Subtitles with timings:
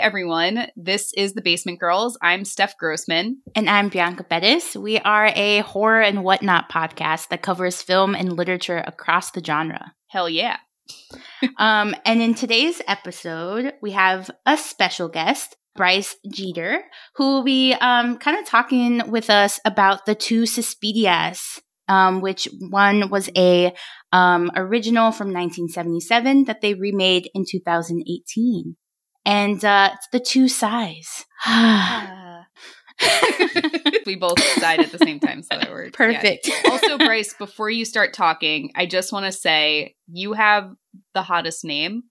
[0.00, 0.68] Everyone.
[0.76, 2.16] This is the Basement Girls.
[2.22, 3.42] I'm Steph Grossman.
[3.56, 4.76] And I'm Bianca Bettis.
[4.76, 9.92] We are a horror and whatnot podcast that covers film and literature across the genre.
[10.06, 10.58] Hell yeah.
[11.58, 16.84] um, and in today's episode, we have a special guest, Bryce Jeter,
[17.16, 21.58] who will be um, kind of talking with us about the two Suspirias,
[21.88, 23.74] um, which one was a
[24.12, 28.76] um, original from 1977 that they remade in 2018
[29.28, 31.26] and uh, it's the two sighs.
[34.06, 35.94] we both sighed at the same time, so that worked.
[35.94, 36.48] Perfect.
[36.48, 36.70] Yeah.
[36.70, 40.72] Also, Bryce, before you start talking, I just want to say you have
[41.12, 42.04] the hottest name.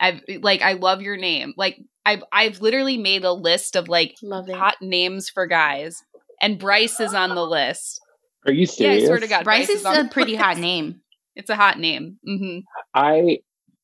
[0.00, 1.54] I've like I love your name.
[1.56, 6.02] Like I've I've literally made a list of like hot names for guys,
[6.42, 8.00] and Bryce is on the list.
[8.46, 9.02] Are you serious?
[9.02, 10.44] Yeah, I swear to God, Bryce, Bryce is, is a pretty list.
[10.44, 11.02] hot name.
[11.36, 12.18] It's a hot name.
[12.28, 12.58] Mm-hmm.
[12.94, 13.38] I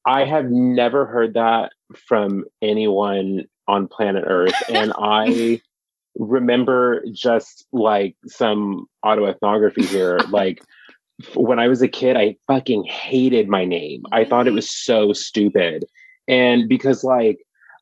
[0.06, 4.55] I have never heard that from anyone on planet Earth.
[4.70, 5.61] And I
[6.17, 10.19] remember just like some autoethnography here.
[10.31, 10.62] Like
[11.34, 14.05] when I was a kid, I fucking hated my name.
[14.11, 15.84] I thought it was so stupid.
[16.29, 17.41] And because like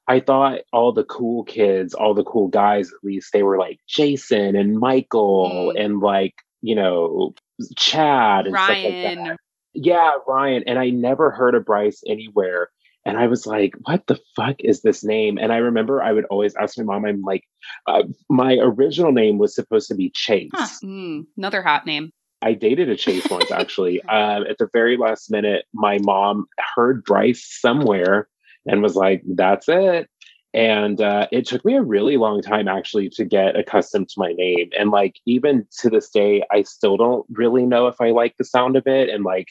[0.09, 3.79] I thought all the cool kids, all the cool guys, at least they were like
[3.87, 5.85] Jason and Michael mm.
[5.85, 7.35] and like, you know,
[7.77, 8.81] Chad and Ryan.
[8.81, 9.39] stuff like that.
[9.75, 10.65] Yeah, Ryan.
[10.67, 12.71] And I never heard of Bryce anywhere.
[13.05, 15.39] And I was like, what the fuck is this name?
[15.39, 17.45] And I remember I would always ask my mom, I'm like,
[17.87, 20.51] uh, my original name was supposed to be Chase.
[20.53, 20.69] Huh.
[20.85, 22.13] Mm, another hot name.
[22.43, 24.03] I dated a Chase once, actually.
[24.09, 28.29] um, at the very last minute, my mom heard Bryce somewhere
[28.67, 30.09] and was like, that's it.
[30.55, 34.33] And uh, it took me a really long time actually to get accustomed to my
[34.33, 34.71] name.
[34.79, 38.45] And like, even to this day, I still don't really know if I like the
[38.45, 39.09] sound of it.
[39.09, 39.49] And like,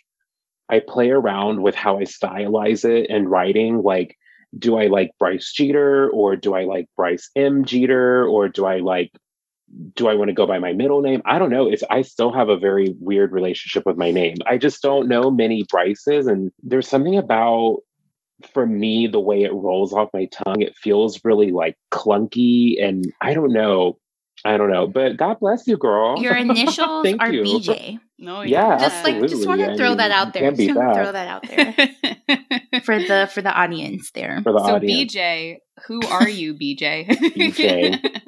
[0.69, 3.81] I play around with how I stylize it in writing.
[3.81, 4.17] Like,
[4.57, 8.77] do I like Bryce Jeter or do I like Bryce M Jeter or do I
[8.77, 9.11] like
[9.95, 11.21] do I want to go by my middle name?
[11.25, 11.67] I don't know.
[11.67, 14.37] It's I still have a very weird relationship with my name.
[14.45, 17.79] I just don't know many Bryces and there's something about
[18.53, 23.11] for me the way it rolls off my tongue it feels really like clunky and
[23.21, 23.97] I don't know.
[24.45, 26.21] I don't know, but God bless you, girl.
[26.21, 27.43] Your initials are you.
[27.43, 27.99] BJ.
[28.19, 30.51] No, yeah, just like just want to throw that out there.
[30.51, 30.95] Just that.
[30.95, 34.41] throw that out there for the for the audience there.
[34.43, 35.13] For the so audience.
[35.13, 37.07] BJ, who are you, BJ?
[37.07, 38.21] BJ.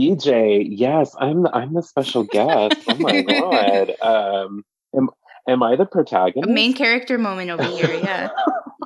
[0.00, 2.76] BJ, yes, I'm the, I'm the special guest.
[2.88, 3.94] Oh my god.
[4.00, 4.64] Um,
[4.96, 5.08] am
[5.48, 6.48] am I the protagonist?
[6.48, 8.30] A main character moment over here, yeah.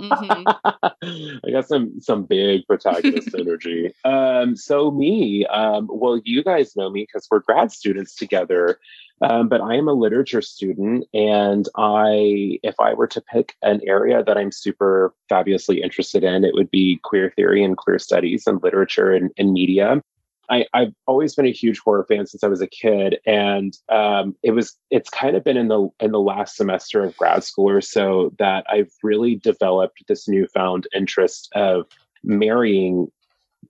[0.00, 1.41] Mm-hmm.
[1.47, 3.93] I got some some big protagonist energy.
[4.05, 8.78] Um, so me, um, well, you guys know me because we're grad students together.
[9.22, 13.83] Um, but I am a literature student, and I, if I were to pick an
[13.87, 18.47] area that I'm super fabulously interested in, it would be queer theory and queer studies
[18.47, 20.03] and literature and, and media.
[20.50, 24.34] I, have always been a huge horror fan since I was a kid, and um,
[24.43, 27.71] it was it's kind of been in the in the last semester of grad school
[27.71, 31.87] or so that I've really developed this newfound interest of
[32.25, 33.09] marrying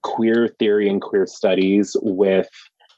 [0.03, 2.49] queer theory and queer studies with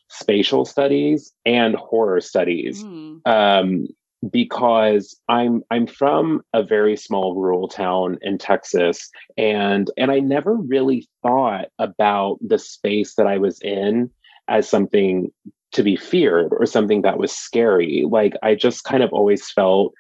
[0.09, 2.85] spatial studies and horror studies.
[2.85, 3.27] Mm.
[3.27, 3.89] Um,
[4.31, 10.55] because I'm I'm from a very small rural town in Texas and and I never
[10.55, 14.11] really thought about the space that I was in
[14.49, 15.33] as something
[15.73, 18.05] to be feared or something that was scary.
[18.09, 19.95] Like I just kind of always felt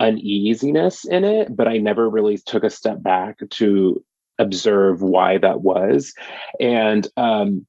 [0.00, 4.04] uneasiness in it but I never really took a step back to
[4.38, 6.12] observe why that was.
[6.60, 7.66] And um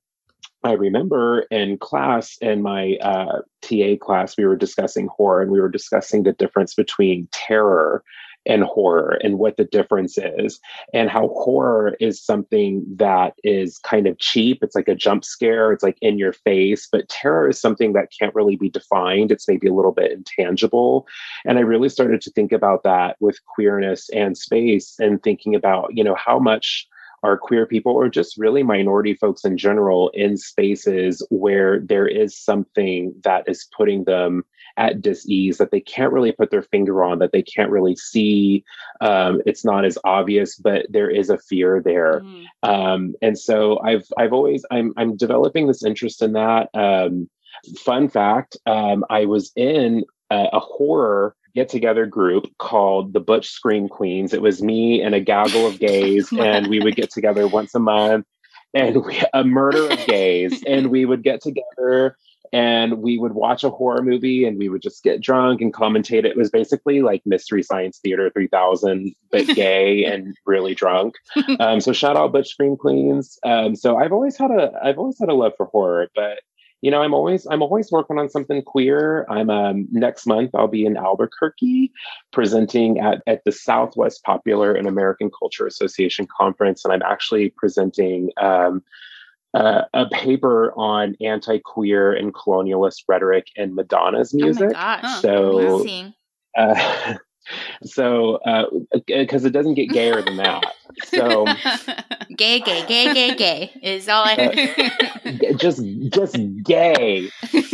[0.63, 5.59] I remember in class, in my uh, TA class, we were discussing horror and we
[5.59, 8.03] were discussing the difference between terror
[8.45, 10.59] and horror and what the difference is,
[10.93, 14.59] and how horror is something that is kind of cheap.
[14.61, 18.09] It's like a jump scare, it's like in your face, but terror is something that
[18.17, 19.31] can't really be defined.
[19.31, 21.07] It's maybe a little bit intangible.
[21.45, 25.91] And I really started to think about that with queerness and space and thinking about,
[25.95, 26.87] you know, how much
[27.23, 32.37] are queer people or just really minority folks in general in spaces where there is
[32.37, 34.43] something that is putting them
[34.77, 38.63] at dis-ease that they can't really put their finger on that they can't really see.
[39.01, 42.21] Um, it's not as obvious but there is a fear there.
[42.21, 42.45] Mm.
[42.63, 46.69] um, and so i've i've always i'm i'm developing this interest in that.
[46.73, 47.29] Um,
[47.77, 53.49] fun fact um, i was in a, a horror get together group called the Butch
[53.49, 54.33] Scream Queens.
[54.33, 57.79] It was me and a gaggle of gays, and we would get together once a
[57.79, 58.25] month
[58.73, 62.17] and we, a murder of gays, and we would get together
[62.51, 66.23] and we would watch a horror movie and we would just get drunk and commentate.
[66.23, 71.15] It was basically like Mystery Science Theater 3000, but gay and really drunk.
[71.59, 73.39] Um, so shout out Butch Scream Queens.
[73.43, 76.41] Um, so I've always had a I've always had a love for horror, but
[76.83, 79.25] you know, I'm always I'm always working on something queer.
[79.29, 81.93] I'm um, next month I'll be in Albuquerque
[82.33, 88.31] presenting at at the Southwest Popular and American Culture Association conference, and I'm actually presenting
[88.35, 88.83] um,
[89.53, 94.71] uh, a paper on anti-queer and colonialist rhetoric in Madonna's music.
[94.71, 95.21] Oh my gosh.
[95.21, 95.85] So,
[96.57, 97.15] uh,
[97.85, 98.39] so
[99.07, 100.63] because uh, it doesn't get gayer than that.
[101.05, 101.45] So
[102.37, 104.77] gay, gay, gay, gay, gay is all I.
[105.25, 107.29] Uh, just, just gay.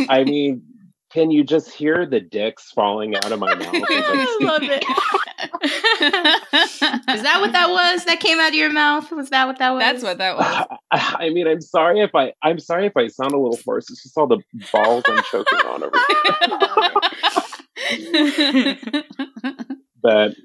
[0.09, 0.61] I mean,
[1.11, 3.67] can you just hear the dicks falling out of my mouth?
[3.73, 4.83] I love it.
[7.09, 9.11] Is that what that was that came out of your mouth?
[9.11, 9.79] Was that what that was?
[9.79, 10.67] That's what that was.
[10.91, 13.89] I mean, I'm sorry if I I'm sorry if I sound a little hoarse.
[13.89, 14.39] It's just all the
[14.71, 15.97] balls I'm choking on over.
[20.01, 20.35] but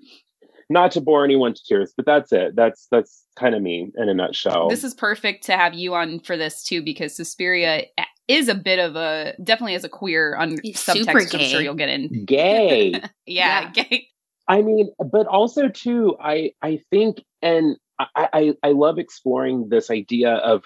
[0.74, 2.54] not to bore anyone to tears, but that's it.
[2.54, 4.68] That's that's kind of me in a nutshell.
[4.68, 7.84] This is perfect to have you on for this too, because Suspiria
[8.28, 11.34] is a bit of a definitely as a queer on subtext.
[11.34, 12.90] I'm sure you'll get in gay.
[13.26, 14.08] yeah, yeah, gay.
[14.48, 19.90] I mean, but also too, I I think, and I, I I love exploring this
[19.90, 20.64] idea of.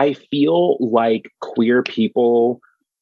[0.00, 2.60] I feel like queer people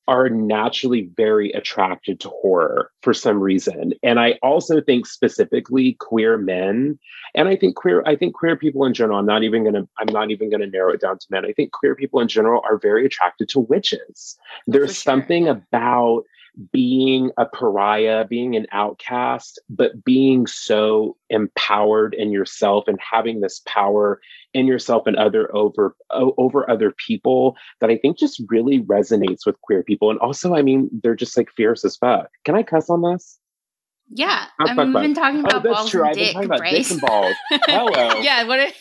[0.08, 6.38] are naturally very attracted to horror for some reason and i also think specifically queer
[6.38, 6.98] men
[7.34, 9.86] and i think queer i think queer people in general i'm not even going to
[9.98, 12.62] i'm not even to narrow it down to men i think queer people in general
[12.64, 15.12] are very attracted to witches oh, there's sure.
[15.12, 16.24] something about
[16.72, 23.60] being a pariah, being an outcast, but being so empowered in yourself and having this
[23.66, 24.20] power
[24.54, 29.60] in yourself and other over over other people that I think just really resonates with
[29.60, 30.10] queer people.
[30.10, 32.28] And also, I mean, they're just like fierce as fuck.
[32.44, 33.38] Can I cuss on this?
[34.08, 36.02] Yeah, oh, I mean, we've been talking oh, about oh, balls true.
[36.02, 37.34] and I've dick, been talking about dick and balls.
[37.66, 38.20] Hello.
[38.20, 38.72] yeah, what?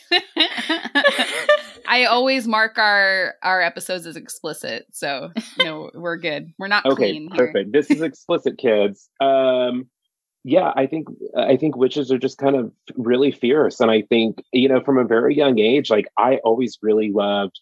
[1.88, 6.52] I always mark our our episodes as explicit, so no, we're good.
[6.58, 7.12] We're not okay.
[7.12, 7.72] Clean perfect.
[7.72, 9.10] This is explicit, kids.
[9.20, 9.88] Um,
[10.44, 14.44] yeah, I think I think witches are just kind of really fierce, and I think
[14.52, 17.60] you know from a very young age, like I always really loved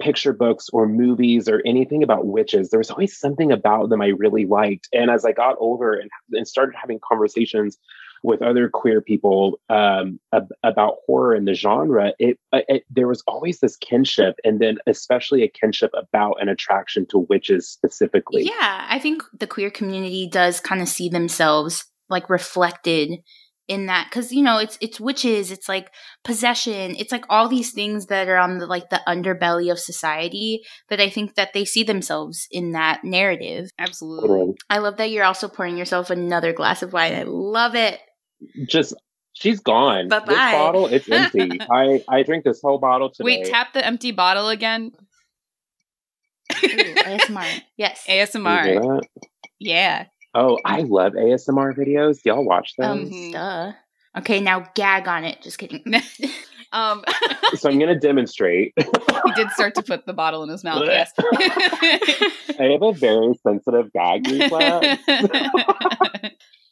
[0.00, 2.70] picture books or movies or anything about witches.
[2.70, 4.88] There was always something about them I really liked.
[4.92, 7.76] And as I got older and, and started having conversations
[8.22, 13.08] with other queer people um, ab- about horror and the genre, it, uh, it, there
[13.08, 18.44] was always this kinship, and then especially a kinship about an attraction to witches specifically.
[18.44, 23.20] Yeah, I think the queer community does kind of see themselves like reflected
[23.68, 25.88] in that because you know it's it's witches it's like
[26.24, 30.60] possession it's like all these things that are on the like the underbelly of society
[30.88, 33.70] but i think that they see themselves in that narrative.
[33.78, 34.56] Absolutely.
[34.68, 38.00] I love that you're also pouring yourself another glass of wine i love it
[38.66, 38.94] just
[39.32, 40.26] she's gone Bye-bye.
[40.26, 44.12] this bottle it's empty i i drink this whole bottle today wait tap the empty
[44.12, 44.92] bottle again
[46.64, 49.00] Ooh, asmr yes asmr
[49.58, 52.24] yeah Oh, I love ASMR videos.
[52.24, 52.90] Y'all watch them?
[53.12, 53.72] Um, duh.
[54.18, 55.42] Okay, now gag on it.
[55.42, 55.84] Just kidding.
[56.72, 57.04] um,
[57.54, 58.72] so I'm going to demonstrate.
[58.76, 60.82] he did start to put the bottle in his mouth.
[60.84, 61.12] yes.
[61.20, 65.02] I have a very sensitive gag reflex.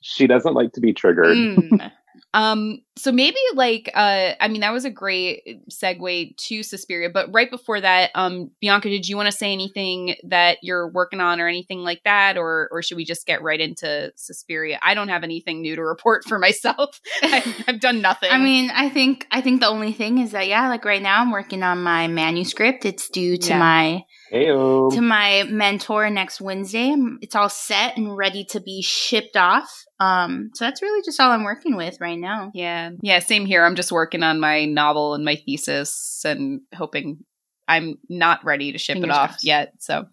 [0.01, 1.37] she doesn't like to be triggered.
[1.37, 1.93] Mm.
[2.33, 7.33] Um, so maybe like uh I mean that was a great segue to Suspiria, but
[7.33, 11.41] right before that, um, Bianca, did you want to say anything that you're working on
[11.41, 14.79] or anything like that, or or should we just get right into Suspiria?
[14.83, 17.01] I don't have anything new to report for myself.
[17.23, 18.31] I've, I've done nothing.
[18.31, 21.21] I mean, I think I think the only thing is that yeah, like right now
[21.21, 22.85] I'm working on my manuscript.
[22.85, 23.59] It's due to yeah.
[23.59, 24.93] my Heyo.
[24.95, 26.95] to my mentor next Wednesday.
[27.21, 29.85] It's all set and ready to be shipped off.
[29.99, 32.51] Um, so that's really just all I'm working with right now.
[32.55, 32.91] Yeah.
[33.03, 33.65] Yeah, same here.
[33.65, 37.25] I'm just working on my novel and my thesis and hoping
[37.69, 39.45] I'm not ready to ship Fingers it off crossed.
[39.45, 39.75] yet.
[39.79, 40.07] So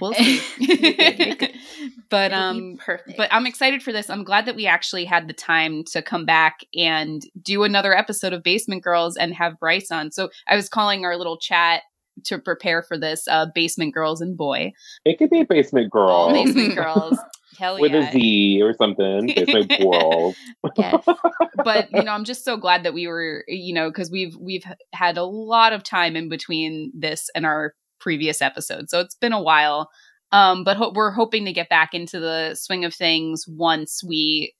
[0.00, 0.40] we'll see.
[0.58, 1.54] you're good, you're good.
[2.08, 3.16] but um perfect.
[3.16, 4.08] But I'm excited for this.
[4.08, 8.32] I'm glad that we actually had the time to come back and do another episode
[8.32, 10.12] of Basement Girls and have Bryce on.
[10.12, 11.82] So I was calling our little chat
[12.24, 14.72] to prepare for this uh, basement girls and boy.
[15.04, 16.32] It could be basement girls.
[16.44, 17.18] basement girls.
[17.58, 19.26] Hell With a Z or something.
[19.26, 20.36] Basement girls.
[20.76, 21.04] yes.
[21.62, 24.64] But you know, I'm just so glad that we were, you know, because we've we've
[24.94, 28.88] had a lot of time in between this and our previous episode.
[28.88, 29.90] So it's been a while.
[30.32, 34.54] Um, but ho- we're hoping to get back into the swing of things once we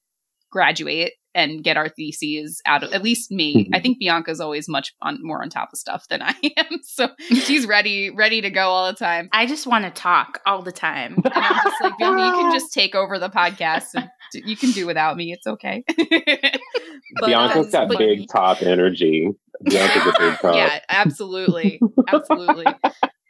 [0.50, 3.68] graduate and get our theses out of at least me.
[3.72, 6.80] I think Bianca's always much on, more on top of stuff than I am.
[6.82, 9.28] So she's ready, ready to go all the time.
[9.32, 11.16] I just want to talk all the time.
[11.24, 14.70] And I'm just like, Bianca, you can just take over the podcast and you can
[14.72, 15.32] do without me.
[15.32, 15.84] It's okay.
[15.96, 19.30] but, Bianca's got big top energy.
[19.64, 20.54] Bianca's a big top.
[20.54, 21.80] Yeah, absolutely.
[22.08, 22.66] Absolutely.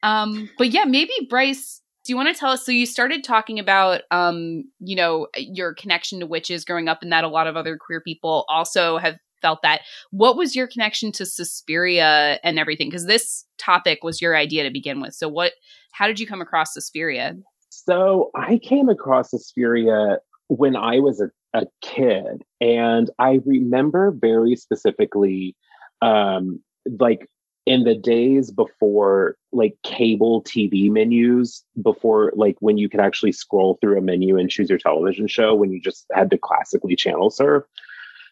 [0.02, 3.60] um, but yeah, maybe Bryce do you want to tell us so you started talking
[3.60, 7.56] about um you know your connection to witches growing up and that a lot of
[7.56, 9.82] other queer people also have felt that.
[10.10, 12.88] What was your connection to suspiria and everything?
[12.88, 15.14] Because this topic was your idea to begin with.
[15.14, 15.52] So what
[15.92, 17.36] how did you come across suspiria?
[17.68, 24.56] So i came across suspiria when i was a, a kid and i remember very
[24.56, 25.56] specifically
[26.02, 26.60] um
[26.98, 27.28] like
[27.70, 33.78] in the days before like cable TV menus, before like when you could actually scroll
[33.80, 37.30] through a menu and choose your television show when you just had to classically channel
[37.30, 37.62] surf,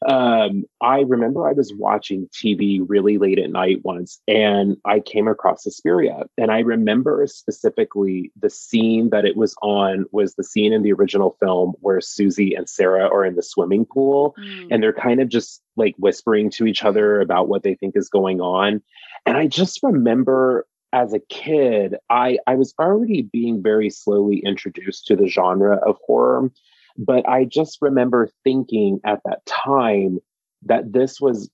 [0.07, 5.28] um, I remember I was watching TV really late at night once and I came
[5.28, 6.25] across Suspiria.
[6.37, 10.92] And I remember specifically the scene that it was on was the scene in the
[10.92, 14.68] original film where Susie and Sarah are in the swimming pool mm.
[14.71, 18.09] and they're kind of just like whispering to each other about what they think is
[18.09, 18.83] going on.
[19.26, 25.06] And I just remember as a kid, I, I was already being very slowly introduced
[25.06, 26.50] to the genre of horror.
[26.96, 30.18] But I just remember thinking at that time
[30.64, 31.50] that this was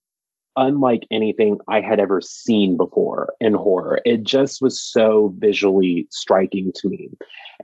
[0.56, 4.00] unlike anything I had ever seen before in horror.
[4.04, 7.10] It just was so visually striking to me.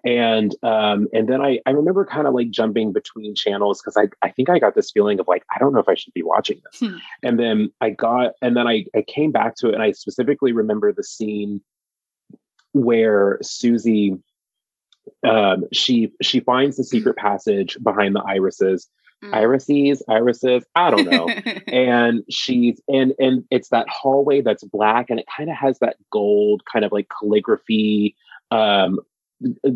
[0.04, 4.08] And um, and then I, I remember kind of like jumping between channels because I,
[4.26, 6.22] I think I got this feeling of like, I don't know if I should be
[6.22, 6.80] watching this.
[6.80, 6.96] Hmm.
[7.22, 10.52] And then I got and then I, I came back to it and I specifically
[10.52, 11.60] remember the scene
[12.72, 14.16] where Susie
[15.28, 18.88] um, she she finds the secret passage behind the irises
[19.24, 19.34] mm.
[19.34, 21.28] irises irises i don't know
[21.68, 25.96] and she's and and it's that hallway that's black and it kind of has that
[26.10, 28.14] gold kind of like calligraphy
[28.50, 28.98] um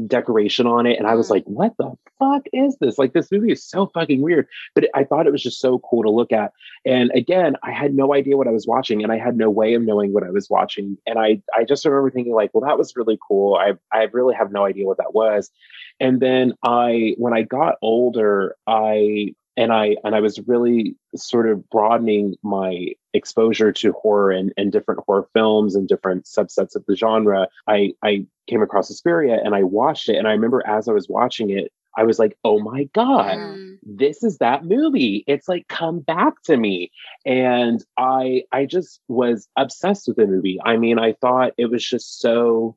[0.07, 1.31] decoration on it and i was mm.
[1.31, 5.03] like what the fuck is this like this movie is so fucking weird but i
[5.03, 6.53] thought it was just so cool to look at
[6.85, 9.75] and again i had no idea what i was watching and i had no way
[9.75, 12.79] of knowing what i was watching and i i just remember thinking like well that
[12.79, 15.51] was really cool i i really have no idea what that was
[15.99, 21.49] and then i when i got older i and I and I was really sort
[21.49, 26.85] of broadening my exposure to horror and, and different horror films and different subsets of
[26.87, 27.49] the genre.
[27.67, 31.09] I I came across Suspiria and I watched it and I remember as I was
[31.09, 33.79] watching it, I was like, oh my God, mm.
[33.83, 35.25] this is that movie.
[35.27, 36.91] It's like come back to me.
[37.25, 40.59] And I I just was obsessed with the movie.
[40.65, 42.77] I mean, I thought it was just so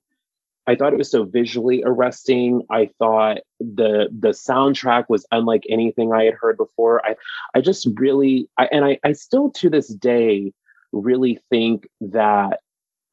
[0.68, 2.64] I thought it was so visually arresting.
[2.70, 7.06] I thought the the soundtrack was unlike anything I had heard before.
[7.06, 7.16] I
[7.56, 10.54] I just really I, and I I still to this day
[10.92, 12.60] really think that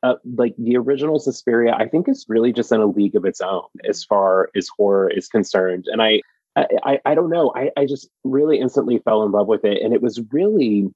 [0.03, 3.41] uh, like the original Suspiria, I think is really just in a league of its
[3.41, 5.87] own as far as horror is concerned.
[5.91, 6.21] And I
[6.57, 7.53] I, I don't know.
[7.57, 9.83] I, I just really instantly fell in love with it.
[9.83, 10.89] And it was really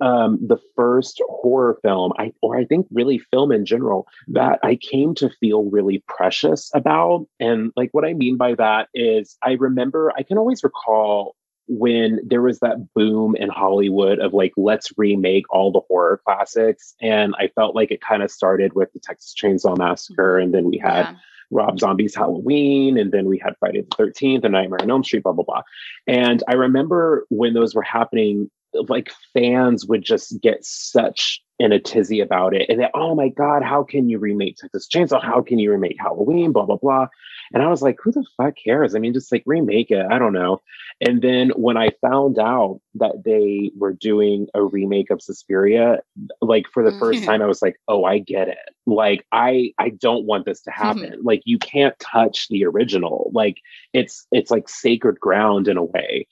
[0.00, 4.76] um, the first horror film, I or I think really film in general, that I
[4.76, 7.26] came to feel really precious about.
[7.40, 11.34] And like what I mean by that is I remember I can always recall
[11.68, 16.94] when there was that boom in Hollywood of like, let's remake all the horror classics.
[17.00, 20.64] And I felt like it kind of started with the Texas Chainsaw Massacre, and then
[20.64, 21.14] we had yeah.
[21.50, 25.22] Rob Zombie's Halloween, and then we had Friday the 13th and Nightmare on Elm Street,
[25.22, 25.62] blah, blah, blah.
[26.06, 28.50] And I remember when those were happening,
[28.88, 32.68] like fans would just get such in a tizzy about it.
[32.68, 35.22] And then, oh my God, how can you remake Texas Chainsaw?
[35.22, 36.52] How can you remake Halloween?
[36.52, 37.08] Blah, blah, blah.
[37.52, 38.94] And I was like, who the fuck cares?
[38.94, 40.06] I mean, just like remake it.
[40.08, 40.60] I don't know.
[41.00, 46.00] And then when I found out that they were doing a remake of Suspiria,
[46.40, 47.30] like for the first mm-hmm.
[47.30, 48.58] time, I was like, oh, I get it.
[48.86, 50.82] Like, I I don't want this to mm-hmm.
[50.82, 51.20] happen.
[51.22, 53.30] like, you can't touch the original.
[53.34, 53.58] Like,
[53.92, 56.26] it's it's like sacred ground in a way.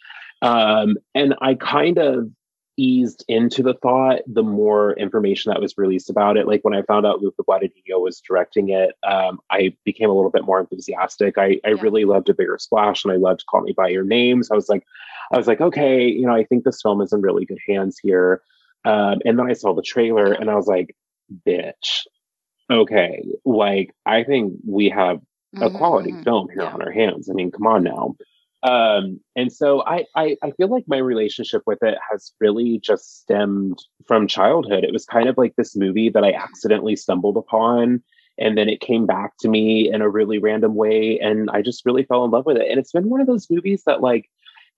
[0.47, 2.31] Um, and I kind of
[2.79, 6.47] eased into the thought the more information that was released about it.
[6.47, 10.31] Like when I found out Luca Guadagnino was directing it, um, I became a little
[10.31, 11.39] bit more enthusiastic.
[11.39, 11.81] I, I yeah.
[11.81, 14.43] really loved A Bigger Splash and I loved Call Me By Your Name.
[14.43, 14.85] So I was like,
[15.33, 17.99] I was like, okay, you know, I think this film is in really good hands
[17.99, 18.43] here.
[18.85, 20.95] Um, and then I saw the trailer and I was like,
[21.47, 22.03] bitch,
[22.71, 25.21] okay, like I think we have
[25.55, 26.23] a mm-hmm, quality mm-hmm.
[26.23, 26.73] film here yeah.
[26.73, 27.31] on our hands.
[27.31, 28.17] I mean, come on now.
[28.63, 33.21] Um, and so I, I, I feel like my relationship with it has really just
[33.21, 34.85] stemmed from childhood.
[34.85, 38.03] It was kind of like this movie that I accidentally stumbled upon
[38.39, 41.87] and then it came back to me in a really random way and I just
[41.87, 42.69] really fell in love with it.
[42.71, 44.29] And it's been one of those movies that like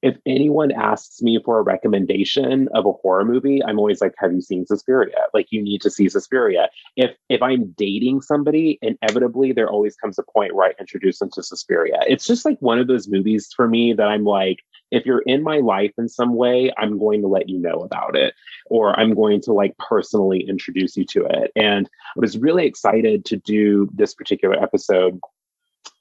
[0.02, 4.32] if anyone asks me for a recommendation of a horror movie, I'm always like, "Have
[4.32, 6.68] you seen Suspiria?" Like, you need to see Suspiria.
[6.96, 11.30] If if I'm dating somebody, inevitably there always comes a point where I introduce them
[11.32, 11.98] to Suspiria.
[12.06, 14.58] It's just like one of those movies for me that I'm like,
[14.90, 18.16] if you're in my life in some way, I'm going to let you know about
[18.16, 18.34] it,
[18.66, 21.50] or I'm going to like personally introduce you to it.
[21.56, 25.18] And I was really excited to do this particular episode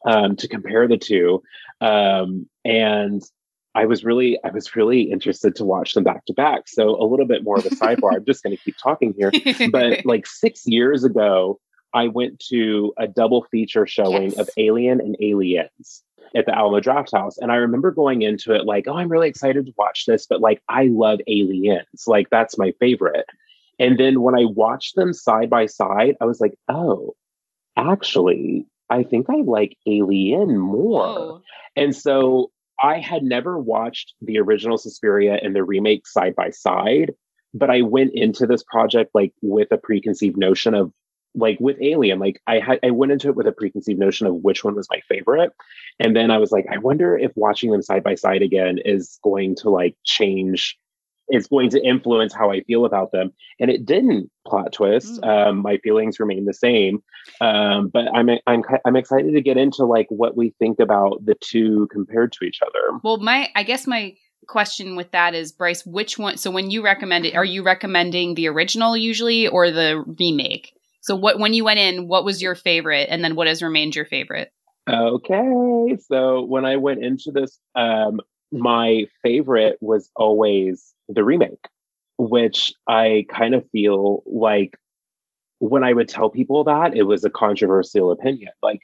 [0.06, 1.42] um, to compare the two.
[1.82, 3.24] Um, and
[3.78, 6.68] I was really, I was really interested to watch them back to back.
[6.68, 8.16] So a little bit more of a sidebar.
[8.16, 9.32] I'm just going to keep talking here.
[9.72, 11.60] But like six years ago,
[11.94, 14.40] I went to a double feature showing yes.
[14.40, 16.04] of Alien and Aliens
[16.36, 17.36] at the Alamo Drafthouse.
[17.40, 20.42] And I remember going into it like, oh, I'm really excited to watch this, but
[20.42, 22.08] like, I love Aliens.
[22.08, 23.28] Like, that's my favorite.
[23.78, 27.14] And then when I watched them side by side, I was like, oh,
[27.78, 31.06] actually, I think I like Alien more.
[31.06, 31.42] Whoa.
[31.76, 32.50] And so
[32.82, 37.14] I had never watched the original Suspiria and the remake side by side,
[37.54, 40.92] but I went into this project like with a preconceived notion of
[41.36, 44.36] like with Alien, like I had I went into it with a preconceived notion of
[44.36, 45.52] which one was my favorite.
[46.00, 49.20] And then I was like, I wonder if watching them side by side again is
[49.24, 50.78] going to like change
[51.30, 53.34] is going to influence how I feel about them.
[53.60, 55.22] And it didn't plot twist.
[55.22, 55.28] Mm.
[55.28, 57.04] Um, my feelings remain the same.
[57.42, 61.36] Um, but I'm, I'm, I'm excited to get into like what we think about the
[61.42, 63.00] two compared to each other.
[63.04, 64.16] Well, my, I guess my
[64.48, 68.36] question with that is Bryce, which one, so when you recommend it, are you recommending
[68.36, 70.72] the original usually or the remake?
[71.02, 73.08] So what, when you went in, what was your favorite?
[73.10, 74.52] And then what has remained your favorite?
[74.90, 75.98] Okay.
[76.08, 81.68] So when I went into this, um, my favorite was always the remake,
[82.18, 84.78] which I kind of feel like
[85.60, 88.52] when I would tell people that it was a controversial opinion.
[88.62, 88.82] Like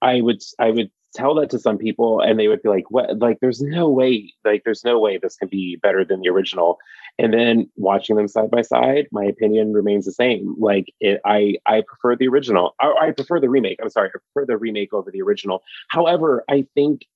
[0.00, 3.18] I would I would tell that to some people and they would be like, what
[3.18, 6.78] like there's no way, like there's no way this can be better than the original.
[7.18, 10.54] And then watching them side by side, my opinion remains the same.
[10.58, 12.74] Like it, I I prefer the original.
[12.80, 13.78] I, I prefer the remake.
[13.82, 15.62] I'm sorry, I prefer the remake over the original.
[15.88, 17.06] However, I think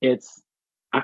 [0.00, 0.42] it's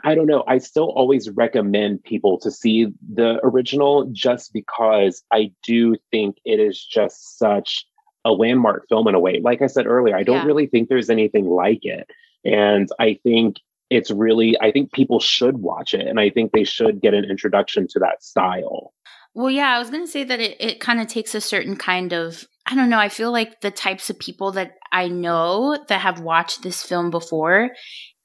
[0.05, 0.45] I, don't know.
[0.47, 6.61] I still always recommend people to see the original just because I do think it
[6.61, 7.87] is just such
[8.25, 9.41] a landmark film in a way.
[9.43, 10.45] Like I said earlier, I don't yeah.
[10.45, 12.09] really think there's anything like it.
[12.45, 13.57] And I think
[13.91, 17.25] it's really, I think people should watch it and I think they should get an
[17.25, 18.95] introduction to that style.
[19.35, 21.77] Well, yeah, I was going to say that it, it kind of takes a certain
[21.77, 25.79] kind of, I don't know, I feel like the types of people that I know
[25.89, 27.71] that have watched this film before,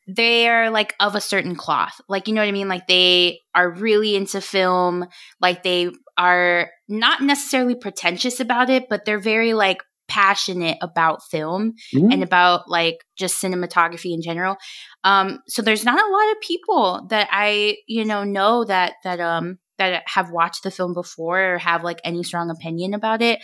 [0.08, 2.00] they're like of a certain cloth.
[2.08, 2.70] Like, you know what I mean?
[2.70, 5.06] Like, they are really into film.
[5.42, 11.74] Like, they are not necessarily pretentious about it, but they're very like passionate about film
[11.94, 12.12] mm-hmm.
[12.12, 14.56] and about like just cinematography in general.
[15.04, 19.20] Um, so there's not a lot of people that I, you know, know that, that,
[19.20, 23.40] um, that have watched the film before or have like any strong opinion about it.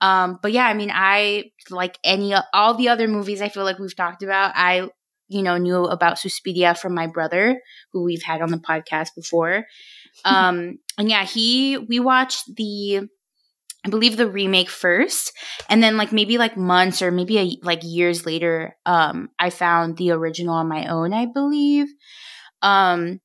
[0.00, 3.78] Um, but yeah, I mean, I like any all the other movies I feel like
[3.78, 4.52] we've talked about.
[4.54, 4.88] I
[5.28, 7.60] you know, knew about Suspiria from my brother,
[7.92, 9.64] who we've had on the podcast before.
[10.24, 13.00] Um, and yeah, he, we watched the,
[13.84, 15.32] I believe the remake first,
[15.68, 19.96] and then like maybe like months or maybe a, like years later, um, I found
[19.96, 21.88] the original on my own, I believe.
[22.62, 23.20] Um,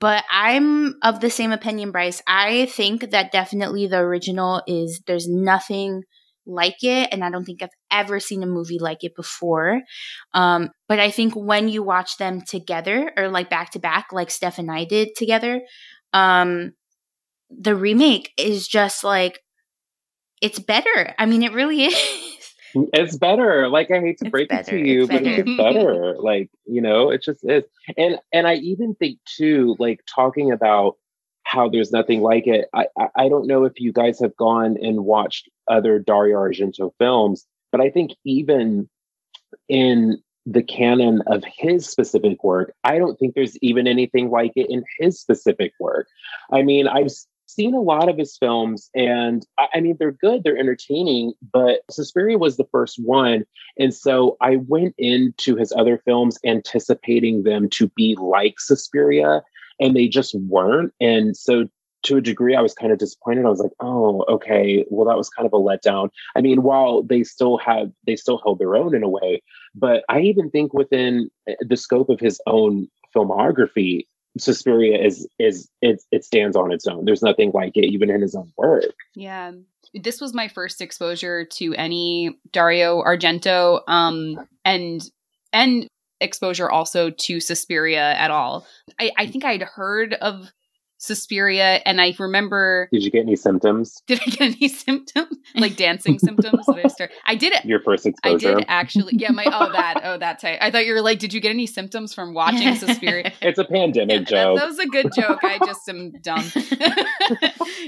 [0.00, 2.22] but I'm of the same opinion, Bryce.
[2.26, 6.02] I think that definitely the original is there's nothing
[6.46, 9.80] like it, and I don't think I've ever seen a movie like it before.
[10.34, 14.30] Um, but I think when you watch them together or like back to back, like
[14.30, 15.62] Steph and I did together,
[16.12, 16.72] um,
[17.50, 19.40] the remake is just like
[20.40, 21.14] it's better.
[21.18, 21.96] I mean, it really is.
[22.74, 23.68] It's better.
[23.68, 24.76] Like I hate to it's break better.
[24.76, 26.16] it to you, it's but it's better.
[26.20, 27.64] like you know, it just is.
[27.96, 30.96] And and I even think too, like talking about
[31.48, 32.66] how there's nothing like it.
[32.74, 37.46] I, I don't know if you guys have gone and watched other Dario Argento films,
[37.78, 38.88] but I think even
[39.68, 44.68] in the canon of his specific work, I don't think there's even anything like it
[44.68, 46.08] in his specific work.
[46.52, 47.10] I mean, I've
[47.46, 52.36] seen a lot of his films and I, mean, they're good, they're entertaining, but Suspiria
[52.36, 53.44] was the first one.
[53.78, 59.42] And so I went into his other films anticipating them to be like Suspiria
[59.80, 60.92] and they just weren't.
[61.00, 61.68] And so
[62.04, 63.44] to a degree, I was kind of disappointed.
[63.44, 66.10] I was like, oh, okay, well, that was kind of a letdown.
[66.36, 69.42] I mean, while they still have, they still held their own in a way,
[69.74, 74.06] but I even think within eh, the scope of his own filmography,
[74.36, 77.04] Suspiria is is it it stands on its own.
[77.04, 78.94] There's nothing like it, even in his own work.
[79.14, 79.52] Yeah,
[79.94, 85.02] this was my first exposure to any Dario Argento, um, and
[85.52, 85.88] and
[86.20, 88.66] exposure also to Suspiria at all.
[88.98, 90.50] I, I think I'd heard of
[90.98, 92.88] Suspiria, and I remember.
[92.92, 94.02] Did you get any symptoms?
[94.06, 96.66] Did I get any symptoms like dancing symptoms?
[96.66, 97.08] Did I?
[97.24, 97.64] I did it.
[97.64, 98.50] Your first exposure.
[98.50, 99.14] I did actually.
[99.16, 100.58] Yeah, my oh that oh that type.
[100.60, 103.32] I thought you were like, did you get any symptoms from watching Suspiria?
[103.40, 104.58] It's a pandemic yeah, joke.
[104.58, 105.38] That, that was a good joke.
[105.44, 106.44] I just am dumb.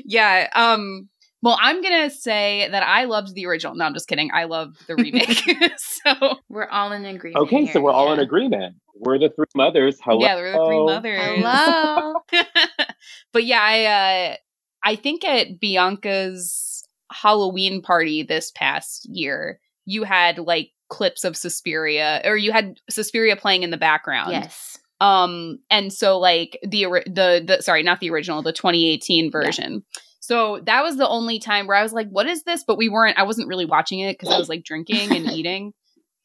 [0.05, 0.49] yeah.
[0.55, 1.09] Um.
[1.43, 3.75] Well, I'm gonna say that I loved the original.
[3.75, 4.31] No, I'm just kidding.
[4.33, 5.43] I loved the remake.
[5.79, 7.45] so we're all in agreement.
[7.45, 7.73] Okay, here.
[7.73, 8.77] so we're all in agreement.
[8.95, 9.99] We're the three mothers.
[10.03, 10.21] Hello.
[10.21, 11.21] Yeah, we're the three mothers.
[11.23, 12.15] Hello.
[13.33, 14.37] but yeah, I uh
[14.85, 22.21] I think at Bianca's Halloween party this past year, you had like clips of Suspiria
[22.25, 24.33] or you had Suspiria playing in the background.
[24.33, 24.79] Yes.
[25.01, 29.73] Um and so like the the the sorry, not the original, the 2018 version.
[29.73, 30.01] Yeah
[30.31, 32.63] so that was the only time where I was like, what is this?
[32.63, 35.73] But we weren't, I wasn't really watching it because I was like drinking and eating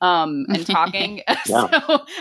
[0.02, 1.70] um and talking so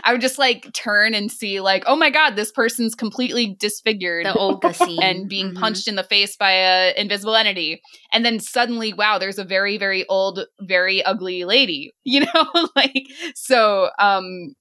[0.05, 4.27] i would just like turn and see like oh my god this person's completely disfigured
[4.27, 5.59] the olga scene and being mm-hmm.
[5.59, 9.77] punched in the face by a invisible entity and then suddenly wow there's a very
[9.77, 14.55] very old very ugly lady you know like so um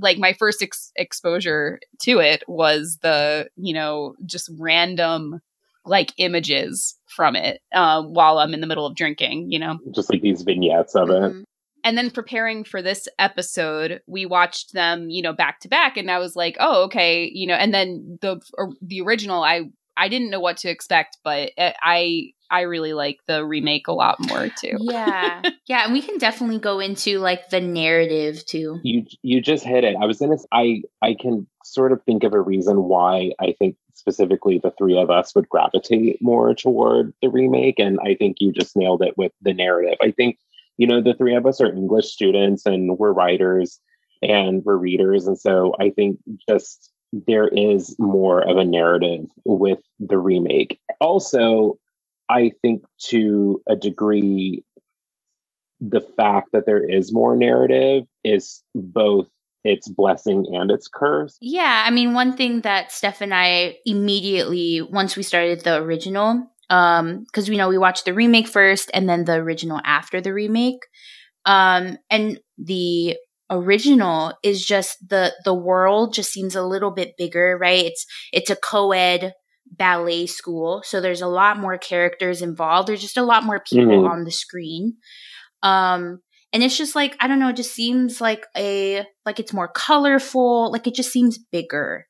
[0.00, 5.42] like my first ex- exposure to it was the you know just random
[5.84, 9.78] like images from it uh, while I'm in the middle of drinking, you know?
[9.94, 11.40] Just like these vignettes of mm-hmm.
[11.40, 11.44] it.
[11.84, 16.10] And then preparing for this episode, we watched them, you know, back to back, and
[16.10, 17.56] I was like, "Oh, okay," you know.
[17.56, 18.40] And then the
[18.80, 19.64] the original, I
[19.96, 24.16] I didn't know what to expect, but I I really like the remake a lot
[24.20, 24.76] more too.
[24.80, 28.80] Yeah, yeah, and we can definitely go into like the narrative too.
[28.82, 29.96] You you just hit it.
[30.00, 30.36] I was gonna.
[30.52, 34.98] I I can sort of think of a reason why I think specifically the three
[34.98, 37.78] of us would gravitate more toward the remake.
[37.78, 39.96] And I think you just nailed it with the narrative.
[40.02, 40.38] I think,
[40.76, 43.80] you know, the three of us are English students and we're writers
[44.20, 45.26] and we're readers.
[45.26, 46.90] And so I think just
[47.26, 50.80] there is more of a narrative with the remake.
[51.00, 51.78] Also,
[52.28, 54.64] I think to a degree,
[55.80, 59.28] the fact that there is more narrative is both
[59.62, 61.36] its blessing and its curse.
[61.40, 66.50] Yeah, I mean, one thing that Steph and I immediately, once we started the original,
[66.70, 70.32] um, because we know we watched the remake first and then the original after the
[70.32, 70.80] remake,
[71.44, 73.16] um, and the
[73.50, 77.84] original is just the the world just seems a little bit bigger, right?
[77.84, 79.34] It's it's a co-ed
[79.70, 82.88] ballet school, so there's a lot more characters involved.
[82.88, 84.12] There's just a lot more people mm-hmm.
[84.12, 84.96] on the screen.
[85.62, 86.20] Um,
[86.54, 89.68] and it's just like i don't know it just seems like a like it's more
[89.68, 92.06] colorful like it just seems bigger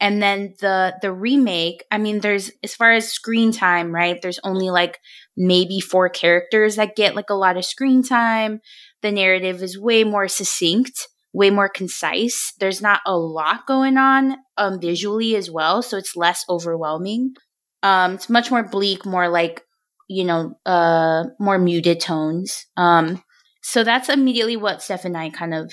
[0.00, 4.40] and then the the remake i mean there's as far as screen time right there's
[4.42, 4.98] only like
[5.36, 8.60] maybe four characters that get like a lot of screen time
[9.04, 12.54] the narrative is way more succinct way more concise.
[12.60, 17.34] There's not a lot going on um visually as well so it's less overwhelming.
[17.82, 19.62] Um it's much more bleak more like
[20.08, 22.66] you know uh more muted tones.
[22.78, 23.22] Um
[23.62, 25.72] so that's immediately what Steph and I kind of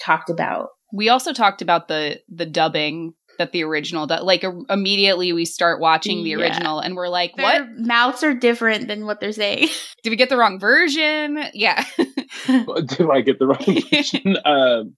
[0.00, 0.68] talked about.
[0.92, 5.80] We also talked about the the dubbing that the original that like immediately we start
[5.80, 6.36] watching the yeah.
[6.36, 7.78] original and we're like Their what?
[7.78, 9.68] mouths are different than what they're saying.
[10.02, 11.44] Did we get the wrong version?
[11.52, 11.84] Yeah
[12.86, 14.94] did i get the wrong version um,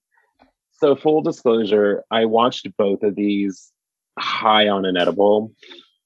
[0.79, 3.71] so full disclosure i watched both of these
[4.17, 5.53] high on an edible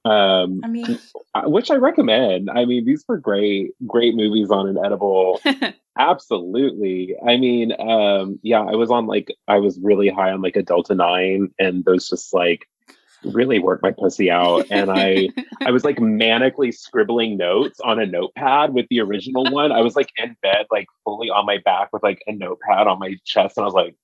[0.03, 0.97] um, I mean,
[1.43, 2.49] which I recommend.
[2.49, 5.39] I mean, these were great, great movies on an edible.
[5.97, 7.15] Absolutely.
[7.27, 10.63] I mean, um, yeah, I was on like I was really high on like a
[10.63, 12.67] Delta Nine, and those just like
[13.23, 14.65] really worked my pussy out.
[14.69, 15.29] And I
[15.61, 19.71] I was like manically scribbling notes on a notepad with the original one.
[19.71, 22.99] I was like in bed, like fully on my back with like a notepad on
[22.99, 23.95] my chest, and I was like,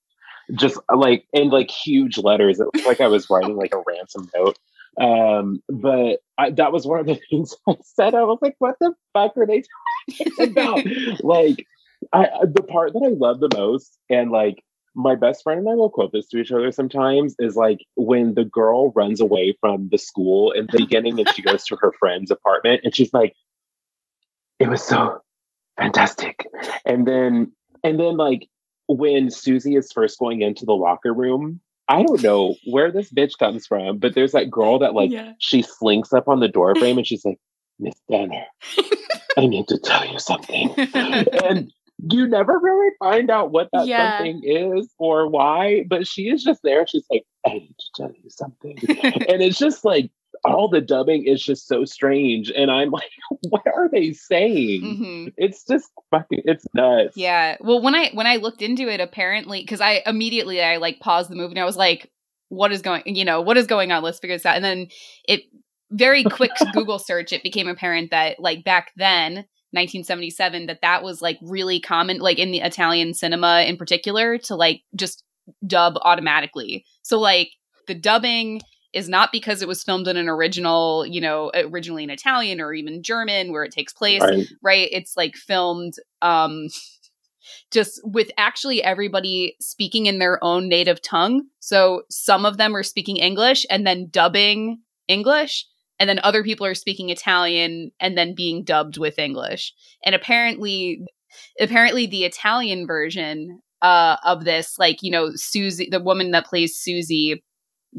[0.53, 2.59] just like in like huge letters.
[2.59, 4.57] It was like I was writing like a ransom note.
[4.99, 8.15] Um, but I, that was one of the things I said.
[8.15, 9.63] I was like, what the fuck are they
[10.17, 10.85] talking about?
[11.23, 11.65] like,
[12.13, 14.63] I, the part that I love the most, and like
[14.97, 18.33] my best friend and I will quote this to each other sometimes, is like when
[18.33, 21.93] the girl runs away from the school in the beginning and she goes to her
[21.99, 23.33] friend's apartment and she's like,
[24.59, 25.21] it was so
[25.77, 26.47] fantastic.
[26.85, 27.51] And then,
[27.83, 28.49] and then like
[28.87, 33.37] when Susie is first going into the locker room I don't know where this bitch
[33.37, 35.33] comes from, but there's that girl that like yeah.
[35.39, 37.39] she slinks up on the door frame and she's like,
[37.79, 38.45] Miss Danner,
[39.37, 40.73] I need to tell you something.
[40.93, 44.17] and you never really find out what that yeah.
[44.17, 46.85] something is or why, but she is just there.
[46.85, 48.77] She's like, I need to tell you something.
[49.03, 50.11] and it's just like
[50.45, 52.51] all the dubbing is just so strange.
[52.51, 53.09] And I'm like,
[53.49, 54.81] what are they saying?
[54.81, 55.27] Mm-hmm.
[55.37, 57.17] It's just fucking it's nuts.
[57.17, 57.57] Yeah.
[57.61, 61.31] Well when I when I looked into it, apparently because I immediately I like paused
[61.31, 62.11] the movie and I was like,
[62.49, 64.03] what is going you know, what is going on?
[64.03, 64.55] Let's figure this out.
[64.55, 64.87] And then
[65.27, 65.41] it
[65.89, 71.21] very quick Google search, it became apparent that like back then 1977 that that was
[71.21, 75.23] like really common like in the Italian cinema in particular to like just
[75.65, 76.85] dub automatically.
[77.01, 77.49] So like
[77.87, 78.61] the dubbing
[78.93, 82.73] is not because it was filmed in an original, you know, originally in Italian or
[82.73, 84.47] even German where it takes place, right?
[84.61, 84.89] right?
[84.91, 86.67] It's like filmed um
[87.71, 91.43] just with actually everybody speaking in their own native tongue.
[91.59, 95.65] So some of them are speaking English and then dubbing English
[95.99, 99.73] and then other people are speaking Italian and then being dubbed with English.
[100.03, 101.01] And apparently
[101.59, 106.75] apparently the Italian version uh of this like, you know, Susie the woman that plays
[106.75, 107.43] Susie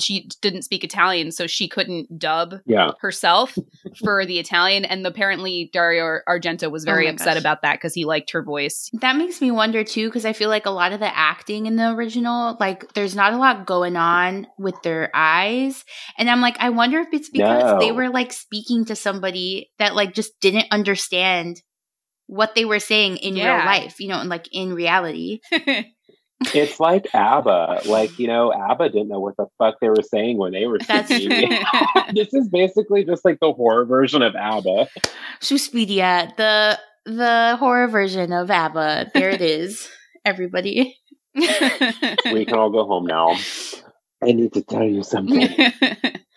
[0.00, 2.92] she didn't speak Italian, so she couldn't dub yeah.
[3.00, 3.56] herself
[4.02, 4.84] for the Italian.
[4.84, 7.40] And apparently, Dario Argento was very oh upset gosh.
[7.40, 8.90] about that because he liked her voice.
[9.00, 11.76] That makes me wonder too, because I feel like a lot of the acting in
[11.76, 15.84] the original, like, there's not a lot going on with their eyes.
[16.16, 17.78] And I'm like, I wonder if it's because no.
[17.80, 21.62] they were like speaking to somebody that like just didn't understand
[22.26, 23.56] what they were saying in yeah.
[23.56, 25.40] real life, you know, and like in reality.
[26.54, 27.82] It's like ABBA.
[27.86, 30.78] Like, you know, ABBA didn't know what the fuck they were saying when they were
[30.80, 31.50] singing.
[32.14, 34.88] this is basically just like the horror version of ABBA.
[35.40, 39.10] Suspiria, the the horror version of ABBA.
[39.14, 39.88] There it is,
[40.24, 40.96] everybody.
[41.34, 43.36] we can all go home now.
[44.22, 45.48] I need to tell you something.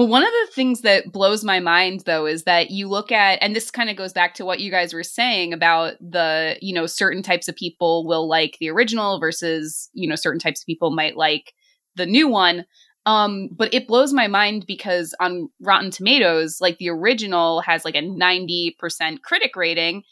[0.00, 3.38] Well, one of the things that blows my mind though is that you look at
[3.42, 6.72] and this kind of goes back to what you guys were saying about the, you
[6.72, 10.66] know, certain types of people will like the original versus, you know, certain types of
[10.66, 11.52] people might like
[11.96, 12.64] the new one.
[13.04, 17.94] Um, but it blows my mind because on Rotten Tomatoes, like the original has like
[17.94, 20.04] a 90% critic rating.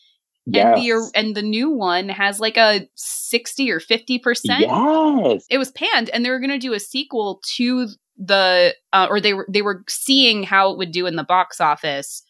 [0.44, 0.66] Yes.
[0.66, 4.20] And the and the new one has like a 60 or 50%.
[4.44, 5.46] Yes.
[5.48, 9.20] It was panned and they were going to do a sequel to the uh, or
[9.20, 12.22] they were they were seeing how it would do in the box office.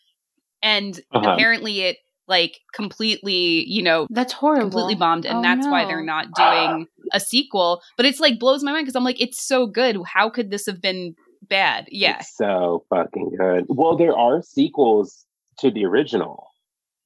[0.62, 1.30] And uh-huh.
[1.30, 4.62] apparently it like completely you know that's horrible.
[4.62, 5.72] completely bombed and oh, that's no.
[5.72, 7.80] why they're not doing a sequel.
[7.96, 9.96] But it's like blows my mind because i'm like it's so good.
[10.06, 11.14] How could this have been
[11.48, 11.86] bad?
[11.90, 13.64] Yeah it's so fucking good.
[13.68, 15.24] Well there are sequels
[15.60, 16.48] to the original.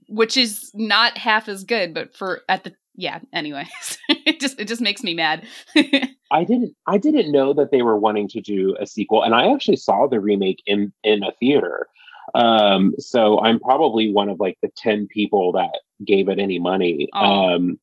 [0.08, 4.68] Which is not half as good but for at the yeah anyways it just it
[4.68, 5.46] just makes me mad.
[6.30, 9.52] I didn't i didn't know that they were wanting to do a sequel and i
[9.52, 11.86] actually saw the remake in in a theater.
[12.34, 17.08] Um so i'm probably one of like the 10 people that gave it any money.
[17.14, 17.54] Oh.
[17.54, 17.78] um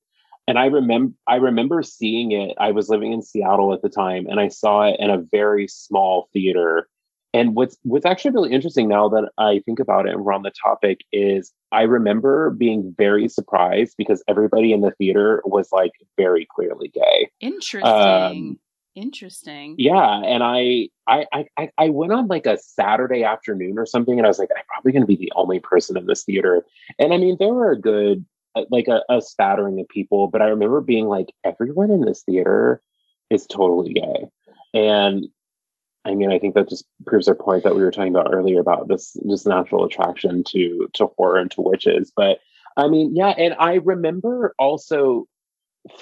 [0.48, 2.56] and i remember i remember seeing it.
[2.60, 5.68] I was living in seattle at the time and i saw it in a very
[5.68, 6.88] small theater
[7.34, 10.44] and what's what's actually really interesting now that I think about it and we're on
[10.44, 15.92] the topic is I remember being very surprised because everybody in the theater was like
[16.18, 17.30] very clearly gay.
[17.40, 17.84] Interesting.
[17.86, 18.60] Um,
[18.96, 19.76] Interesting.
[19.78, 21.26] Yeah, and I, I
[21.58, 24.64] I I went on like a Saturday afternoon or something, and I was like, I'm
[24.68, 26.66] probably going to be the only person in this theater.
[26.98, 30.42] And I mean, there were a good uh, like a, a spattering of people, but
[30.42, 32.82] I remember being like, everyone in this theater
[33.30, 34.28] is totally gay,
[34.74, 35.28] and
[36.06, 38.60] I mean, I think that just proves our point that we were talking about earlier
[38.60, 42.12] about this just natural attraction to to horror and to witches.
[42.16, 42.40] But
[42.78, 45.28] I mean, yeah, and I remember also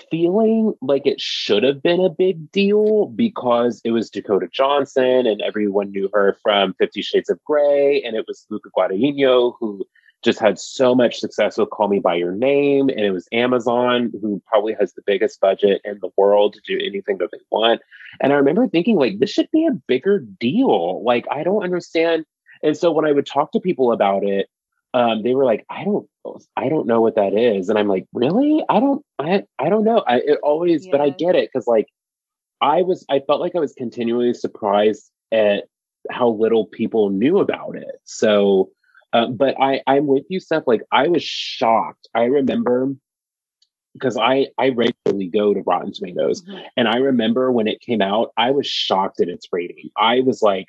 [0.10, 5.42] feeling like it should have been a big deal because it was Dakota Johnson and
[5.42, 9.86] everyone knew her from Fifty Shades of Grey, and it was Luca Guadagnino who
[10.24, 12.90] just had so much success with Call Me By Your Name.
[12.90, 16.84] And it was Amazon, who probably has the biggest budget in the world to do
[16.84, 17.82] anything that they want.
[18.22, 21.04] And I remember thinking, like, this should be a bigger deal.
[21.04, 22.26] Like, I don't understand.
[22.64, 24.48] And so when I would talk to people about it,
[24.94, 26.10] um, they were like, I don't,
[26.56, 27.70] I don't know what that is.
[27.70, 28.64] And I'm like, really?
[28.68, 30.00] I don't, I, I don't know.
[30.00, 30.92] I it always, yeah.
[30.94, 31.88] but I get it because like,
[32.62, 35.66] I was, I felt like I was continually surprised at
[36.10, 38.02] how little people knew about it.
[38.06, 38.72] So,
[39.14, 40.64] uh, but I, I'm with you, Steph.
[40.68, 42.08] Like I was shocked.
[42.14, 42.94] I remember
[43.94, 46.60] because I I regularly go to Rotten Tomatoes, mm-hmm.
[46.76, 49.90] and I remember when it came out, I was shocked at its rating.
[49.98, 50.68] I was like,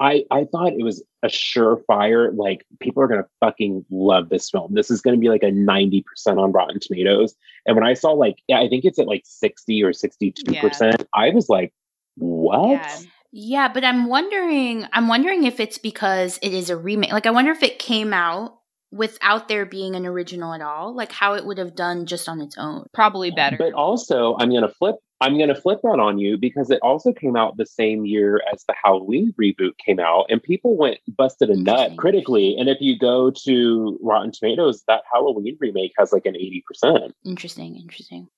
[0.00, 2.36] I I thought it was a surefire.
[2.36, 4.74] Like people are gonna fucking love this film.
[4.74, 7.34] This is gonna be like a ninety percent on Rotten Tomatoes.
[7.66, 10.54] And when I saw like, yeah, I think it's at like sixty or sixty two
[10.60, 11.06] percent.
[11.14, 11.72] I was like,
[12.16, 12.70] what?
[12.70, 12.98] Yeah.
[13.32, 17.12] Yeah, but I'm wondering I'm wondering if it's because it is a remake.
[17.12, 18.58] Like I wonder if it came out
[18.90, 22.40] without there being an original at all, like how it would have done just on
[22.40, 22.86] its own.
[22.94, 23.56] Probably better.
[23.58, 26.78] But also, I'm going to flip I'm going to flip that on you because it
[26.80, 30.98] also came out the same year as the Halloween reboot came out, and people went
[31.08, 32.56] busted a nut critically.
[32.56, 37.12] And if you go to Rotten Tomatoes, that Halloween remake has like an 80%.
[37.24, 38.28] Interesting, interesting.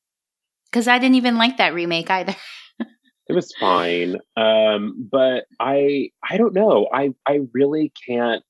[0.71, 2.35] Because I didn't even like that remake either.
[3.31, 6.89] it was fine, um, but I I don't know.
[6.93, 8.43] I I really can't.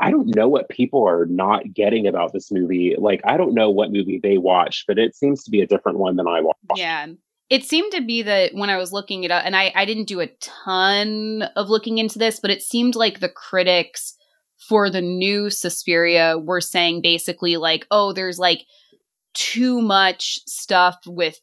[0.00, 2.96] I don't know what people are not getting about this movie.
[2.98, 5.98] Like I don't know what movie they watched, but it seems to be a different
[5.98, 6.58] one than I watched.
[6.76, 7.06] Yeah,
[7.50, 10.08] it seemed to be that when I was looking it up, and I, I didn't
[10.08, 14.16] do a ton of looking into this, but it seemed like the critics
[14.68, 18.64] for the new Suspiria were saying basically like, oh, there's like
[19.34, 21.38] too much stuff with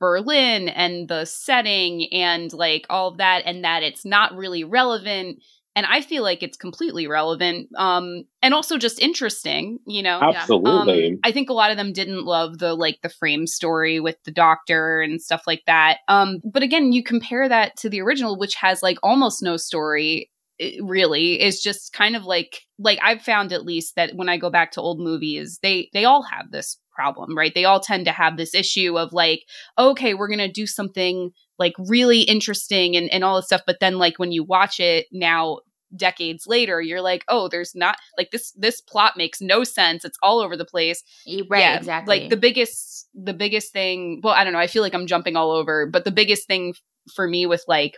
[0.00, 5.42] Berlin and the setting and like all of that, and that it's not really relevant
[5.78, 10.18] and I feel like it's completely relevant um and also just interesting, you know.
[10.20, 11.12] Absolutely.
[11.12, 14.16] Um, I think a lot of them didn't love the like the frame story with
[14.24, 15.98] the doctor and stuff like that.
[16.08, 20.32] Um but again, you compare that to the original which has like almost no story
[20.80, 24.50] really is just kind of like like I've found at least that when I go
[24.50, 27.54] back to old movies, they they all have this problem, right?
[27.54, 29.44] They all tend to have this issue of like,
[29.78, 33.62] okay, we're going to do something like really interesting and, and all this stuff.
[33.66, 35.58] But then like when you watch it now,
[35.96, 40.18] decades later you're like oh there's not like this this plot makes no sense it's
[40.22, 41.02] all over the place
[41.48, 44.82] right yeah, exactly like the biggest the biggest thing well i don't know i feel
[44.82, 46.74] like i'm jumping all over but the biggest thing
[47.14, 47.96] for me with like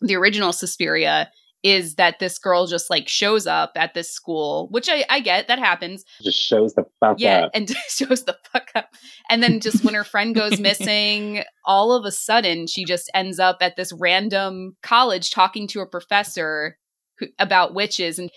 [0.00, 1.28] the original suspiria
[1.62, 5.48] is that this girl just like shows up at this school, which I, I get
[5.48, 6.04] that happens.
[6.22, 7.50] Just shows the fuck yeah, up.
[7.54, 8.94] and shows the fuck up.
[9.28, 13.38] And then just when her friend goes missing, all of a sudden she just ends
[13.38, 16.78] up at this random college talking to a professor
[17.18, 18.30] who, about witches and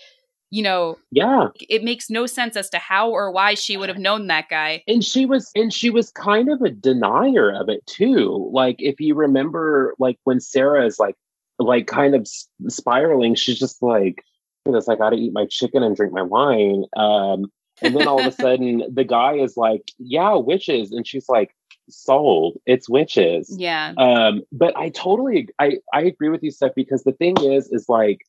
[0.50, 3.98] you know yeah it makes no sense as to how or why she would have
[3.98, 7.84] known that guy and she was and she was kind of a denier of it
[7.86, 11.16] too like if you remember like when sarah is like
[11.58, 12.26] like kind of
[12.68, 14.24] spiraling she's just like
[14.66, 16.84] this i gotta eat my chicken and drink my wine.
[16.96, 17.46] Um
[17.82, 20.92] and then all of a sudden the guy is like yeah witches.
[20.92, 21.54] And she's like
[21.90, 23.54] sold it's witches.
[23.58, 23.92] Yeah.
[23.96, 27.88] Um but i totally i i agree with you steph because the thing is is
[27.88, 28.20] like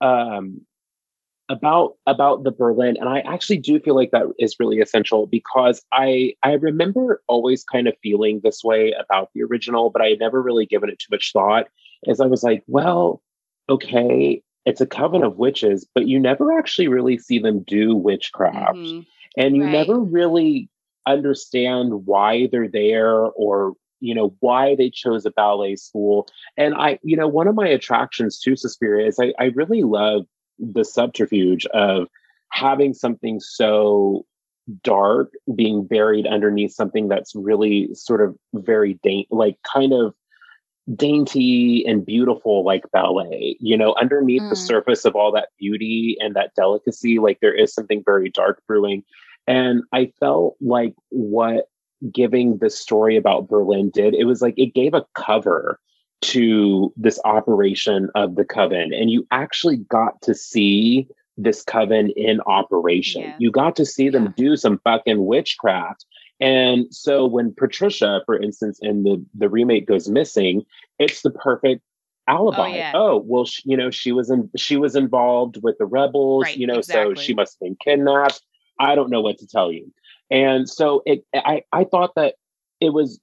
[0.00, 0.62] um,
[1.48, 5.82] about about the Berlin, and I actually do feel like that is really essential because
[5.92, 10.18] I I remember always kind of feeling this way about the original, but I had
[10.18, 11.68] never really given it too much thought.
[12.06, 13.22] As I was like, well,
[13.68, 18.76] okay, it's a coven of witches, but you never actually really see them do witchcraft,
[18.76, 19.00] mm-hmm.
[19.36, 19.72] and you right.
[19.72, 20.68] never really
[21.06, 26.98] understand why they're there or you know why they chose a ballet school and i
[27.02, 30.26] you know one of my attractions to suspiria is i, I really love
[30.58, 32.08] the subterfuge of
[32.52, 34.26] having something so
[34.82, 40.14] dark being buried underneath something that's really sort of very da- like kind of
[40.96, 44.48] dainty and beautiful like ballet you know underneath mm.
[44.48, 48.62] the surface of all that beauty and that delicacy like there is something very dark
[48.66, 49.02] brewing
[49.46, 51.66] and i felt like what
[52.12, 54.14] giving the story about Berlin did.
[54.14, 55.80] It was like it gave a cover
[56.20, 62.40] to this operation of the coven, and you actually got to see this coven in
[62.42, 63.22] operation.
[63.22, 63.36] Yeah.
[63.38, 64.32] You got to see them yeah.
[64.36, 66.04] do some fucking witchcraft.
[66.40, 70.64] And so when Patricia, for instance, in the the remake goes missing,
[70.98, 71.82] it's the perfect
[72.28, 72.70] alibi.
[72.70, 72.92] Oh, yeah.
[72.94, 76.56] oh well, she, you know, she was in she was involved with the rebels, right,
[76.56, 77.16] you know, exactly.
[77.16, 78.40] so she must have been kidnapped.
[78.78, 79.92] I don't know what to tell you.
[80.30, 82.34] And so it, I, I thought that
[82.80, 83.18] it was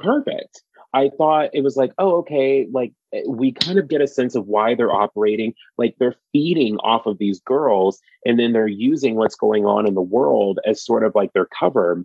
[0.00, 0.62] perfect.
[0.94, 4.34] I thought it was like, oh, okay, like eh, we kind of get a sense
[4.34, 5.52] of why they're operating.
[5.76, 9.94] Like they're feeding off of these girls and then they're using what's going on in
[9.94, 12.04] the world as sort of like their cover.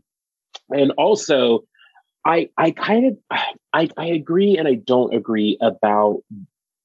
[0.70, 1.64] And also,
[2.26, 3.18] I I kind of
[3.74, 6.22] I, I agree and I don't agree about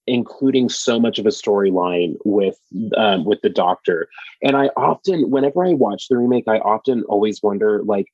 [0.07, 2.59] including so much of a storyline with
[2.97, 4.09] um, with the doctor.
[4.43, 8.07] And i often whenever i watch the remake i often always wonder like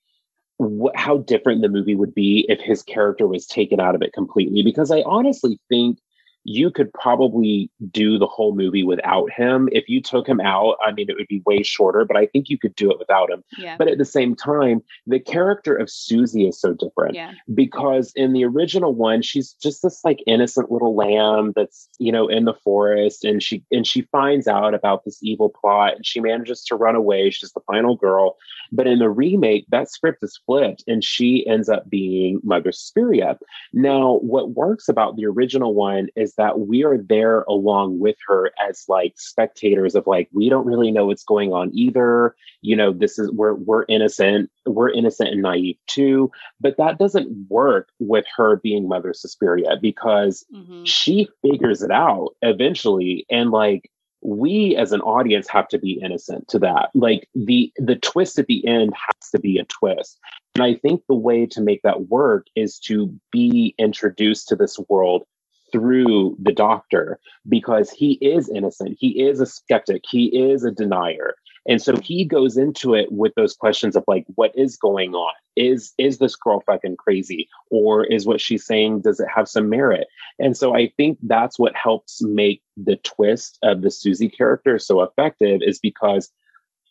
[0.61, 4.13] wh- how different the movie would be if his character was taken out of it
[4.13, 4.63] completely.
[4.63, 5.99] Because i honestly think
[6.45, 9.69] you could probably do the whole movie without him.
[9.73, 12.49] If you took him out, I mean, it would be way shorter, but I think
[12.49, 13.43] you could do it without him.
[13.59, 13.77] Yeah.
[13.79, 17.33] But at the same time, the character of Susie is so different yeah.
[17.55, 22.29] because in the original one, she's just this like innocent little lamb that's, you know,
[22.29, 26.21] in the forest and she, and she finds out about this evil plot and she
[26.21, 27.31] manages to run away.
[27.31, 28.37] She's the final girl.
[28.73, 33.39] But in the remake, that script is flipped and she ends up being Mother Suspiria.
[33.73, 38.17] Now, what works about the original one is is that we are there along with
[38.27, 42.75] her as like spectators of like we don't really know what's going on either you
[42.75, 47.91] know this is we're we're innocent we're innocent and naive too but that doesn't work
[48.01, 50.83] with her being mother suspiria because mm-hmm.
[50.85, 53.91] she figures it out eventually and like
[54.25, 56.91] we as an audience have to be innocent to that.
[56.95, 60.19] Like the the twist at the end has to be a twist.
[60.55, 64.79] And i think the way to make that work is to be introduced to this
[64.89, 65.25] world
[65.73, 67.19] through the doctor
[67.49, 68.97] because he is innocent.
[68.99, 70.03] He is a skeptic.
[70.09, 71.35] He is a denier
[71.67, 75.33] and so he goes into it with those questions of like, what is going on?
[75.57, 77.49] Is is this girl fucking crazy?
[77.71, 80.07] Or is what she's saying, does it have some merit?
[80.39, 85.03] And so I think that's what helps make the twist of the Susie character so
[85.03, 86.31] effective is because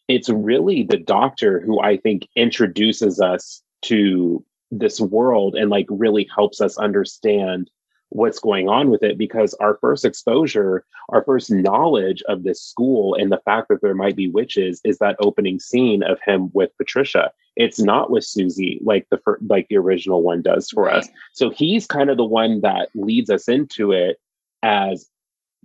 [0.08, 6.28] it's really the doctor who I think introduces us to this world and like really
[6.34, 7.70] helps us understand
[8.14, 13.16] what's going on with it because our first exposure, our first knowledge of this school
[13.16, 16.70] and the fact that there might be witches is that opening scene of him with
[16.78, 17.32] Patricia.
[17.56, 20.98] It's not with Susie like the like the original one does for right.
[20.98, 21.10] us.
[21.34, 24.18] So he's kind of the one that leads us into it
[24.62, 25.10] as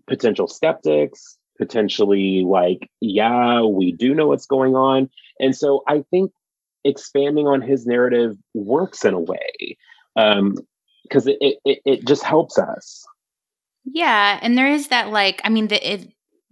[0.06, 5.10] potential skeptics, potentially like, yeah, we do know what's going on.
[5.38, 6.32] And so I think
[6.84, 9.76] expanding on his narrative works in a way.
[10.16, 10.56] Um,
[11.08, 13.04] because it, it it just helps us.
[13.84, 16.08] Yeah, and there is that like I mean the it,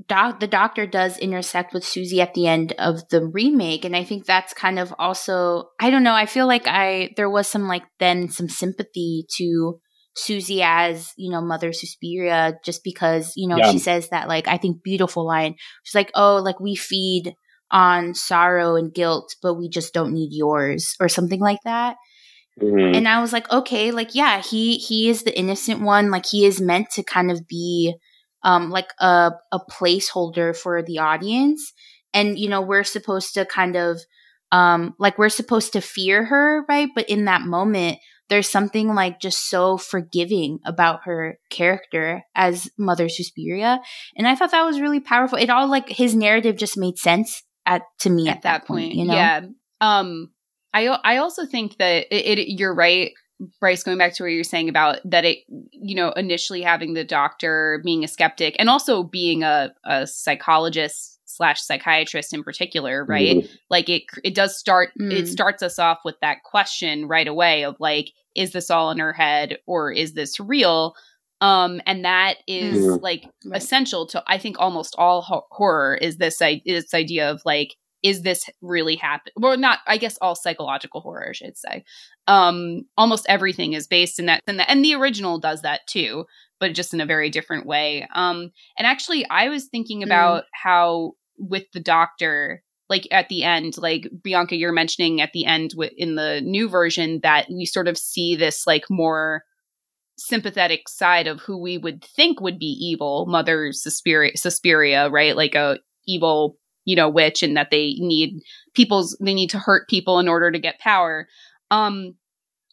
[0.09, 4.05] doc the doctor does intersect with Susie at the end of the remake, and I
[4.05, 7.69] think that's kind of also I don't know I feel like I there was some
[7.69, 9.81] like then some sympathy to
[10.17, 13.71] Susie as you know Mother Suspiria just because you know yeah.
[13.71, 17.35] she says that like I think beautiful line she's like oh like we feed
[17.71, 21.97] on sorrow and guilt but we just don't need yours or something like that
[22.61, 22.95] Mm-hmm.
[22.95, 26.11] And I was like, okay, like yeah, he he is the innocent one.
[26.11, 27.95] Like he is meant to kind of be
[28.43, 31.73] um like a a placeholder for the audience.
[32.15, 34.01] And you know, we're supposed to kind of
[34.53, 36.89] um like we're supposed to fear her, right?
[36.95, 37.99] But in that moment,
[38.29, 43.81] there's something like just so forgiving about her character as Mother Suspiria.
[44.17, 45.39] And I thought that was really powerful.
[45.39, 48.67] It all like his narrative just made sense at to me at, at that, that
[48.67, 49.15] point, point, you know?
[49.15, 49.43] Yeah.
[49.83, 50.31] Um
[50.77, 53.13] I I also think that it, it, you're right,
[53.61, 53.83] Bryce.
[53.83, 57.81] Going back to what you're saying about that, it you know initially having the doctor
[57.83, 63.39] being a skeptic and also being a, a psychologist slash psychiatrist in particular, right?
[63.39, 63.49] Mm.
[63.71, 65.11] Like it it does start mm.
[65.11, 68.99] it starts us off with that question right away of like, is this all in
[68.99, 70.95] her head or is this real?
[71.43, 73.03] um and that is mm.
[73.03, 73.61] like right.
[73.61, 77.77] essential to i think almost all ho- horror is this I- this idea of like
[78.07, 81.85] is this really happen well not i guess all psychological horror I should say
[82.29, 86.25] um almost everything is based in that and the, and the original does that too
[86.61, 90.05] but just in a very different way um and actually i was thinking mm.
[90.05, 90.49] about mm.
[90.53, 95.71] how with the doctor like at the end like bianca you're mentioning at the end
[95.71, 99.43] w- in the new version that we sort of see this like more
[100.17, 105.57] sympathetic side of who we would think would be evil mother suspiria, suspiria right like
[105.57, 106.57] a evil
[106.87, 108.41] you know witch and that they need
[108.75, 111.29] people's they need to hurt people in order to get power.
[111.71, 112.15] Um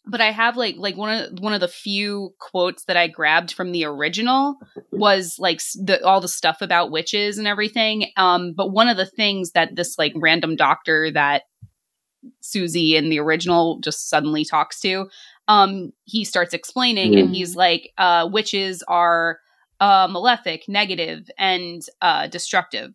[0.05, 3.53] but i have like like one of one of the few quotes that i grabbed
[3.53, 4.57] from the original
[4.91, 8.07] was like the all the stuff about witches and everything.
[8.17, 11.43] Um but one of the things that this like random doctor that
[12.41, 15.09] susie in the original just suddenly talks to
[15.47, 19.39] um he starts explaining and he's like uh witches are
[19.79, 22.91] uh malefic negative and uh destructive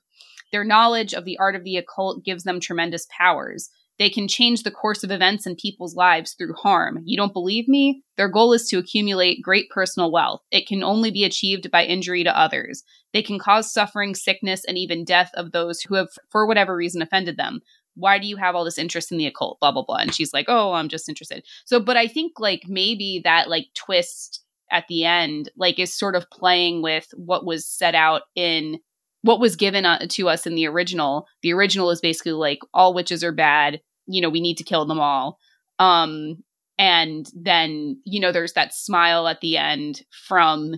[0.52, 3.70] their knowledge of the art of the occult gives them tremendous powers.
[3.98, 7.00] They can change the course of events in people's lives through harm.
[7.04, 8.02] You don't believe me?
[8.16, 10.40] Their goal is to accumulate great personal wealth.
[10.52, 12.84] It can only be achieved by injury to others.
[13.12, 17.02] They can cause suffering, sickness, and even death of those who have, for whatever reason,
[17.02, 17.60] offended them.
[17.96, 19.58] Why do you have all this interest in the occult?
[19.58, 19.96] Blah, blah, blah.
[19.96, 21.44] And she's like, oh, I'm just interested.
[21.64, 26.14] So, but I think like maybe that like twist at the end, like, is sort
[26.14, 28.78] of playing with what was set out in
[29.22, 32.94] what was given uh, to us in the original the original is basically like all
[32.94, 35.38] witches are bad you know we need to kill them all.
[35.78, 36.42] Um
[36.78, 40.74] and then you know there's that smile at the end from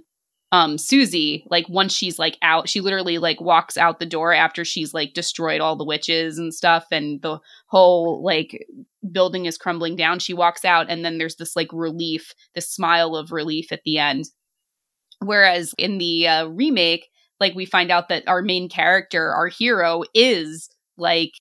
[0.52, 4.64] um Susie like once she's like out she literally like walks out the door after
[4.64, 7.38] she's like destroyed all the witches and stuff and the
[7.68, 8.66] whole like
[9.12, 10.18] building is crumbling down.
[10.18, 13.98] She walks out and then there's this like relief this smile of relief at the
[13.98, 14.26] end.
[15.20, 17.06] Whereas in the uh, remake
[17.40, 21.32] like we find out that our main character, our hero, is like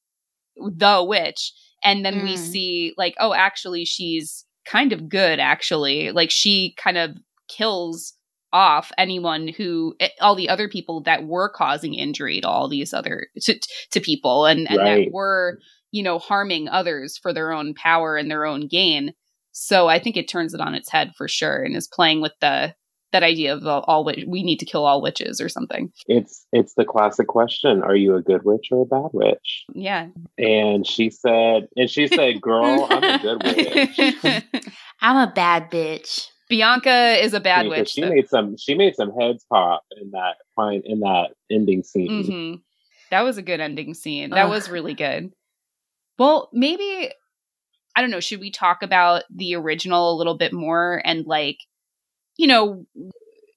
[0.55, 1.53] the witch.
[1.83, 2.23] And then mm.
[2.23, 6.11] we see like, oh, actually she's kind of good, actually.
[6.11, 7.11] Like she kind of
[7.47, 8.13] kills
[8.51, 12.93] off anyone who eh, all the other people that were causing injury to all these
[12.93, 13.59] other to,
[13.91, 15.05] to people and, and right.
[15.05, 15.59] that were
[15.91, 19.13] you know harming others for their own power and their own gain
[19.51, 22.33] so i think it turns it on its head for sure and is playing with
[22.41, 22.73] the
[23.11, 25.91] that idea of all, all we need to kill all witches or something.
[26.07, 29.65] It's it's the classic question: Are you a good witch or a bad witch?
[29.73, 30.07] Yeah.
[30.37, 34.73] And she said, and she said, "Girl, I'm a good witch.
[35.01, 37.89] I'm a bad bitch." Bianca is a bad witch.
[37.89, 38.57] She made some.
[38.57, 42.23] She made some heads pop in that fine in that ending scene.
[42.23, 42.55] Mm-hmm.
[43.11, 44.31] That was a good ending scene.
[44.31, 44.51] That Ugh.
[44.51, 45.31] was really good.
[46.17, 47.11] Well, maybe
[47.95, 48.19] I don't know.
[48.19, 51.57] Should we talk about the original a little bit more and like
[52.39, 52.85] you know,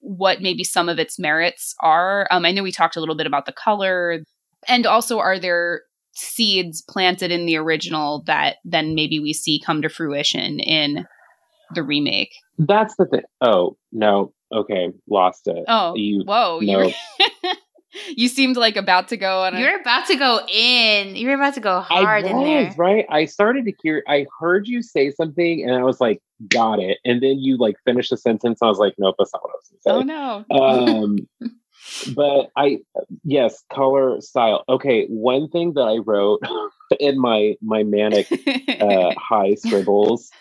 [0.01, 2.27] what maybe some of its merits are.
[2.29, 4.19] Um, I know we talked a little bit about the color,
[4.67, 9.81] and also are there seeds planted in the original that then maybe we see come
[9.81, 11.05] to fruition in
[11.73, 12.35] the remake?
[12.57, 13.21] That's the thing.
[13.39, 15.63] Oh no, okay, lost it.
[15.69, 16.91] Oh, you, whoa, no.
[18.17, 19.55] you seemed like about to go on.
[19.55, 21.15] A- You're about to go in.
[21.15, 23.05] You're about to go hard was, in there, right?
[23.09, 24.03] I started to hear.
[24.09, 27.75] I heard you say something, and I was like, "Got it." And then you like
[27.85, 28.59] finish the sentence.
[28.61, 30.45] I was like, "Nope, that's not what I was going to say." Oh no.
[30.51, 31.17] Um,
[32.15, 32.79] but I,
[33.23, 34.63] yes, color style.
[34.69, 36.41] Okay, one thing that I wrote
[36.99, 40.31] in my my manic uh, high scribbles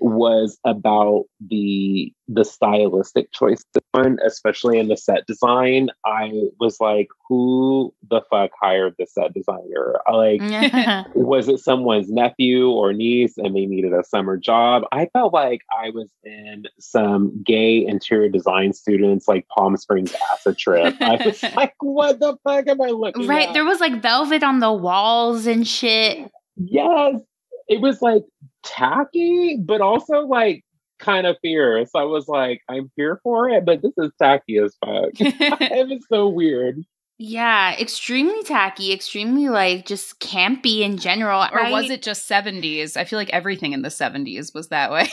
[0.00, 3.62] was about the the stylistic choice
[3.96, 5.88] one, especially in the set design.
[6.04, 10.00] I was like, who the fuck hired the set designer?
[10.10, 10.40] Like,
[11.14, 14.84] was it someone's nephew or niece and they needed a summer job?
[14.92, 20.58] I felt like I was in some gay interior design students like Palm Springs acid
[20.58, 20.94] trip.
[21.00, 23.48] I was like, what the fuck am I looking Right.
[23.48, 23.54] At?
[23.54, 26.30] There was like velvet on the walls and shit.
[26.56, 27.20] Yes.
[27.68, 28.22] It was like
[28.62, 30.64] tacky, but also like
[30.98, 31.90] kind of fierce.
[31.94, 35.10] I was like, I'm here for it, but this is tacky as fuck.
[35.18, 36.84] it was so weird.
[37.18, 41.42] Yeah, extremely tacky, extremely like just campy in general.
[41.50, 41.72] Or right?
[41.72, 42.96] was it just 70s?
[42.96, 45.08] I feel like everything in the 70s was that way.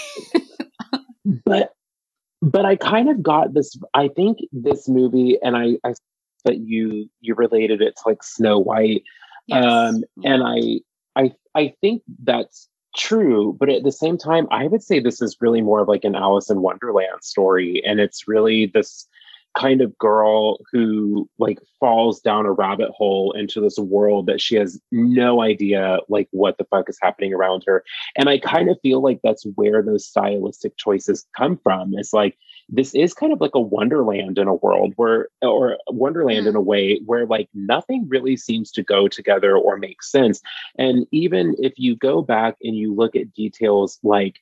[1.46, 1.72] but
[2.42, 5.94] but I kind of got this I think this movie and I I
[6.44, 9.04] that you you related it to like Snow White.
[9.48, 9.66] Yes.
[9.66, 10.82] Um and I
[11.16, 15.36] I I think that's true but at the same time i would say this is
[15.42, 19.08] really more of like an alice in wonderland story and it's really this
[19.56, 24.56] kind of girl who like falls down a rabbit hole into this world that she
[24.56, 27.84] has no idea like what the fuck is happening around her.
[28.16, 31.94] And i kind of feel like that's where those stylistic choices come from.
[31.96, 32.38] It's like
[32.70, 36.50] this is kind of like a wonderland in a world where or wonderland mm.
[36.50, 40.42] in a way where like nothing really seems to go together or make sense
[40.78, 44.40] and even if you go back and you look at details like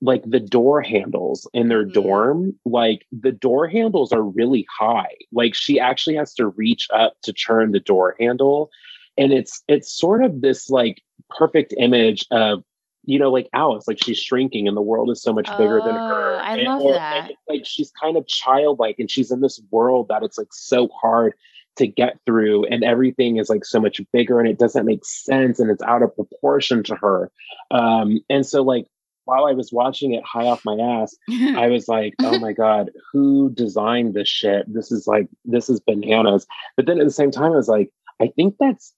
[0.00, 1.92] like the door handles in their mm-hmm.
[1.92, 7.14] dorm like the door handles are really high like she actually has to reach up
[7.22, 8.70] to turn the door handle
[9.16, 12.62] and it's it's sort of this like perfect image of
[13.06, 15.86] you know, like Alice, like she's shrinking and the world is so much bigger oh,
[15.86, 16.36] than her.
[16.40, 17.32] I and, love or, that.
[17.48, 21.34] like she's kind of childlike and she's in this world that it's like so hard
[21.76, 25.58] to get through and everything is like so much bigger and it doesn't make sense
[25.58, 27.30] and it's out of proportion to her.
[27.70, 28.86] Um, and so like
[29.24, 31.16] while I was watching it high off my ass,
[31.56, 34.72] I was like, oh my God, who designed this shit?
[34.72, 36.46] This is like, this is bananas.
[36.76, 37.90] But then at the same time, I was like,
[38.20, 38.94] I think that's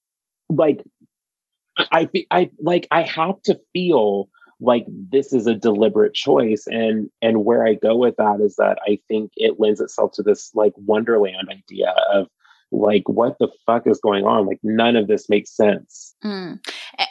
[0.48, 0.84] like
[1.79, 4.29] I I like I have to feel
[4.61, 8.79] like this is a deliberate choice and and where I go with that is that
[8.87, 12.29] I think it lends itself to this like wonderland idea of
[12.72, 14.47] like what the fuck is going on?
[14.47, 16.14] Like none of this makes sense.
[16.24, 16.59] Mm.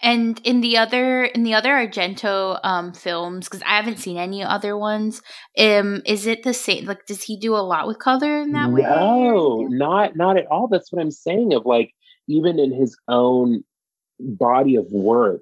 [0.01, 4.43] and in the other in the other argento um films because i haven't seen any
[4.43, 5.22] other ones
[5.59, 8.70] um is it the same like does he do a lot with color in that
[8.70, 8.82] no, way?
[8.82, 10.68] No not not at all.
[10.68, 11.93] That's what i'm saying of like
[12.28, 13.63] even in his own
[14.20, 15.41] body of work.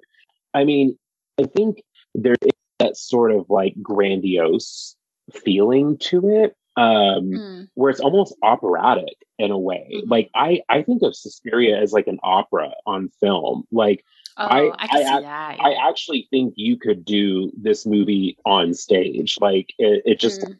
[0.52, 0.98] I mean,
[1.38, 1.82] I think
[2.14, 4.96] there is that sort of like grandiose
[5.32, 7.68] feeling to it, um, mm.
[7.74, 9.90] where it's almost operatic in a way.
[9.94, 10.10] Mm-hmm.
[10.10, 13.66] Like I, I think of Suspiria as like an opera on film.
[13.72, 14.04] Like
[14.36, 15.56] oh, I, I, I, that, yeah.
[15.60, 19.38] I, actually think you could do this movie on stage.
[19.40, 20.56] Like it, it just mm,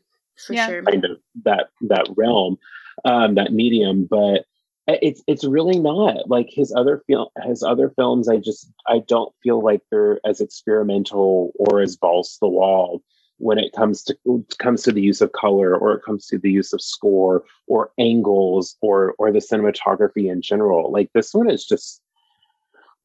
[0.47, 0.81] for yeah.
[0.81, 2.59] kind of that that realm,
[3.05, 4.47] um, that medium, but
[4.87, 9.35] it's it's really not like his other film his other films i just i don't
[9.43, 13.03] feel like they're as experimental or as balls the wall
[13.39, 14.17] when it comes to
[14.59, 17.91] comes to the use of color or it comes to the use of score or
[17.99, 22.01] angles or or the cinematography in general like this one is just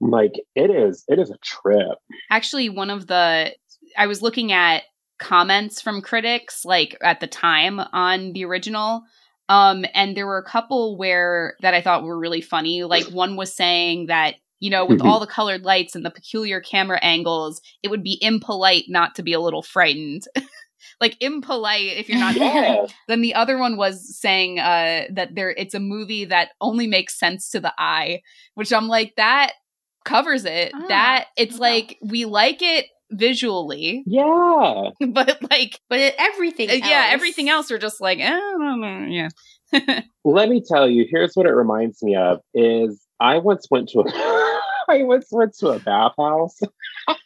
[0.02, 1.98] like it is it is a trip
[2.30, 3.54] actually one of the
[3.98, 4.84] i was looking at
[5.20, 9.04] comments from critics like at the time on the original.
[9.50, 12.84] Um, and there were a couple where that I thought were really funny.
[12.84, 16.60] Like one was saying that you know, with all the colored lights and the peculiar
[16.60, 20.24] camera angles, it would be impolite not to be a little frightened.
[21.02, 22.86] like impolite if you're not yeah.
[23.08, 27.18] Then the other one was saying uh, that there it's a movie that only makes
[27.18, 28.22] sense to the eye,
[28.56, 29.54] which I'm like that
[30.04, 30.72] covers it.
[30.74, 34.04] Ah, that it's like we like it visually.
[34.06, 34.90] Yeah.
[35.10, 36.82] But like but everything else.
[36.82, 38.40] Uh, yeah, everything else are just like, eh,
[39.08, 39.30] yeah.
[40.24, 44.00] Let me tell you, here's what it reminds me of is I once went to
[44.02, 44.04] a
[44.90, 46.60] I once went to a bathhouse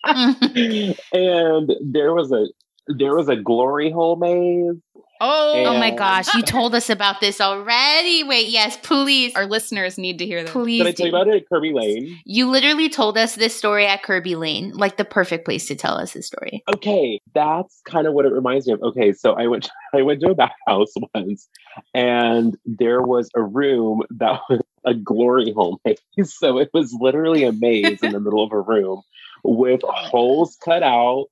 [0.03, 2.47] and there was a
[2.87, 4.81] there was a glory hole maze.
[5.25, 5.67] Oh, and...
[5.67, 8.25] oh my gosh, you told us about this already.
[8.25, 9.33] Wait, yes, please.
[9.35, 10.51] Our listeners need to hear this.
[10.51, 10.79] Please.
[10.79, 12.19] Did I tell you about it at Kerbey Lane?
[12.25, 15.97] You literally told us this story at Kerbey Lane, like the perfect place to tell
[15.97, 16.61] us this story.
[16.73, 18.81] Okay, that's kind of what it reminds me of.
[18.81, 21.47] Okay, so I went I went to a bathhouse once
[21.93, 25.97] and there was a room that was a glory hole maze.
[26.25, 29.01] So it was literally a maze in the middle of a room
[29.43, 31.27] with holes cut out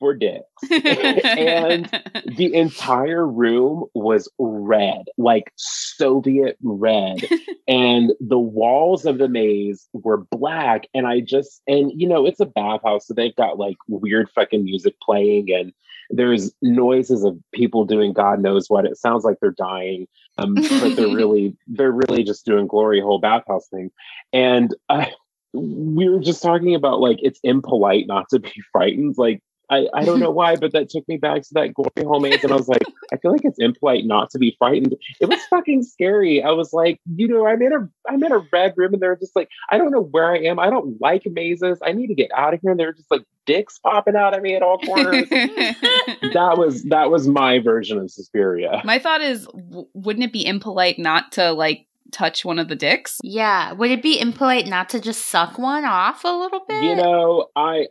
[0.00, 0.44] for dicks.
[0.70, 1.88] and
[2.36, 7.18] the entire room was red, like Soviet red.
[7.68, 10.88] and the walls of the maze were black.
[10.92, 14.64] And I just, and you know, it's a bathhouse, so they've got like weird fucking
[14.64, 15.72] music playing and
[16.12, 18.84] there's noises of people doing God knows what.
[18.84, 20.08] It sounds like they're dying.
[20.38, 23.90] Um, but they're really, they're really just doing glory hole bathhouse thing.
[24.32, 25.12] And I,
[25.52, 29.16] we were just talking about like it's impolite not to be frightened.
[29.18, 32.20] Like I, I don't know why, but that took me back to that gory hole
[32.20, 34.96] maze, and I was like, I feel like it's impolite not to be frightened.
[35.20, 36.42] It was fucking scary.
[36.42, 39.16] I was like, you know, I'm in a I'm in a red room, and they're
[39.16, 40.58] just like, I don't know where I am.
[40.58, 41.78] I don't like mazes.
[41.84, 42.72] I need to get out of here.
[42.72, 45.28] And they're just like dicks popping out at me at all corners.
[45.30, 48.82] that was that was my version of Suspiria.
[48.84, 52.76] My thought is, w- wouldn't it be impolite not to like touch one of the
[52.76, 53.18] dicks?
[53.22, 53.72] Yeah.
[53.72, 56.82] Would it be impolite not to just suck one off a little bit?
[56.82, 57.86] You know, I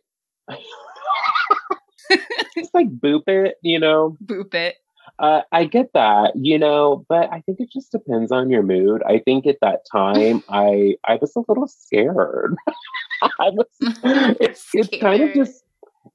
[2.55, 4.17] just like boop it, you know?
[4.23, 4.75] Boop it.
[5.17, 9.01] Uh, I get that, you know, but I think it just depends on your mood.
[9.05, 12.55] I think at that time, I I was a little scared.
[13.21, 13.65] I was.
[14.39, 15.63] It's, it's kind of just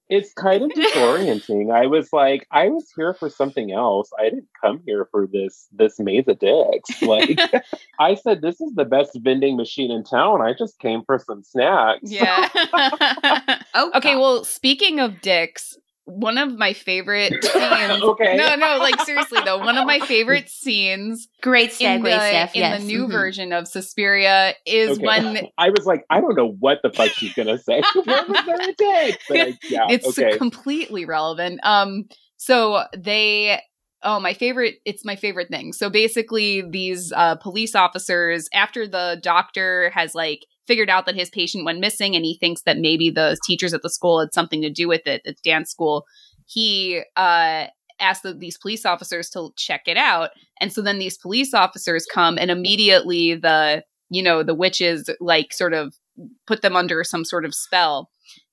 [0.09, 1.73] it's kind of disorienting.
[1.73, 4.11] I was like, I was here for something else.
[4.19, 7.03] I didn't come here for this this maze of dicks.
[7.03, 7.39] Like
[7.99, 10.41] I said, this is the best vending machine in town.
[10.41, 12.11] I just came for some snacks.
[12.11, 12.49] Yeah.
[13.75, 14.17] oh, okay.
[14.17, 15.77] Well, speaking of dicks,
[16.07, 18.03] one of my favorite scenes.
[18.03, 18.37] okay.
[18.37, 21.29] No, no, like seriously though, one of my favorite scenes.
[21.41, 22.81] Great segue, in the, Steph, in yes.
[22.81, 23.13] the new mm-hmm.
[23.13, 25.07] version of Suspiria is Okay.
[25.07, 27.83] when I was like, I don't know what the fuck she's gonna say.
[28.05, 29.21] Where was there a dick?
[29.29, 30.37] But I, yeah, it's okay.
[30.37, 31.61] completely relevant.
[31.63, 33.61] Um, so they.
[34.07, 34.75] Oh, my favorite!
[34.85, 35.73] It's my favorite thing.
[35.73, 41.31] So basically, these uh, police officers, after the doctor has like figured out that his
[41.31, 44.63] patient went missing and he thinks that maybe the teachers at the school had something
[44.63, 46.05] to do with it, it's dance school,
[46.47, 47.67] he uh,
[48.01, 50.31] asked the, these police officers to check it out.
[50.61, 55.53] And so then these police officers come and immediately the, you know, the witches like
[55.53, 55.95] sort of
[56.47, 58.11] put them under some sort of spell.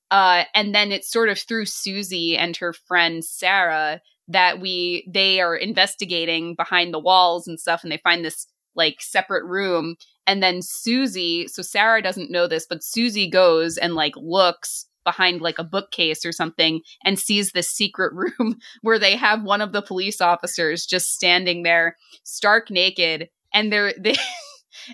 [0.10, 5.42] Uh, and then it's sort of through Susie and her friend Sarah that we they
[5.42, 9.96] are investigating behind the walls and stuff and they find this like separate room
[10.28, 15.42] and then Susie, so Sarah doesn't know this, but Susie goes and like looks behind
[15.42, 19.74] like a bookcase or something and sees this secret room where they have one of
[19.74, 24.16] the police officers just standing there stark naked and they're they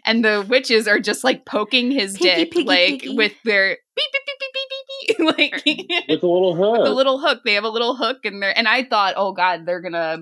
[0.05, 3.15] and the witches are just like poking his Piggy, dick piggy, like piggy.
[3.15, 6.87] with their beep beep beep beep beep beep, beep like with a little hook.
[6.87, 7.41] a little hook.
[7.45, 10.19] They have a little hook in there, and I thought, oh god, they're gonna,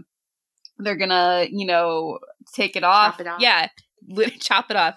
[0.78, 2.20] they're gonna, you know,
[2.53, 3.20] take it off.
[3.20, 3.39] it off.
[3.39, 3.70] Yeah, li-
[4.39, 4.95] chop it off.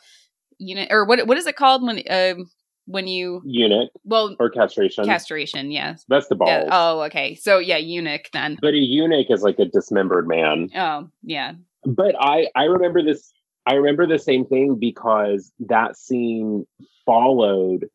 [0.59, 1.27] Unit or what?
[1.27, 2.51] What is it called when, um,
[2.87, 3.41] when you?
[3.45, 5.05] eunuch Well, or castration.
[5.05, 5.71] castration.
[5.71, 6.05] Yes.
[6.09, 6.65] That's the balls.
[6.67, 6.69] Yeah.
[6.73, 7.35] Oh, okay.
[7.37, 8.59] So yeah, eunuch then.
[8.61, 10.71] But a eunuch is like a dismembered man.
[10.75, 11.53] Oh, yeah.
[11.85, 13.33] But I I remember this
[13.67, 16.67] I remember the same thing because that scene
[17.07, 17.87] followed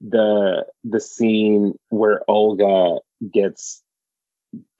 [0.00, 2.98] the the scene where Olga
[3.32, 3.82] gets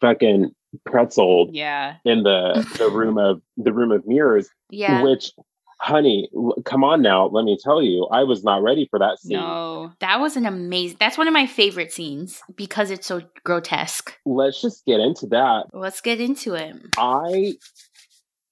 [0.01, 0.51] fucking
[0.89, 1.97] pretzeled Yeah.
[2.05, 5.03] in the the room of the room of mirrors Yeah.
[5.03, 5.33] which
[5.81, 6.29] honey
[6.65, 9.93] come on now let me tell you I was not ready for that scene No.
[10.01, 10.97] That was an amazing.
[10.99, 14.13] That's one of my favorite scenes because it's so grotesque.
[14.27, 16.77] let's just get into that Let's get into it.
[16.97, 17.55] I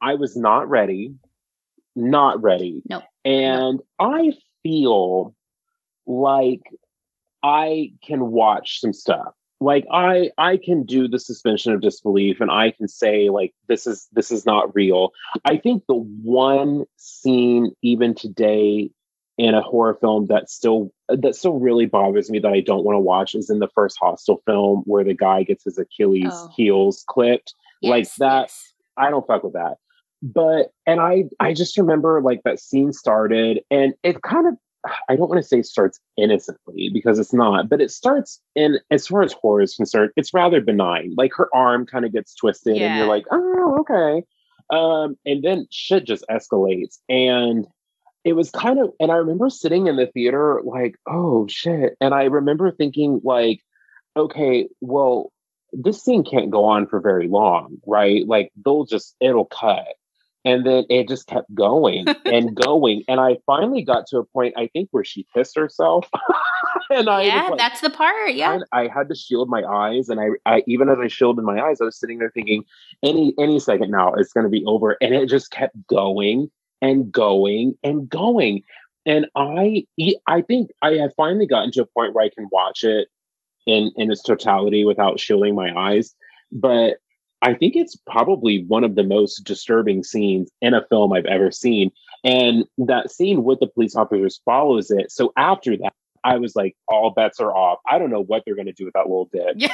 [0.00, 1.14] I was not ready.
[1.96, 2.82] Not ready.
[2.88, 5.34] No, And I feel
[6.06, 6.62] like
[7.42, 9.32] I can watch some stuff.
[9.60, 13.86] Like i i can do the suspension of disbelief and i can say like this
[13.86, 15.12] is this is not real
[15.44, 18.90] i think the one scene even today
[19.38, 22.96] in a horror film that still that still really bothers me that i don't want
[22.96, 26.50] to watch is in the first hostel film where the guy gets his achilles oh.
[26.54, 28.72] heels clipped yes, like that yes.
[28.96, 29.76] i don't fuck with that
[30.22, 34.54] but and i i just remember like that scene started and it kind of
[35.08, 39.06] I don't want to say starts innocently because it's not, but it starts in as
[39.06, 41.14] far as horror is concerned, it's rather benign.
[41.16, 42.86] Like her arm kind of gets twisted, yeah.
[42.86, 44.24] and you're like, oh, okay.
[44.70, 46.98] Um, and then shit just escalates.
[47.08, 47.66] And
[48.24, 51.96] it was kind of, and I remember sitting in the theater like, oh shit.
[52.00, 53.60] And I remember thinking, like,
[54.16, 55.32] okay, well,
[55.72, 58.26] this scene can't go on for very long, right?
[58.26, 59.86] Like they'll just it'll cut.
[60.46, 63.02] And then it just kept going and going.
[63.08, 66.08] And I finally got to a point, I think, where she pissed herself.
[66.90, 68.32] and I Yeah, like, that's the part.
[68.32, 68.60] Yeah.
[68.72, 70.08] I had to shield my eyes.
[70.08, 72.64] And I, I even as I shielded my eyes, I was sitting there thinking,
[73.02, 74.96] any any second now it's gonna be over.
[75.00, 76.48] And it just kept going
[76.80, 78.62] and going and going.
[79.04, 79.84] And I
[80.28, 83.08] I think I have finally gotten to a point where I can watch it
[83.66, 86.14] in in its totality without shielding my eyes.
[86.52, 86.98] But
[87.46, 91.52] I think it's probably one of the most disturbing scenes in a film I've ever
[91.52, 91.92] seen.
[92.24, 95.12] And that scene with the police officers follows it.
[95.12, 95.92] So after that,
[96.24, 97.78] I was like, all bets are off.
[97.88, 99.54] I don't know what they're going to do with that little dick.
[99.54, 99.72] Yeah.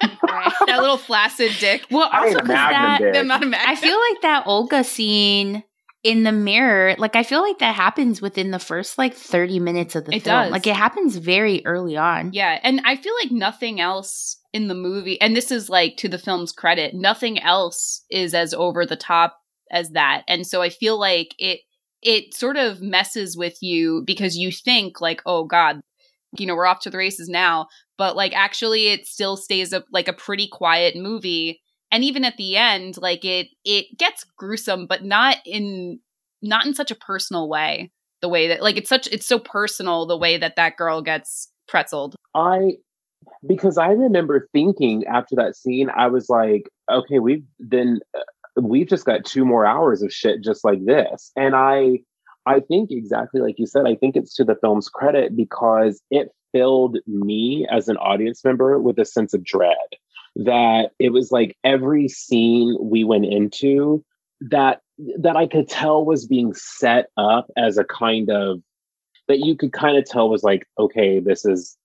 [0.22, 0.52] right.
[0.66, 1.86] That little flaccid dick.
[1.90, 5.64] Well, also because that, I feel like that Olga scene
[6.04, 9.96] in the mirror, like I feel like that happens within the first like 30 minutes
[9.96, 10.44] of the it film.
[10.44, 10.52] Does.
[10.52, 12.32] Like it happens very early on.
[12.32, 12.60] Yeah.
[12.62, 16.18] And I feel like nothing else in the movie, and this is like to the
[16.18, 19.38] film's credit, nothing else is as over the top
[19.70, 20.22] as that.
[20.28, 21.60] And so I feel like it
[22.00, 25.80] it sort of messes with you because you think like, oh God,
[26.38, 27.66] you know, we're off to the races now.
[27.96, 31.60] But like actually it still stays up like a pretty quiet movie.
[31.90, 36.00] And even at the end, like it it gets gruesome, but not in
[36.40, 37.90] not in such a personal way.
[38.20, 41.50] The way that like it's such it's so personal the way that that girl gets
[41.70, 42.14] pretzeled.
[42.34, 42.76] I
[43.46, 48.88] because I remember thinking after that scene, I was like, okay, we've then uh, we've
[48.88, 52.00] just got two more hours of shit just like this, and I
[52.46, 56.30] I think exactly like you said, I think it's to the film's credit because it
[56.52, 59.76] filled me as an audience member with a sense of dread
[60.36, 64.04] that it was like every scene we went into
[64.40, 64.80] that
[65.18, 68.60] that I could tell was being set up as a kind of
[69.26, 71.76] that you could kind of tell was like okay this is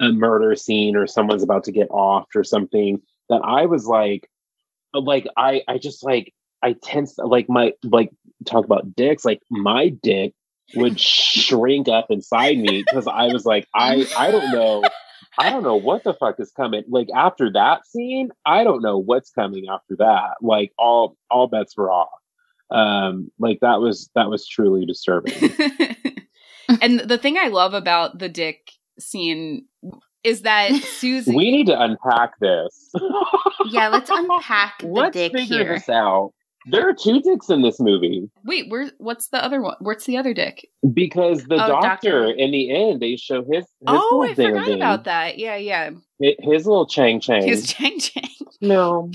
[0.00, 4.28] a murder scene or someone's about to get off or something that I was like,
[4.92, 6.32] like I I just like
[6.62, 8.10] I tense like my like
[8.44, 10.32] talk about dicks like my dick
[10.74, 14.82] would shrink up inside me because I was like I I don't know
[15.38, 18.98] I don't know what the fuck is coming like after that scene I don't know
[18.98, 22.08] what's coming after that like all all bets were off.
[22.70, 25.34] Um like that was that was truly disturbing.
[26.80, 29.66] And the thing I love about the dick scene
[30.24, 31.34] is that Susie.
[31.34, 32.90] we need to unpack this.
[33.70, 35.74] yeah, let's unpack the let's dick figure here.
[35.74, 36.32] this out.
[36.68, 38.28] There are two dicks in this movie.
[38.44, 38.90] Wait, where?
[38.98, 39.76] What's the other one?
[39.78, 40.66] What's the other dick?
[40.92, 43.64] Because the oh, doctor, doctor, in the end, they show his.
[43.64, 45.38] his oh, I forgot about that.
[45.38, 45.90] Yeah, yeah.
[46.18, 47.46] His little chang chang.
[47.46, 48.30] His chang chang.
[48.60, 49.12] No.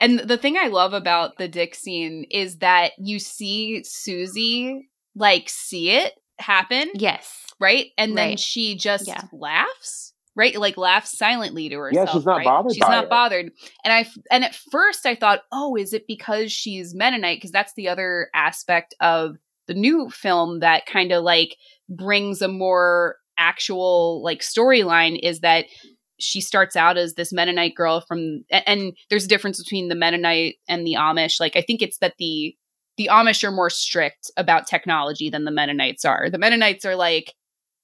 [0.00, 5.48] and the thing I love about the dick scene is that you see Susie like
[5.48, 6.90] see it happen.
[6.94, 7.88] Yes right?
[7.96, 8.30] And right.
[8.30, 9.22] then she just yeah.
[9.32, 10.58] laughs, right?
[10.58, 12.08] Like laughs silently to herself.
[12.08, 12.44] Yeah, she's not right?
[12.44, 12.72] bothered.
[12.72, 13.10] She's not it.
[13.10, 13.52] bothered.
[13.84, 17.36] And I and at first I thought, oh, is it because she's Mennonite?
[17.36, 19.36] Because that's the other aspect of
[19.68, 21.56] the new film that kind of like
[21.88, 25.66] brings a more actual like storyline is that
[26.18, 30.56] she starts out as this Mennonite girl from, and there's a difference between the Mennonite
[30.68, 31.40] and the Amish.
[31.40, 32.54] Like, I think it's that the
[33.00, 36.28] the Amish are more strict about technology than the Mennonites are.
[36.28, 37.32] The Mennonites are like,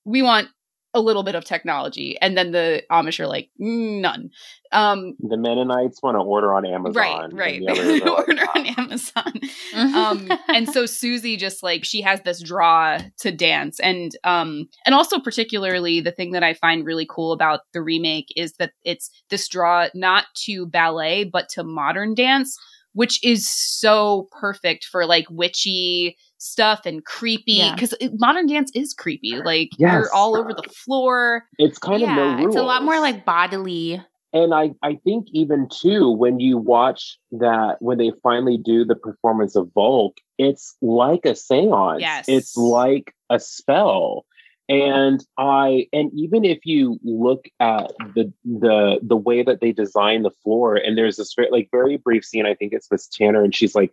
[0.04, 0.48] we want
[0.92, 4.30] a little bit of technology and then the amish are like none.
[4.72, 7.60] Um the mennonites want to order on amazon right.
[7.60, 9.40] right They want to order on amazon.
[9.74, 14.94] Um and so susie just like she has this draw to dance and um and
[14.94, 19.10] also particularly the thing that i find really cool about the remake is that it's
[19.28, 22.56] this draw not to ballet but to modern dance
[22.96, 28.08] which is so perfect for like witchy stuff and creepy because yeah.
[28.14, 29.36] modern dance is creepy.
[29.36, 29.92] Like yes.
[29.92, 31.44] you're all over the floor.
[31.58, 32.54] It's kind yeah, of no rules.
[32.54, 34.02] It's a lot more like bodily.
[34.32, 38.96] And I, I think even too, when you watch that, when they finally do the
[38.96, 42.00] performance of Volk, it's like a seance.
[42.00, 42.24] Yes.
[42.28, 44.24] It's like a spell.
[44.68, 50.22] And i and even if you look at the the the way that they design
[50.22, 53.44] the floor and there's this very like very brief scene i think it's with tanner
[53.44, 53.92] and she's like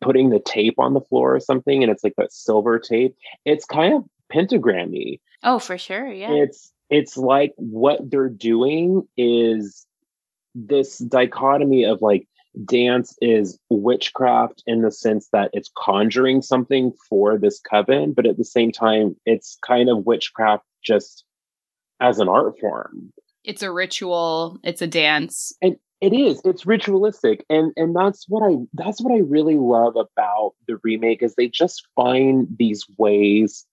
[0.00, 3.16] putting the tape on the floor or something and it's like that silver tape.
[3.44, 5.20] It's kind of pentagrammy.
[5.42, 6.32] Oh for sure yeah.
[6.32, 9.86] It's it's like what they're doing is
[10.54, 12.26] this dichotomy of like
[12.64, 18.36] dance is witchcraft in the sense that it's conjuring something for this coven, but at
[18.36, 21.24] the same time, it's kind of witchcraft just
[22.00, 23.12] as an art form.
[23.44, 25.52] It's a ritual, it's a dance.
[25.62, 27.44] And it is, it's ritualistic.
[27.50, 31.48] And and that's what I that's what I really love about the remake is they
[31.48, 33.66] just find these ways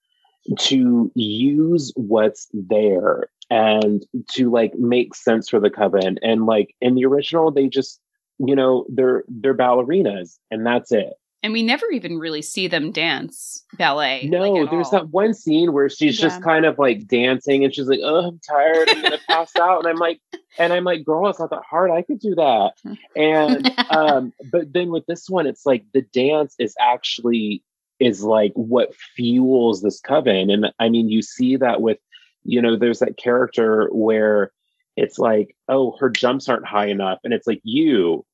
[0.58, 6.94] to use what's there and to like make sense for the coven and like in
[6.94, 8.00] the original they just
[8.38, 12.90] you know they're they're ballerinas and that's it and we never even really see them
[12.90, 14.92] dance ballet no like, there's all.
[14.92, 16.28] that one scene where she's yeah.
[16.28, 19.78] just kind of like dancing and she's like oh i'm tired i'm gonna pass out
[19.78, 20.20] and i'm like
[20.58, 22.72] and i'm like girl it's not that hard i could do that
[23.14, 27.62] and um but then with this one it's like the dance is actually
[27.98, 31.98] is like what fuels this coven and i mean you see that with
[32.44, 34.52] you know there's that character where
[34.96, 37.18] it's like, oh, her jumps aren't high enough.
[37.24, 38.24] And it's like, you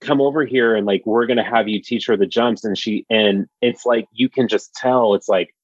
[0.00, 2.64] come over here and like, we're going to have you teach her the jumps.
[2.64, 5.54] And she, and it's like, you can just tell it's like,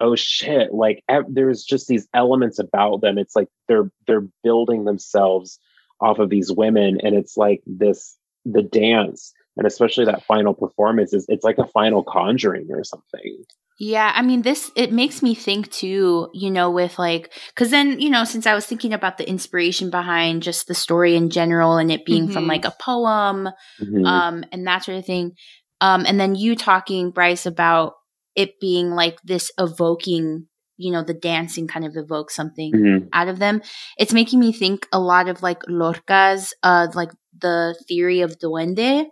[0.00, 0.74] oh shit.
[0.74, 3.18] Like ev- there's just these elements about them.
[3.18, 5.60] It's like they're, they're building themselves
[6.00, 6.98] off of these women.
[7.02, 11.66] And it's like this, the dance and especially that final performance is it's like a
[11.66, 13.44] final conjuring or something
[13.78, 18.00] yeah, I mean, this, it makes me think too, you know, with like, cause then,
[18.00, 21.76] you know, since I was thinking about the inspiration behind just the story in general
[21.76, 22.32] and it being mm-hmm.
[22.32, 23.48] from like a poem,
[23.82, 24.06] mm-hmm.
[24.06, 25.32] um, and that sort of thing.
[25.80, 27.94] Um, and then you talking, Bryce, about
[28.36, 30.46] it being like this evoking,
[30.76, 33.06] you know, the dancing kind of evokes something mm-hmm.
[33.12, 33.60] out of them.
[33.98, 39.06] It's making me think a lot of like Lorca's, uh, like the theory of duende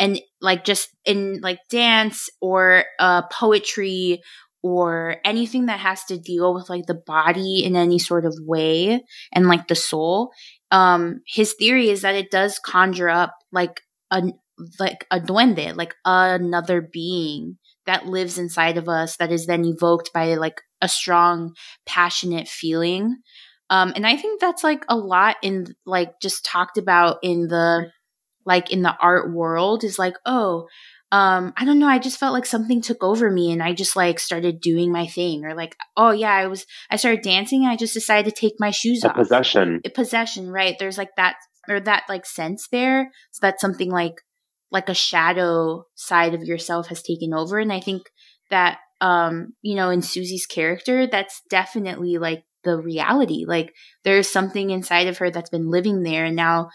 [0.00, 4.22] and like just in like dance or uh, poetry
[4.62, 9.02] or anything that has to deal with like the body in any sort of way
[9.32, 10.30] and like the soul
[10.70, 13.80] um his theory is that it does conjure up like
[14.10, 14.22] a
[14.78, 20.12] like a duende like another being that lives inside of us that is then evoked
[20.12, 21.54] by like a strong
[21.86, 23.16] passionate feeling.
[23.70, 27.90] Um and i think that's like a lot in like just talked about in the
[28.44, 30.66] like in the art world is like, oh,
[31.12, 33.96] um, I don't know, I just felt like something took over me and I just
[33.96, 37.76] like started doing my thing or like, oh yeah, I was I started dancing I
[37.76, 39.16] just decided to take my shoes a off.
[39.16, 39.80] Possession.
[39.84, 40.76] A possession, right.
[40.78, 41.34] There's like that
[41.68, 43.10] or that like sense there.
[43.32, 44.14] So that's something like
[44.70, 47.58] like a shadow side of yourself has taken over.
[47.58, 48.02] And I think
[48.50, 53.44] that um, you know, in Susie's character, that's definitely like the reality.
[53.46, 53.72] Like
[54.04, 56.68] there's something inside of her that's been living there and now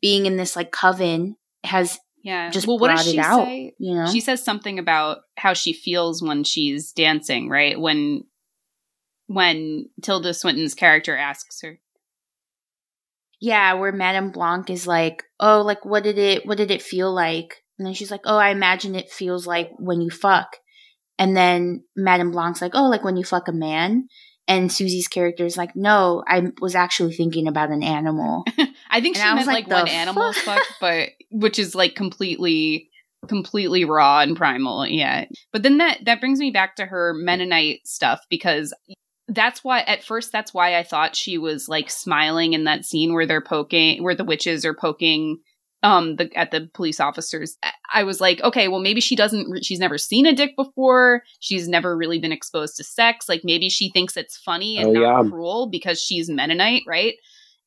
[0.00, 2.50] being in this like coven has yeah.
[2.50, 3.74] just well what does she out, say?
[3.78, 4.06] you know?
[4.06, 7.78] She says something about how she feels when she's dancing right?
[7.78, 8.24] When
[9.26, 11.78] when tilda swinton's character asks her.
[13.40, 17.12] Yeah where madame blanc is like oh like what did it what did it feel
[17.12, 17.62] like?
[17.78, 20.56] And then she's like oh i imagine it feels like when you fuck.
[21.18, 24.08] And then madame blanc's like oh like when you fuck a man?
[24.48, 28.44] And Susie's character is like, no, I was actually thinking about an animal.
[28.92, 31.94] I think and she I meant like, like when animals fuck, but which is like
[31.96, 32.90] completely
[33.26, 35.24] completely raw and primal yeah.
[35.52, 38.72] But then that that brings me back to her mennonite stuff because
[39.28, 43.14] that's why at first that's why i thought she was like smiling in that scene
[43.14, 45.38] where they're poking where the witches are poking
[45.82, 47.56] um the at the police officers.
[47.92, 51.22] I was like okay well maybe she doesn't she's never seen a dick before.
[51.40, 53.28] She's never really been exposed to sex.
[53.28, 55.30] Like maybe she thinks it's funny and oh, not yeah.
[55.30, 57.14] cruel because she's mennonite right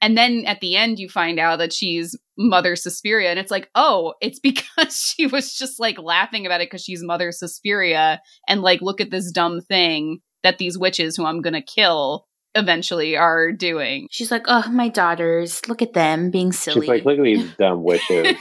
[0.01, 3.69] and then at the end you find out that she's mother suspiria and it's like
[3.75, 8.61] oh it's because she was just like laughing about it because she's mother suspiria and
[8.61, 12.25] like look at this dumb thing that these witches who i'm gonna kill
[12.55, 14.07] eventually are doing.
[14.09, 16.81] She's like, oh, my daughters, look at them being silly.
[16.81, 18.37] She's like, look at these dumb witches.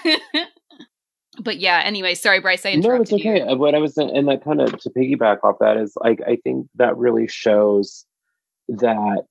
[1.42, 3.44] but yeah, anyway, sorry, Bryce, I interrupted No, it's okay.
[3.44, 3.52] You.
[3.52, 6.36] Uh, what I was, and that kind of to piggyback off that is like, I
[6.42, 8.06] think that really shows
[8.68, 9.24] that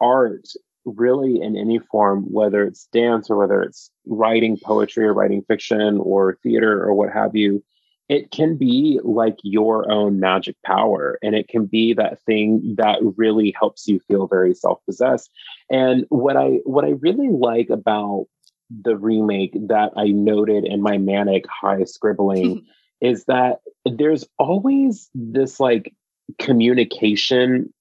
[0.00, 0.46] art
[0.84, 5.98] really in any form, whether it's dance or whether it's writing poetry or writing fiction
[5.98, 7.62] or theater or what have you,
[8.08, 11.18] it can be like your own magic power.
[11.22, 15.30] And it can be that thing that really helps you feel very self-possessed.
[15.70, 18.26] And what i what i really like about
[18.70, 22.64] the remake that i noted in my manic high scribbling
[23.00, 25.94] is that there's always this like
[26.38, 27.72] communication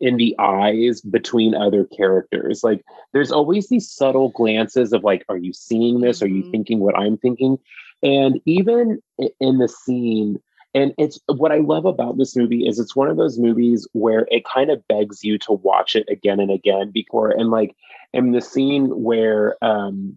[0.00, 2.64] in the eyes between other characters.
[2.64, 6.22] Like there's always these subtle glances of like, are you seeing this?
[6.22, 6.50] Are you mm-hmm.
[6.50, 7.58] thinking what I'm thinking?
[8.02, 9.02] And even
[9.38, 10.40] in the scene,
[10.74, 14.26] and it's what I love about this movie is it's one of those movies where
[14.30, 17.74] it kind of begs you to watch it again and again before and like
[18.12, 20.16] in the scene where um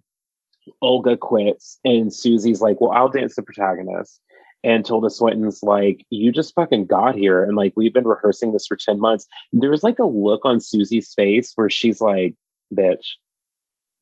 [0.81, 4.19] Olga quits and Susie's like, Well, I'll dance the protagonist.
[4.63, 7.43] And Tilda Swinton's like, You just fucking got here.
[7.43, 9.27] And like, we've been rehearsing this for 10 months.
[9.51, 12.35] There's like a look on Susie's face where she's like,
[12.73, 13.11] Bitch,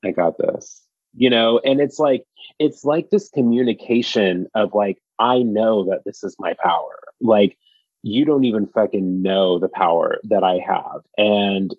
[0.03, 0.81] I got this.
[1.13, 2.23] You know, and it's like,
[2.59, 6.99] it's like this communication of like, I know that this is my power.
[7.19, 7.57] Like,
[8.03, 11.01] you don't even fucking know the power that I have.
[11.17, 11.75] And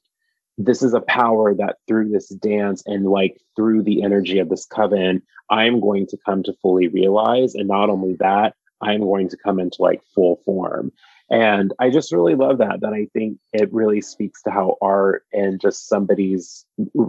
[0.58, 4.66] this is a power that through this dance and like through the energy of this
[4.66, 7.54] coven, I'm going to come to fully realize.
[7.54, 10.92] And not only that, I'm going to come into like full form.
[11.30, 12.80] And I just really love that.
[12.80, 16.66] That I think it really speaks to how art and just somebody's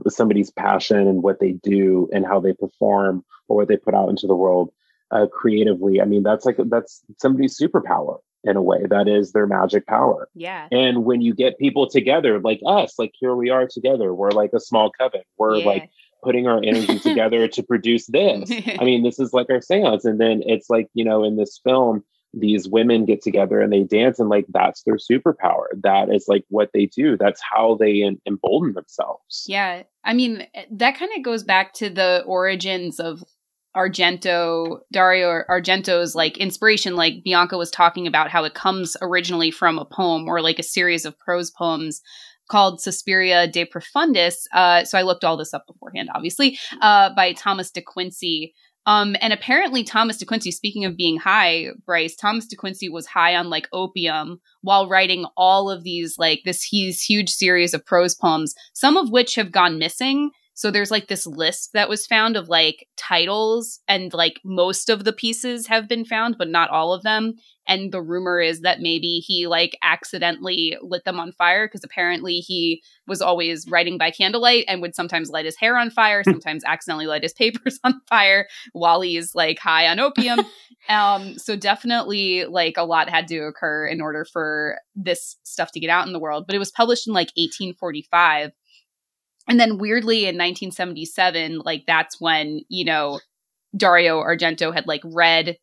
[0.08, 4.10] somebody's passion and what they do and how they perform or what they put out
[4.10, 4.72] into the world
[5.12, 6.02] uh, creatively.
[6.02, 10.28] I mean, that's like that's somebody's superpower in a way that is their magic power.
[10.36, 10.68] Yeah.
[10.72, 14.52] And when you get people together like us, like here we are together, we're like
[14.54, 15.22] a small coven.
[15.38, 15.66] We're yeah.
[15.66, 15.90] like
[16.24, 18.50] putting our energy together to produce this.
[18.52, 20.06] I mean, this is like our seance.
[20.06, 22.04] And then it's like, you know, in this film,
[22.34, 26.44] these women get together and they dance and like that's their superpower that is like
[26.50, 31.24] what they do that's how they embolden themselves yeah i mean eh, that kind of
[31.24, 33.24] goes back to the origins of
[33.76, 39.80] Argento, Dario Argento's like inspiration, like Bianca was talking about how it comes originally from
[39.80, 42.00] a poem or like a series of prose poems
[42.50, 44.46] called Suspiria de Profundis.
[44.54, 48.54] Uh, so I looked all this up beforehand, obviously, uh, by Thomas de Quincey.
[48.86, 53.08] Um, and apparently Thomas de Quincey, speaking of being high, Bryce, Thomas de Quincey was
[53.08, 58.14] high on like opium while writing all of these, like this huge series of prose
[58.14, 62.38] poems, some of which have gone missing so there's like this list that was found
[62.38, 66.94] of like titles, and like most of the pieces have been found, but not all
[66.94, 67.34] of them.
[67.68, 72.36] And the rumor is that maybe he like accidentally lit them on fire because apparently
[72.36, 76.64] he was always writing by candlelight and would sometimes light his hair on fire, sometimes
[76.66, 80.42] accidentally light his papers on fire while he's like high on opium.
[80.90, 85.80] um, so definitely like a lot had to occur in order for this stuff to
[85.80, 86.46] get out in the world.
[86.46, 88.52] But it was published in like 1845
[89.48, 93.20] and then weirdly in 1977 like that's when you know
[93.76, 95.58] dario argento had like read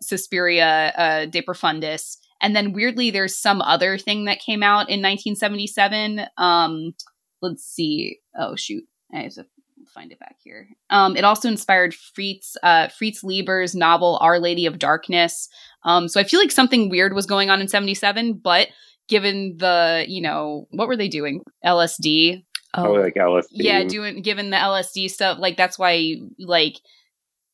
[0.00, 2.16] suspiria uh, de profundis.
[2.40, 6.94] And then weirdly there's some other thing that came out in 1977 um
[7.42, 8.18] let's see.
[8.38, 8.84] Oh shoot.
[9.12, 9.46] I have to
[9.92, 10.68] find it back here.
[10.90, 15.48] Um it also inspired fritz uh fritz leiber's novel our lady of darkness.
[15.84, 18.68] Um so i feel like something weird was going on in 77 but
[19.08, 21.42] given the you know what were they doing?
[21.64, 22.44] Lsd
[22.76, 23.46] Oh, like LSD.
[23.50, 26.80] Yeah, doing given the LSD stuff, like that's why like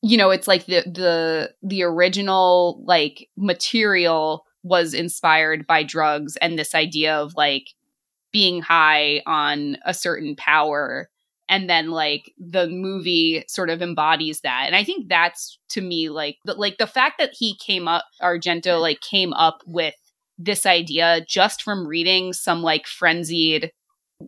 [0.01, 6.57] you know, it's like the the the original like material was inspired by drugs and
[6.57, 7.67] this idea of like
[8.31, 11.09] being high on a certain power.
[11.49, 14.63] And then like the movie sort of embodies that.
[14.67, 18.05] And i think that's to me like the, like the fact that he came up
[18.21, 19.95] argento like came up with
[20.37, 23.71] this idea just from reading some like frenzied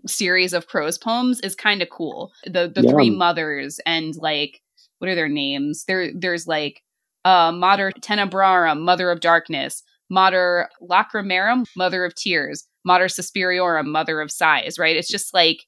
[0.08, 2.32] series of prose poems is kind of cool.
[2.46, 2.92] The the yeah.
[2.92, 4.62] three mothers and like
[5.00, 5.86] what are their names?
[5.86, 6.82] There there's like
[7.26, 14.32] uh Mater Tenebrarum, Mother of Darkness, Mater Lacrimarum, Mother of Tears, Mater Suspiriorum, Mother of
[14.32, 14.96] Sighs, right?
[14.96, 15.66] It's just like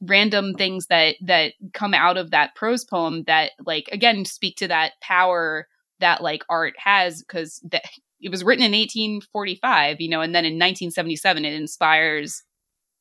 [0.00, 4.68] random things that that come out of that prose poem that like again speak to
[4.68, 5.66] that power
[6.00, 7.82] that like art has because that
[8.20, 12.42] it was written in 1845 you know and then in 1977 it inspires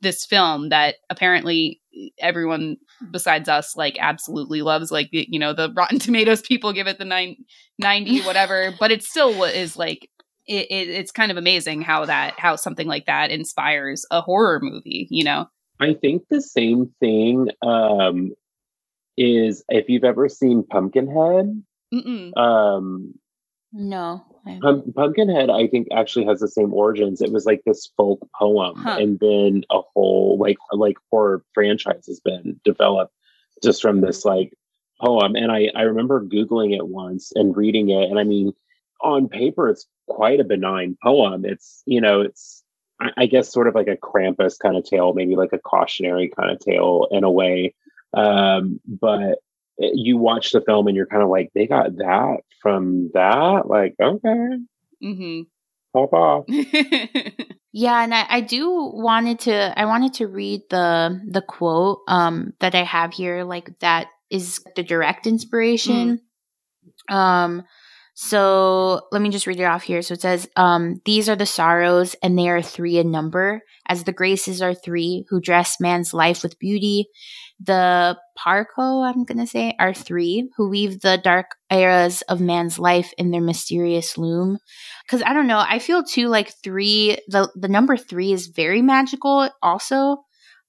[0.02, 1.82] this film that apparently
[2.20, 2.78] everyone
[3.12, 7.06] besides us like absolutely loves like you know the rotten tomatoes people give it the
[7.06, 7.36] nine,
[7.80, 10.10] 90 whatever but it still is like
[10.46, 14.60] it, it, it's kind of amazing how that how something like that inspires a horror
[14.62, 15.48] movie you know
[15.80, 18.32] i think the same thing um
[19.18, 22.38] is if you've ever seen pumpkinhead Mm-mm.
[22.38, 23.14] um
[23.74, 24.24] no
[24.62, 27.22] Pump- Pumpkinhead, I think, actually has the same origins.
[27.22, 28.98] It was like this folk poem, huh.
[29.00, 33.14] and then a whole like like horror franchise has been developed
[33.64, 34.54] just from this like
[35.02, 35.36] poem.
[35.36, 38.54] And I I remember googling it once and reading it, and I mean,
[39.02, 41.46] on paper, it's quite a benign poem.
[41.46, 42.64] It's you know, it's
[43.02, 46.30] I, I guess sort of like a Krampus kind of tale, maybe like a cautionary
[46.30, 47.76] kind of tale in a way.
[48.14, 49.40] Um, but
[49.80, 53.64] you watch the film and you're kind of like, they got that from that.
[53.66, 54.58] Like, okay,
[55.04, 55.42] mm-hmm.
[55.94, 56.46] pop off.
[57.72, 62.54] yeah, and I, I do wanted to I wanted to read the the quote um
[62.60, 66.22] that I have here, like that is the direct inspiration.
[67.10, 67.16] Mm.
[67.16, 67.64] Um
[68.20, 70.02] so let me just read it off here.
[70.02, 74.06] So it says, um, These are the sorrows, and they are three in number, as
[74.06, 77.10] the graces are three, who dress man's life with beauty.
[77.60, 82.78] The Parco, I'm going to say, are three, who weave the dark eras of man's
[82.78, 84.60] life in their mysterious loom.
[85.06, 88.82] Because I don't know, I feel too like three, the, the number three is very
[88.82, 90.24] magical also.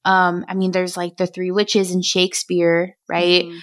[0.05, 3.45] Um, I mean, there's like the three witches in Shakespeare, right?
[3.45, 3.59] Mm-hmm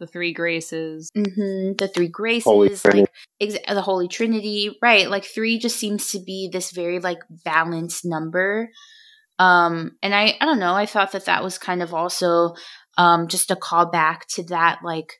[0.00, 1.74] the three graces mm-hmm.
[1.76, 3.04] the three graces like
[3.40, 8.04] ex- the holy trinity right like three just seems to be this very like balanced
[8.04, 8.70] number
[9.40, 12.54] um and i i don't know i thought that that was kind of also
[12.96, 15.14] um just a call back to that like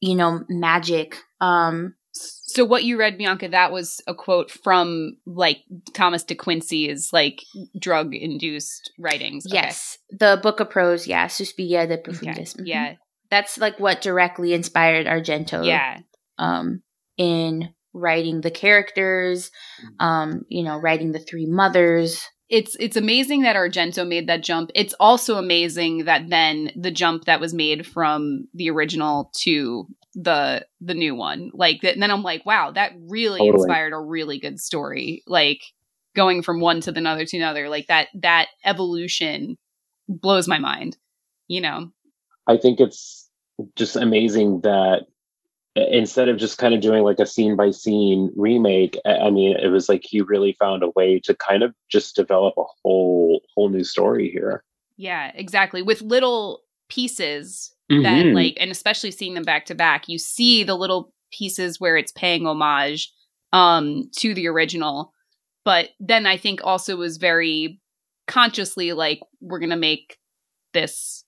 [0.00, 5.58] you know magic um so what you read bianca that was a quote from like
[5.94, 7.40] thomas de quincey's like
[7.78, 9.56] drug induced writings okay.
[9.56, 12.62] yes the book of prose yeah suspiria de profundis okay.
[12.62, 12.66] mm-hmm.
[12.66, 12.94] yeah
[13.32, 15.66] that's like what directly inspired Argento.
[15.66, 16.00] Yeah.
[16.38, 16.82] Um,
[17.16, 19.50] in writing the characters,
[19.98, 22.28] um, you know, writing the three mothers.
[22.52, 24.70] It's it's amazing that Argento made that jump.
[24.74, 30.66] It's also amazing that then the jump that was made from the original to the
[30.78, 31.50] the new one.
[31.54, 33.54] Like that, then I'm like, wow, that really totally.
[33.54, 35.22] inspired a really good story.
[35.26, 35.62] Like
[36.14, 39.56] going from one to the other to another, like that that evolution
[40.06, 40.98] blows my mind.
[41.48, 41.90] You know.
[42.46, 43.30] I think it's
[43.76, 45.06] just amazing that
[45.74, 49.68] instead of just kind of doing like a scene by scene remake i mean it
[49.68, 53.68] was like he really found a way to kind of just develop a whole whole
[53.68, 54.62] new story here
[54.96, 56.60] yeah exactly with little
[56.90, 58.02] pieces mm-hmm.
[58.02, 61.96] that like and especially seeing them back to back you see the little pieces where
[61.96, 63.10] it's paying homage
[63.54, 65.12] um to the original
[65.64, 67.80] but then i think also was very
[68.28, 70.18] consciously like we're gonna make
[70.74, 71.21] this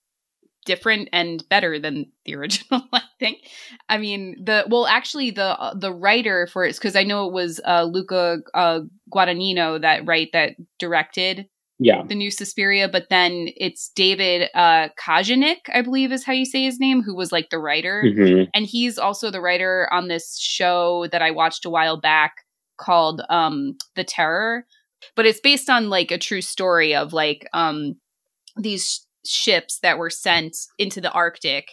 [0.65, 3.39] different and better than the original i think.
[3.87, 7.33] I mean the well actually the uh, the writer for it because i know it
[7.33, 8.81] was uh luca uh
[9.13, 11.47] guadagnino that right that directed
[11.77, 12.03] yeah.
[12.07, 16.63] the new suspiria but then it's david uh Kajganich, i believe is how you say
[16.63, 18.03] his name who was like the writer.
[18.05, 18.49] Mm-hmm.
[18.53, 22.45] and he's also the writer on this show that i watched a while back
[22.77, 24.65] called um the terror.
[25.15, 27.95] But it's based on like a true story of like um
[28.57, 31.71] these ships that were sent into the Arctic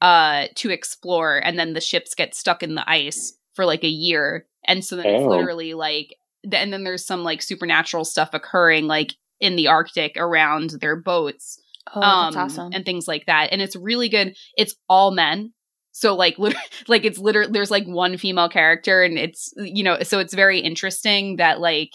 [0.00, 3.88] uh, to explore, and then the ships get stuck in the ice for like a
[3.88, 5.16] year, and so then oh.
[5.16, 6.16] it's literally like,
[6.50, 11.60] and then there's some like supernatural stuff occurring like in the Arctic around their boats.
[11.94, 12.70] Oh, um, awesome.
[12.72, 14.36] And things like that, and it's really good.
[14.56, 15.52] It's all men,
[15.94, 16.36] so like,
[16.88, 20.58] like it's literally there's like one female character, and it's you know, so it's very
[20.58, 21.92] interesting that like,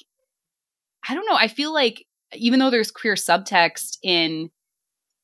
[1.08, 1.36] I don't know.
[1.36, 4.50] I feel like even though there's queer subtext in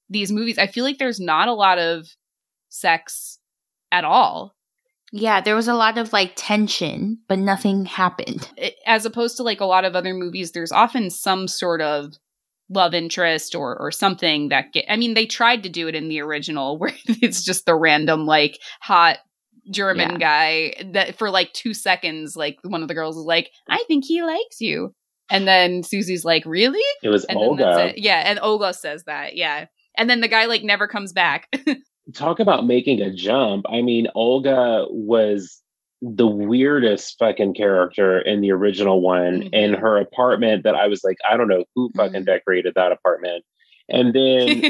[0.09, 2.07] these movies, I feel like there's not a lot of
[2.69, 3.39] sex
[3.91, 4.55] at all.
[5.11, 8.49] Yeah, there was a lot of like tension, but nothing happened.
[8.85, 12.15] As opposed to like a lot of other movies, there's often some sort of
[12.69, 16.09] love interest or or something that get I mean, they tried to do it in
[16.09, 19.19] the original where it's just the random like hot
[19.71, 20.17] German yeah.
[20.17, 24.05] guy that for like 2 seconds like one of the girls is like, "I think
[24.05, 24.93] he likes you."
[25.29, 27.93] And then Susie's like, "Really?" It was and Olga.
[27.95, 29.35] Yeah, and Olga says that.
[29.35, 31.49] Yeah and then the guy like never comes back.
[32.13, 33.65] Talk about making a jump.
[33.67, 35.61] I mean, Olga was
[36.01, 39.53] the weirdest fucking character in the original one mm-hmm.
[39.53, 42.23] in her apartment that I was like, I don't know who fucking mm-hmm.
[42.25, 43.43] decorated that apartment.
[43.87, 44.63] And then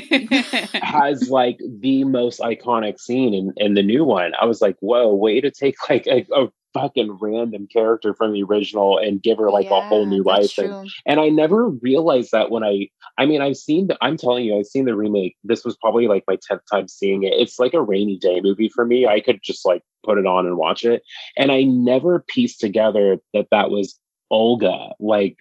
[0.81, 4.33] has like the most iconic scene in, in the new one.
[4.39, 8.43] I was like, whoa, way to take like a, a fucking random character from the
[8.43, 10.57] original and give her like yeah, a whole new life.
[10.57, 14.43] And, and I never realized that when I, I mean, I've seen, the, I'm telling
[14.43, 15.37] you, I've seen the remake.
[15.43, 17.33] This was probably like my 10th time seeing it.
[17.33, 19.07] It's like a rainy day movie for me.
[19.07, 21.01] I could just like put it on and watch it.
[21.37, 23.97] And I never pieced together that that was
[24.29, 25.37] Olga, like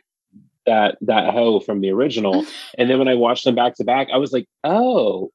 [0.66, 2.46] that, that hoe from the original.
[2.78, 5.32] and then when I watched them back to back, I was like, oh,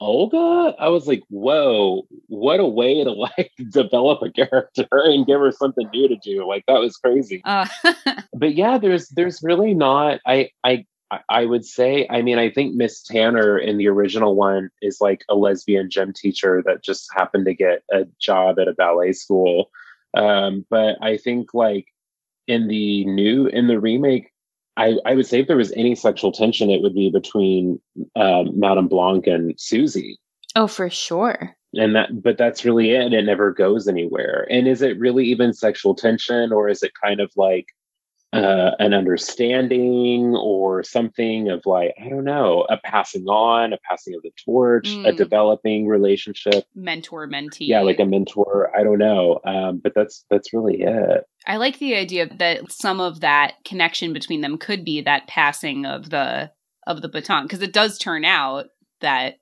[0.00, 5.40] Olga, I was like, whoa, what a way to like develop a character and give
[5.40, 6.46] her something new to do.
[6.46, 7.42] Like that was crazy.
[7.44, 7.66] Uh.
[8.34, 10.84] but yeah, there's there's really not I I
[11.28, 15.24] I would say, I mean, I think Miss Tanner in the original one is like
[15.28, 19.70] a lesbian gym teacher that just happened to get a job at a ballet school.
[20.16, 21.86] Um, but I think like
[22.46, 24.30] in the new in the remake,
[24.76, 27.80] I, I would say if there was any sexual tension, it would be between
[28.16, 30.18] um, Madame Blanc and Susie.
[30.56, 31.56] Oh, for sure.
[31.74, 33.12] And that, but that's really it.
[33.12, 34.46] It never goes anywhere.
[34.50, 37.66] And is it really even sexual tension, or is it kind of like
[38.34, 44.12] uh, an understanding or something of like i don't know a passing on a passing
[44.12, 45.06] of the torch mm.
[45.06, 50.24] a developing relationship mentor mentee yeah like a mentor i don't know um, but that's
[50.30, 54.84] that's really it i like the idea that some of that connection between them could
[54.84, 56.50] be that passing of the
[56.86, 58.66] of the baton because it does turn out
[59.00, 59.36] that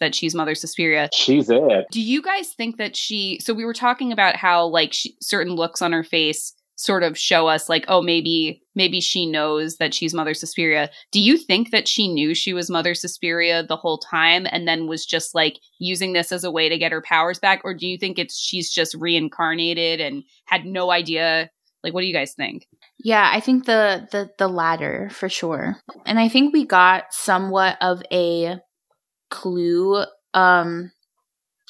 [0.00, 1.10] that she's Mother Suspiria.
[1.12, 1.86] She's it.
[1.90, 3.38] Do you guys think that she?
[3.40, 7.18] So we were talking about how like she, certain looks on her face sort of
[7.18, 10.90] show us like oh maybe maybe she knows that she's mother suspiria.
[11.12, 14.86] Do you think that she knew she was mother suspiria the whole time and then
[14.86, 17.60] was just like using this as a way to get her powers back?
[17.64, 21.50] Or do you think it's she's just reincarnated and had no idea?
[21.84, 22.66] Like what do you guys think?
[22.98, 25.76] Yeah i think the the the latter for sure.
[26.06, 28.58] And i think we got somewhat of a
[29.30, 30.04] clue
[30.34, 30.90] um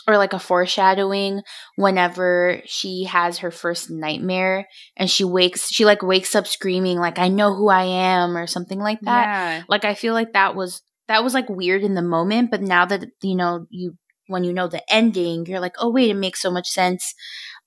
[0.06, 1.42] or like a foreshadowing
[1.76, 7.18] whenever she has her first nightmare and she wakes she like wakes up screaming like
[7.18, 9.26] I know who I am or something like that.
[9.26, 9.62] Yeah.
[9.68, 12.84] Like I feel like that was that was like weird in the moment, but now
[12.86, 13.94] that you know you
[14.28, 17.14] when you know the ending, you're like, "Oh wait, it makes so much sense."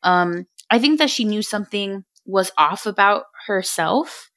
[0.04, 4.32] Um I think that she knew something was off about herself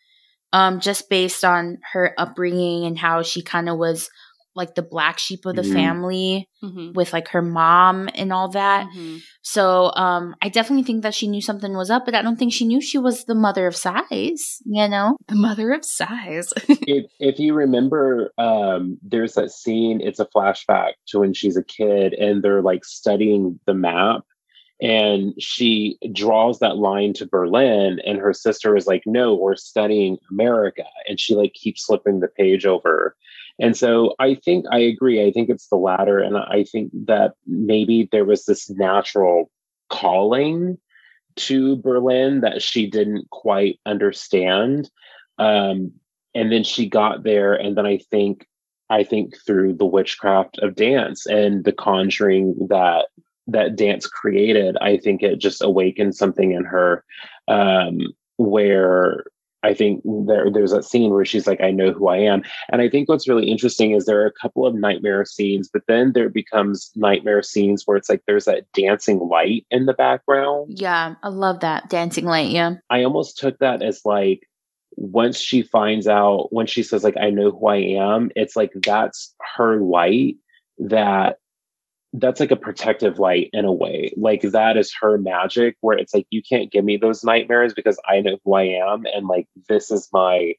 [0.53, 4.11] um just based on her upbringing and how she kind of was
[4.59, 5.73] like the black sheep of the mm-hmm.
[5.73, 6.93] family mm-hmm.
[6.93, 8.89] with like her mom and all that.
[8.89, 9.19] Mm-hmm.
[9.43, 12.53] So um I definitely think that she knew something was up, but I don't think
[12.53, 15.17] she knew she was the mother of sighs, you know?
[15.29, 16.53] The mother of sighs.
[16.69, 21.65] if if you remember um there's that scene, it's a flashback to when she's a
[21.65, 24.25] kid and they're like studying the map
[24.81, 30.19] and she draws that line to Berlin and her sister is like no we're studying
[30.31, 33.17] America and she like keeps slipping the page over
[33.59, 35.27] and so I think I agree.
[35.27, 36.19] I think it's the latter.
[36.21, 39.51] And I think that maybe there was this natural
[39.91, 40.79] calling
[41.37, 44.91] to Berlin that she didn't quite understand.
[45.39, 45.93] Um,
[46.35, 47.55] and then she got there.
[47.55, 48.47] And then I think,
[48.91, 53.07] I think through the witchcraft of dance and the conjuring that
[53.49, 57.03] that dance created, I think it just awakened something in her
[57.49, 59.25] um, where
[59.63, 62.43] I think there there's a scene where she's like, I know who I am.
[62.71, 65.83] And I think what's really interesting is there are a couple of nightmare scenes, but
[65.89, 70.79] then there becomes nightmare scenes where it's like there's that dancing light in the background.
[70.79, 72.51] Yeah, I love that dancing light.
[72.51, 72.75] Yeah.
[72.91, 74.49] I almost took that as like
[74.97, 78.73] once she finds out, when she says, like, I know who I am, it's like
[78.75, 80.37] that's her light
[80.79, 81.39] that
[82.15, 84.13] that's like a protective light in a way.
[84.17, 88.01] Like that is her magic where it's like you can't give me those nightmares because
[88.09, 90.55] I know who I am and like this is my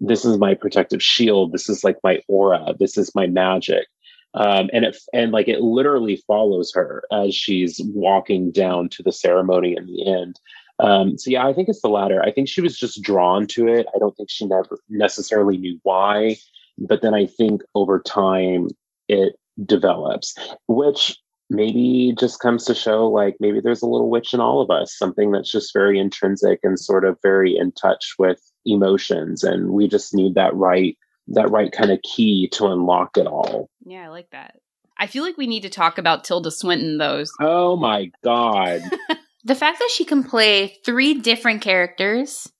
[0.00, 1.52] this is my protective shield.
[1.52, 2.74] This is like my aura.
[2.78, 3.86] This is my magic.
[4.34, 9.12] Um, and it and like it literally follows her as she's walking down to the
[9.12, 10.40] ceremony in the end.
[10.80, 12.20] Um, so yeah, I think it's the latter.
[12.22, 13.86] I think she was just drawn to it.
[13.94, 16.36] I don't think she never necessarily knew why,
[16.78, 18.68] but then I think over time
[19.08, 20.34] it develops,
[20.66, 21.16] which
[21.50, 24.96] maybe just comes to show like maybe there's a little witch in all of us,
[24.96, 29.44] something that's just very intrinsic and sort of very in touch with emotions.
[29.44, 30.96] And we just need that right,
[31.28, 33.68] that right kind of key to unlock it all.
[33.84, 34.56] Yeah, I like that.
[34.98, 37.24] I feel like we need to talk about Tilda Swinton, though.
[37.40, 38.82] Oh my God.
[39.44, 42.50] the fact that she can play three different characters,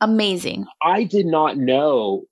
[0.00, 0.66] amazing.
[0.82, 2.24] I did not know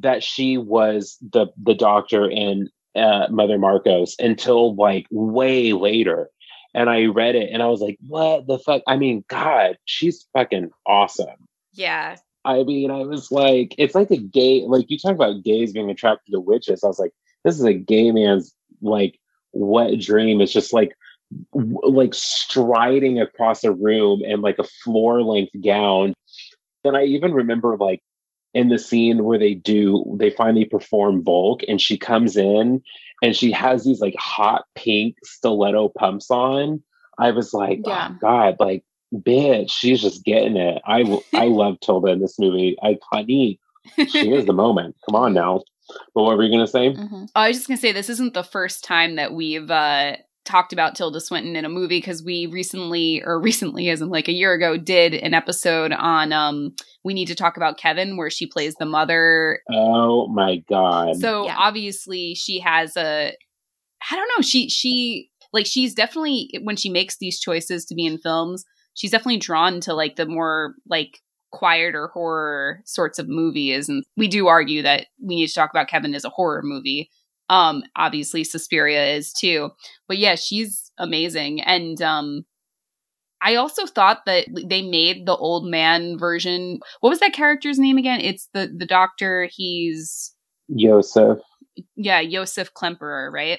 [0.00, 6.30] that she was the the doctor in uh, Mother Markos until like way later.
[6.74, 8.82] And I read it and I was like, what the fuck?
[8.86, 11.48] I mean, God, she's fucking awesome.
[11.72, 12.16] Yeah.
[12.44, 15.90] I mean, I was like, it's like a gay, like you talk about gays being
[15.90, 16.84] attracted to witches.
[16.84, 17.12] I was like,
[17.44, 19.18] this is a gay man's like
[19.52, 20.40] wet dream.
[20.40, 20.94] It's just like,
[21.52, 26.14] w- like striding across a room in like a floor length gown.
[26.84, 28.00] Then I even remember like
[28.56, 32.82] in the scene where they do they finally perform Volk and she comes in
[33.22, 36.82] and she has these like hot pink stiletto pumps on.
[37.18, 38.08] I was like, oh, yeah.
[38.12, 38.82] oh God, like
[39.14, 40.80] bitch, she's just getting it.
[40.86, 42.76] I I love Tilda in this movie.
[42.82, 43.58] Iconic.
[44.08, 44.96] She is the moment.
[45.04, 45.60] Come on now.
[46.14, 46.94] But what were you gonna say?
[46.94, 47.26] Mm-hmm.
[47.34, 50.16] I was just gonna say this isn't the first time that we've uh
[50.46, 54.28] talked about Tilda Swinton in a movie because we recently, or recently, as in like
[54.28, 56.74] a year ago, did an episode on um
[57.04, 59.60] We Need to Talk About Kevin where she plays the mother.
[59.70, 61.16] Oh my god.
[61.16, 61.56] So yeah.
[61.58, 63.32] obviously she has a
[64.10, 68.06] I don't know, she she like she's definitely when she makes these choices to be
[68.06, 68.64] in films,
[68.94, 71.20] she's definitely drawn to like the more like
[71.52, 75.88] quieter horror sorts of movies and we do argue that we need to talk about
[75.88, 77.08] Kevin as a horror movie
[77.48, 79.70] um, obviously Suspiria is too.
[80.08, 81.60] But yeah, she's amazing.
[81.60, 82.44] And um
[83.42, 86.80] I also thought that they made the old man version.
[87.00, 88.20] What was that character's name again?
[88.20, 89.48] It's the the doctor.
[89.52, 90.34] He's
[90.74, 91.38] Joseph.
[91.94, 93.58] Yeah, Joseph Klemperer, right?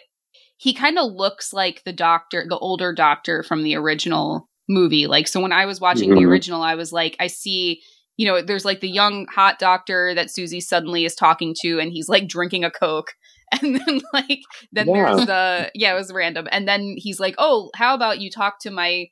[0.57, 5.05] He kind of looks like the doctor, the older doctor from the original movie.
[5.05, 6.19] Like, so when I was watching mm-hmm.
[6.19, 7.81] the original, I was like, I see,
[8.17, 11.91] you know, there's like the young hot doctor that Susie suddenly is talking to, and
[11.91, 13.11] he's like drinking a Coke.
[13.61, 14.41] And then, like,
[14.73, 15.15] then yeah.
[15.15, 16.49] there's the, yeah, it was random.
[16.51, 19.07] And then he's like, oh, how about you talk to my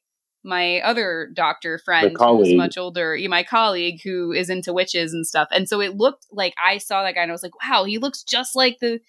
[0.45, 5.47] my other doctor friend who's much older, my colleague who is into witches and stuff.
[5.51, 7.97] And so it looked like I saw that guy and I was like, wow, he
[7.97, 8.99] looks just like the,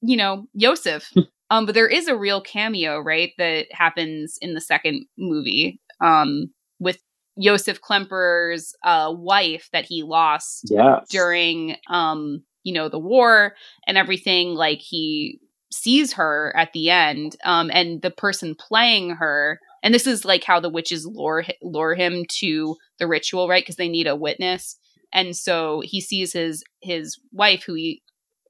[0.00, 1.12] you know, Yosef.
[1.50, 6.50] um, but there is a real cameo, right, that happens in the second movie um,
[6.80, 6.98] with
[7.40, 11.06] Joseph Klemperer's uh, wife that he lost yes.
[11.10, 13.54] during, um, you know, the war
[13.86, 14.54] and everything.
[14.54, 15.40] Like he
[15.70, 20.44] sees her at the end, um, and the person playing her and this is like
[20.44, 23.62] how the witches lure lure him to the ritual, right?
[23.62, 24.76] Because they need a witness,
[25.12, 28.02] and so he sees his his wife, who he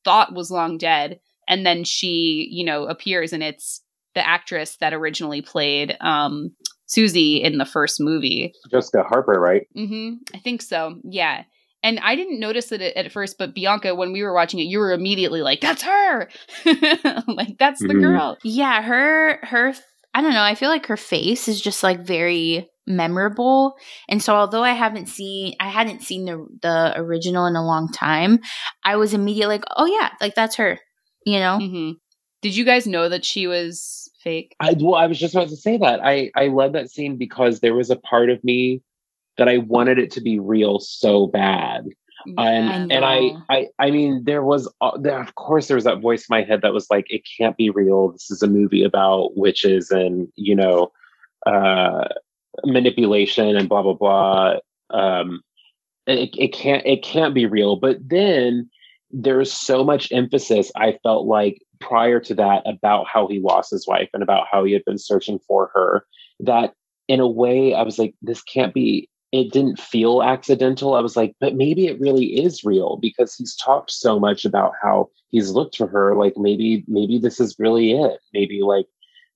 [0.04, 3.82] thought was long dead, and then she, you know, appears, and it's
[4.14, 6.50] the actress that originally played um,
[6.86, 9.66] Susie in the first movie, Jessica Harper, right?
[9.76, 10.14] Mm-hmm.
[10.34, 10.96] I think so.
[11.04, 11.44] Yeah.
[11.88, 14.78] And I didn't notice it at first, but Bianca, when we were watching it, you
[14.78, 16.28] were immediately like, "That's her!"
[17.26, 18.00] like that's the mm-hmm.
[18.00, 18.36] girl.
[18.44, 19.72] Yeah, her her
[20.12, 20.42] I don't know.
[20.42, 23.76] I feel like her face is just like very memorable.
[24.06, 27.90] And so although I haven't seen I hadn't seen the the original in a long
[27.90, 28.40] time,
[28.84, 30.78] I was immediately like, "Oh yeah, like that's her."
[31.24, 31.58] You know?
[31.58, 31.92] Mm-hmm.
[32.42, 34.54] Did you guys know that she was fake?
[34.60, 36.04] I well, I was just about to say that.
[36.04, 38.82] I I love that scene because there was a part of me
[39.38, 41.86] that I wanted it to be real so bad.
[42.26, 45.76] Yeah, and I and I, I I mean there was uh, there of course there
[45.76, 48.10] was that voice in my head that was like it can't be real.
[48.12, 50.92] This is a movie about witches and you know
[51.46, 52.08] uh
[52.64, 54.56] manipulation and blah blah blah.
[54.90, 55.40] Um
[56.06, 57.76] it, it can't it can't be real.
[57.76, 58.68] But then
[59.10, 63.86] there's so much emphasis I felt like prior to that about how he lost his
[63.86, 66.04] wife and about how he had been searching for her
[66.40, 66.74] that
[67.06, 70.94] in a way I was like this can't be it didn't feel accidental.
[70.94, 74.72] I was like, but maybe it really is real because he's talked so much about
[74.82, 76.14] how he's looked for her.
[76.14, 78.20] Like maybe, maybe this is really it.
[78.32, 78.86] Maybe like,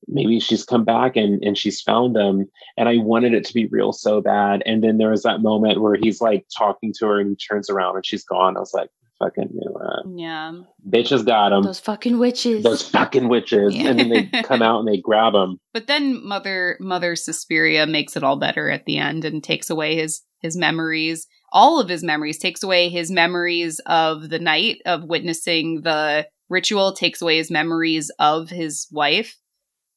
[0.09, 2.49] maybe she's come back and, and she's found them.
[2.77, 4.63] And I wanted it to be real so bad.
[4.65, 7.69] And then there was that moment where he's like talking to her and he turns
[7.69, 8.57] around and she's gone.
[8.57, 8.91] I was like,
[9.23, 10.21] fucking knew it.
[10.21, 10.53] Yeah.
[10.89, 11.63] Bitches got him.
[11.63, 12.63] Those fucking witches.
[12.63, 13.75] Those fucking witches.
[13.75, 13.89] Yeah.
[13.89, 15.59] And then they come out and they grab him.
[15.73, 19.97] But then Mother Mother Suspiria makes it all better at the end and takes away
[19.97, 21.27] his his memories.
[21.53, 26.93] All of his memories takes away his memories of the night of witnessing the ritual,
[26.93, 29.37] takes away his memories of his wife.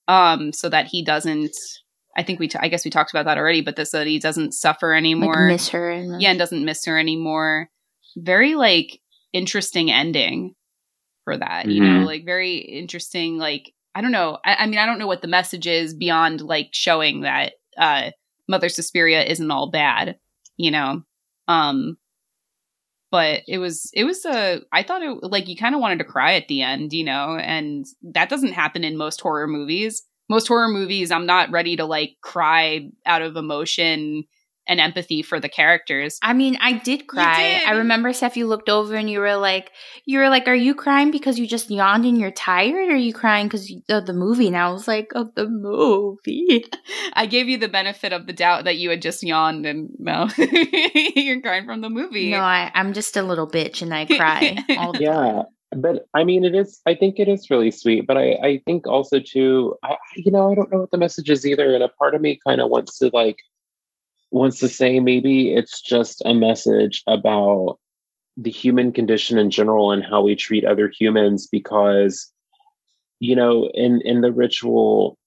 [0.07, 1.55] Um, so that he doesn't
[2.15, 4.07] I think we, t- I guess we talked about that already, but this so that
[4.07, 7.69] he doesn't suffer anymore, like miss her, and yeah, and doesn't miss her anymore.
[8.15, 9.01] Very like
[9.35, 10.55] interesting ending
[11.25, 11.65] for that.
[11.65, 11.69] Mm-hmm.
[11.69, 12.05] You know, mm-hmm.
[12.05, 13.37] like very interesting.
[13.37, 14.39] Like I don't know.
[14.45, 18.11] I, I, mean, I don't know what the message is beyond like showing that uh,
[18.47, 20.17] Mother Suspiria isn't all bad.
[20.57, 21.01] You know,
[21.49, 21.97] um,
[23.11, 26.05] but it was it was a I thought it like you kind of wanted to
[26.05, 26.93] cry at the end.
[26.93, 30.03] You know, and that doesn't happen in most horror movies.
[30.29, 34.23] Most horror movies, I'm not ready to like cry out of emotion
[34.67, 36.17] and empathy for the characters.
[36.21, 37.59] I mean, I did cry.
[37.59, 37.67] Did.
[37.67, 39.71] I remember Steph, you looked over and you were like,
[40.05, 42.89] you were like, are you crying because you just yawned and you're tired?
[42.89, 44.47] Or are you crying because of the movie?
[44.47, 46.65] And I was like, of the movie.
[47.13, 50.29] I gave you the benefit of the doubt that you had just yawned and no,
[50.37, 52.31] you're crying from the movie.
[52.31, 55.13] No, I, I'm just a little bitch and I cry all the yeah.
[55.13, 56.81] time but I mean, it is.
[56.85, 58.07] I think it is really sweet.
[58.07, 61.29] But I, I think also too, I, you know, I don't know what the message
[61.29, 61.73] is either.
[61.73, 63.37] And a part of me kind of wants to like
[64.31, 67.77] wants to say maybe it's just a message about
[68.37, 72.31] the human condition in general and how we treat other humans because
[73.19, 75.17] you know in in the ritual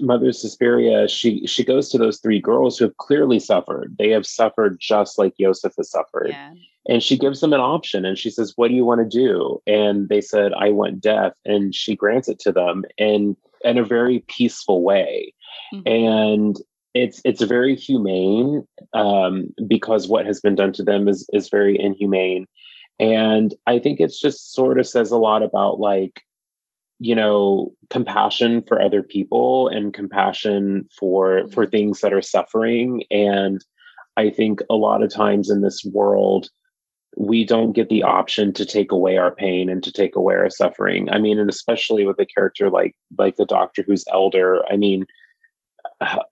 [0.00, 3.94] mother suspiria she she goes to those three girls who have clearly suffered.
[3.98, 6.28] They have suffered just like joseph has suffered.
[6.30, 6.52] Yeah.
[6.88, 9.60] and she gives them an option and she says what do you want to do?
[9.66, 11.32] And they said i want death.
[11.44, 15.34] And she grants it to them in in a very peaceful way.
[15.72, 15.88] Mm-hmm.
[15.88, 16.56] and
[16.94, 21.78] it's it's very humane um, because what has been done to them is is very
[21.78, 22.46] inhumane,
[22.98, 26.22] and I think it's just sort of says a lot about like
[27.00, 31.70] you know compassion for other people and compassion for for mm-hmm.
[31.70, 33.02] things that are suffering.
[33.10, 33.64] And
[34.16, 36.48] i think a lot of times in this world
[37.16, 40.50] we don't get the option to take away our pain and to take away our
[40.50, 41.10] suffering.
[41.10, 45.04] I mean and especially with a character like like the doctor who's elder i mean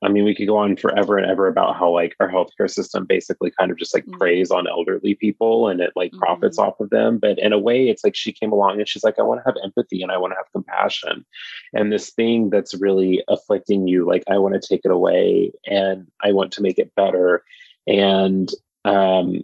[0.02, 3.04] I mean, we could go on forever and ever about how like our healthcare system
[3.04, 4.18] basically kind of just like mm-hmm.
[4.18, 6.20] preys on elderly people and it like mm-hmm.
[6.20, 7.18] profits off of them.
[7.18, 9.44] But in a way, it's like she came along and she's like, I want to
[9.46, 11.24] have empathy and I want to have compassion.
[11.72, 16.06] And this thing that's really afflicting you, like I want to take it away and
[16.22, 17.42] I want to make it better.
[17.86, 18.50] And
[18.84, 19.42] um,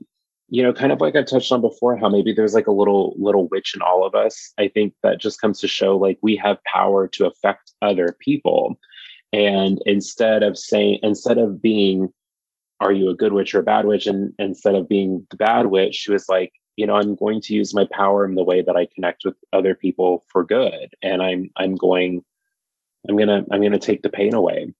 [0.50, 3.14] you know, kind of like I touched on before, how maybe there's like a little
[3.18, 4.52] little witch in all of us.
[4.58, 8.78] I think that just comes to show like we have power to affect other people
[9.32, 12.08] and instead of saying, instead of being,
[12.80, 14.06] are you a good witch or a bad witch?
[14.06, 17.54] And instead of being the bad witch, she was like, you know, I'm going to
[17.54, 20.94] use my power in the way that I connect with other people for good.
[21.02, 22.22] And I'm, I'm going,
[23.08, 24.72] I'm going to, I'm going to take the pain away.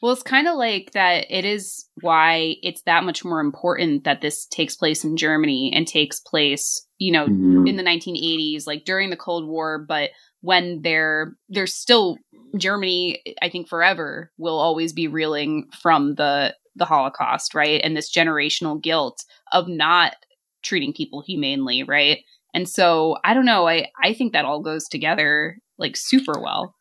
[0.00, 1.26] Well, it's kind of like that.
[1.28, 5.88] It is why it's that much more important that this takes place in Germany and
[5.88, 7.66] takes place, you know, mm-hmm.
[7.66, 10.10] in the 1980s, like during the Cold War, but
[10.40, 12.16] when they're they're still
[12.56, 17.80] Germany, I think forever will always be reeling from the the Holocaust, right?
[17.82, 20.14] And this generational guilt of not
[20.62, 22.20] treating people humanely, right?
[22.54, 26.74] And so I don't know, I I think that all goes together like super well.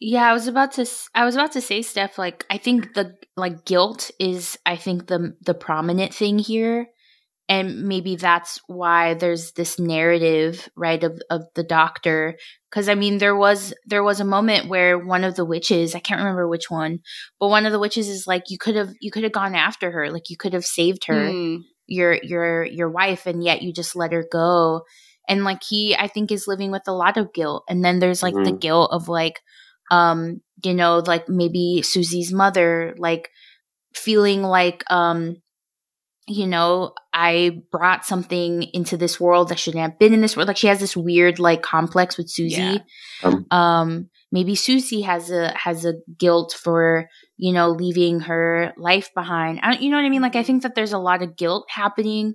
[0.00, 3.14] Yeah, I was about to I was about to say Steph like I think the
[3.36, 6.88] like guilt is I think the the prominent thing here
[7.48, 12.36] and maybe that's why there's this narrative right of of the doctor
[12.70, 16.00] because i mean there was there was a moment where one of the witches i
[16.00, 17.00] can't remember which one
[17.40, 19.90] but one of the witches is like you could have you could have gone after
[19.90, 21.58] her like you could have saved her mm.
[21.86, 24.82] your your your wife and yet you just let her go
[25.28, 28.22] and like he i think is living with a lot of guilt and then there's
[28.22, 28.44] like mm.
[28.44, 28.58] the mm-hmm.
[28.58, 29.40] guilt of like
[29.90, 33.28] um you know like maybe susie's mother like
[33.94, 35.36] feeling like um
[36.28, 40.48] you know, I brought something into this world that shouldn't have been in this world.
[40.48, 42.56] Like she has this weird like complex with Susie.
[42.62, 42.78] Yeah.
[43.22, 49.10] Um, um, maybe Susie has a has a guilt for you know leaving her life
[49.14, 49.60] behind.
[49.62, 50.22] I, you know what I mean?
[50.22, 52.34] Like I think that there's a lot of guilt happening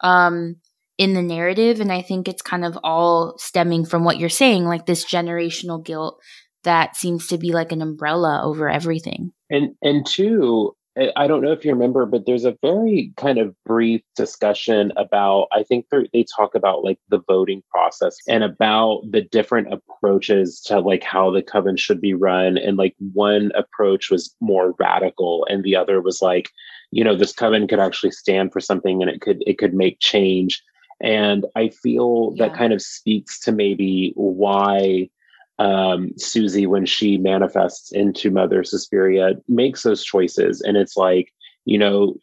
[0.00, 0.56] um
[0.96, 4.64] in the narrative, and I think it's kind of all stemming from what you're saying,
[4.64, 6.20] like this generational guilt
[6.62, 9.32] that seems to be like an umbrella over everything.
[9.50, 13.52] And and two, I don't know if you remember, but there's a very kind of
[13.64, 19.20] brief discussion about, I think they talk about like the voting process and about the
[19.20, 22.58] different approaches to like how the coven should be run.
[22.58, 26.50] And like one approach was more radical and the other was like,
[26.92, 29.98] you know, this coven could actually stand for something and it could, it could make
[29.98, 30.62] change.
[31.00, 32.46] And I feel yeah.
[32.46, 35.10] that kind of speaks to maybe why
[35.58, 40.60] um, Susie, when she manifests into Mother Suspiria, makes those choices.
[40.60, 41.32] And it's like,
[41.64, 42.16] you know,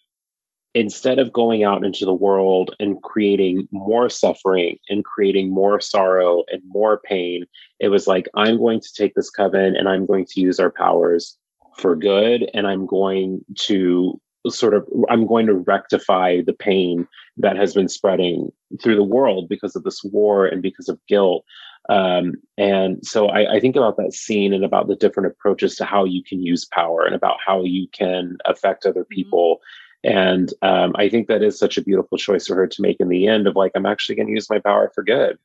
[0.74, 6.44] instead of going out into the world and creating more suffering and creating more sorrow
[6.50, 7.46] and more pain,
[7.80, 10.72] it was like, I'm going to take this coven and I'm going to use our
[10.72, 11.38] powers
[11.78, 12.50] for good.
[12.54, 17.90] And I'm going to sort of, I'm going to rectify the pain that has been
[17.90, 18.52] spreading
[18.82, 21.46] through the world because of this war and because of guilt.
[21.90, 25.86] Um, and so I, I, think about that scene and about the different approaches to
[25.86, 29.16] how you can use power and about how you can affect other mm-hmm.
[29.16, 29.62] people.
[30.04, 33.10] And um, I think that is such a beautiful choice for her to make in
[33.10, 35.38] the end of like, I'm actually going to use my power for good.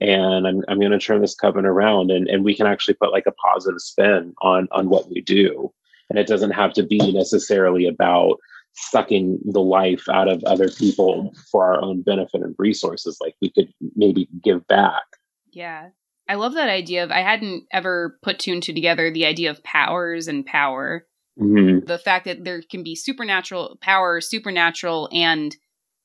[0.00, 3.12] And I'm, I'm going to turn this coven around and, and we can actually put
[3.12, 5.72] like a positive spin on, on what we do.
[6.10, 8.38] And it doesn't have to be necessarily about
[8.74, 13.18] sucking the life out of other people for our own benefit and resources.
[13.20, 15.04] Like we could maybe give back
[15.52, 15.90] yeah.
[16.28, 19.50] I love that idea of I hadn't ever put two and two together the idea
[19.50, 21.06] of powers and power.
[21.40, 21.86] Mm-hmm.
[21.86, 25.56] The fact that there can be supernatural power, supernatural, and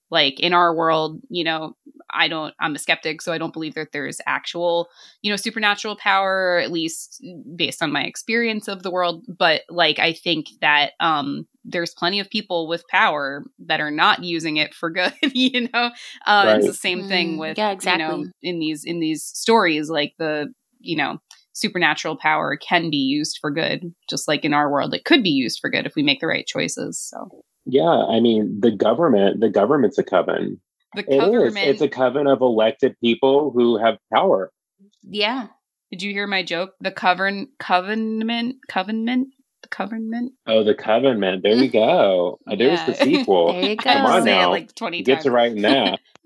[0.09, 1.75] like in our world, you know,
[2.09, 4.87] I don't, I'm a skeptic, so I don't believe that there's actual,
[5.21, 7.23] you know, supernatural power, at least
[7.55, 9.25] based on my experience of the world.
[9.27, 14.23] But like, I think that, um, there's plenty of people with power that are not
[14.23, 15.91] using it for good, you know?
[16.25, 16.57] Uh, right.
[16.57, 18.03] It's the same thing mm, with, yeah, exactly.
[18.03, 21.19] you know, in these, in these stories, like the, you know,
[21.53, 25.31] supernatural power can be used for good, just like in our world, it could be
[25.31, 26.99] used for good if we make the right choices.
[26.99, 30.61] So, yeah, I mean, the government, the government's a coven.
[30.95, 31.57] The government.
[31.57, 31.73] It is.
[31.73, 34.51] It's a coven of elected people who have power.
[35.03, 35.47] Yeah.
[35.91, 36.73] Did you hear my joke?
[36.79, 39.27] The coven, covenant, covenant,
[39.61, 40.33] the covenant.
[40.45, 41.43] Oh, the covenant.
[41.43, 42.39] There you go.
[42.47, 42.85] Uh, there's yeah.
[42.85, 43.51] the sequel.
[43.61, 43.83] there you go.
[43.83, 44.49] Come on now.
[44.49, 45.03] like twenty.
[45.03, 45.99] Get to writing that.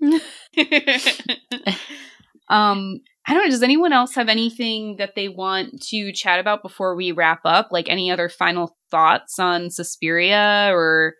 [2.48, 3.50] um, I don't know.
[3.50, 7.68] Does anyone else have anything that they want to chat about before we wrap up?
[7.72, 11.14] Like any other final thoughts on Suspiria or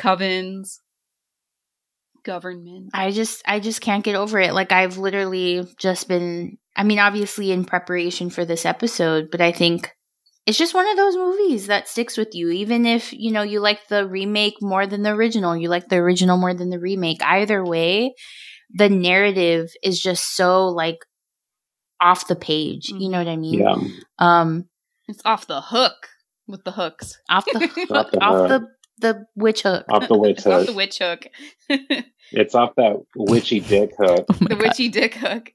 [0.00, 0.78] covens?
[2.22, 2.90] government.
[2.92, 4.52] I just I just can't get over it.
[4.52, 9.52] Like I've literally just been I mean obviously in preparation for this episode, but I
[9.52, 9.90] think
[10.46, 13.60] it's just one of those movies that sticks with you even if you know you
[13.60, 17.22] like the remake more than the original you like the original more than the remake
[17.22, 18.14] either way
[18.74, 20.98] the narrative is just so like
[22.00, 23.76] off the page you know what i mean Yeah.
[24.18, 24.64] um
[25.08, 26.08] It's off the hook
[26.48, 27.18] with the hooks.
[27.28, 28.66] off the Off the off the
[29.00, 30.66] the witch hook Off the witch It's off hook.
[30.66, 31.26] the witch hook.
[32.32, 34.24] It's off that witchy dick hook.
[34.30, 35.52] Oh the witchy dick hook.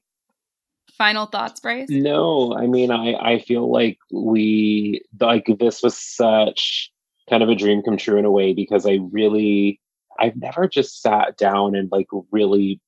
[0.98, 1.88] Final thoughts, Bryce?
[1.88, 6.90] No, I mean, I I feel like we like this was such
[7.30, 9.80] kind of a dream come true in a way because I really
[10.18, 12.80] I've never just sat down and like really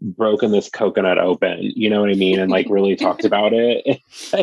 [0.00, 4.00] broken this coconut open, you know what I mean, and like really talked about it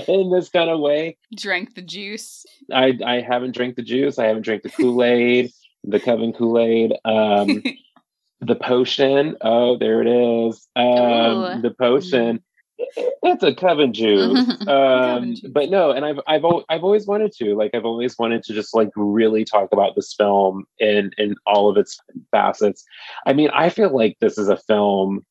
[0.08, 1.18] in this kind of way.
[1.36, 2.46] Drank the juice.
[2.74, 5.52] I I haven't drank the juice, I haven't drank the Kool Aid,
[5.84, 7.64] the Coven Kool Aid, um,
[8.42, 9.36] the potion.
[9.42, 10.68] Oh, there it is.
[10.76, 12.44] Um, the potion.
[12.78, 14.40] It's a Coven juice.
[14.62, 15.52] Um, Coven juice.
[15.52, 18.76] but no, and I've I've I've always wanted to like I've always wanted to just
[18.76, 22.00] like really talk about this film in in all of its
[22.32, 22.84] facets.
[23.26, 25.26] I mean, I feel like this is a film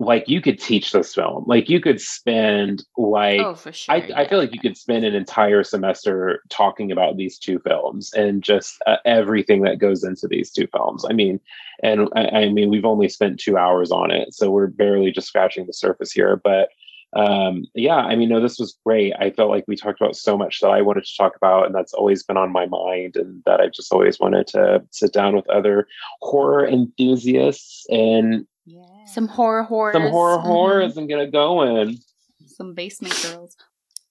[0.00, 1.44] like you could teach this film.
[1.46, 5.14] Like you could spend like oh sure I, I feel like you could spend an
[5.14, 10.52] entire semester talking about these two films and just uh, everything that goes into these
[10.52, 11.04] two films.
[11.08, 11.40] I mean,
[11.82, 15.28] and I, I mean, we've only spent two hours on it, so we're barely just
[15.28, 16.36] scratching the surface here.
[16.36, 16.68] But
[17.14, 19.14] um, yeah, I mean, no, this was great.
[19.18, 21.74] I felt like we talked about so much that I wanted to talk about, and
[21.74, 25.34] that's always been on my mind, and that I just always wanted to sit down
[25.34, 25.88] with other
[26.20, 29.04] horror enthusiasts and yeah.
[29.06, 30.46] some horror horrors some horror mm-hmm.
[30.46, 31.98] horrors and get it going.
[32.46, 33.56] some basement girls.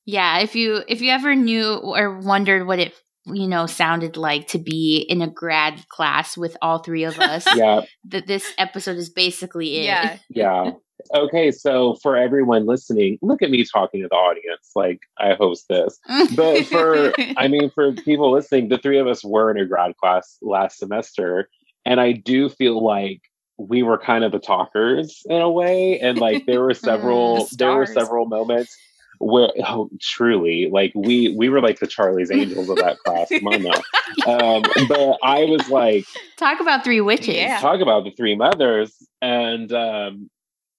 [0.06, 2.94] Yeah, if you if you ever knew or wondered what it
[3.26, 7.46] you know sounded like to be in a grad class with all three of us,
[7.56, 7.82] Yeah.
[8.06, 9.86] that this episode is basically it.
[9.86, 10.18] Yeah.
[10.30, 10.72] yeah
[11.14, 15.66] okay so for everyone listening look at me talking to the audience like i host
[15.70, 16.00] this
[16.36, 19.96] but for i mean for people listening the three of us were in a grad
[19.98, 21.50] class last semester
[21.86, 23.22] and i do feel like
[23.58, 27.56] we were kind of the talkers in a way and like there were several The
[27.58, 28.76] there were several moments
[29.20, 33.48] where oh truly like we we were like the charlie's angels of that class come
[33.48, 33.82] on now
[34.28, 36.06] um but i was like
[36.38, 37.36] Talk about three witches.
[37.36, 37.60] Yeah.
[37.60, 40.30] talk about the three mothers and um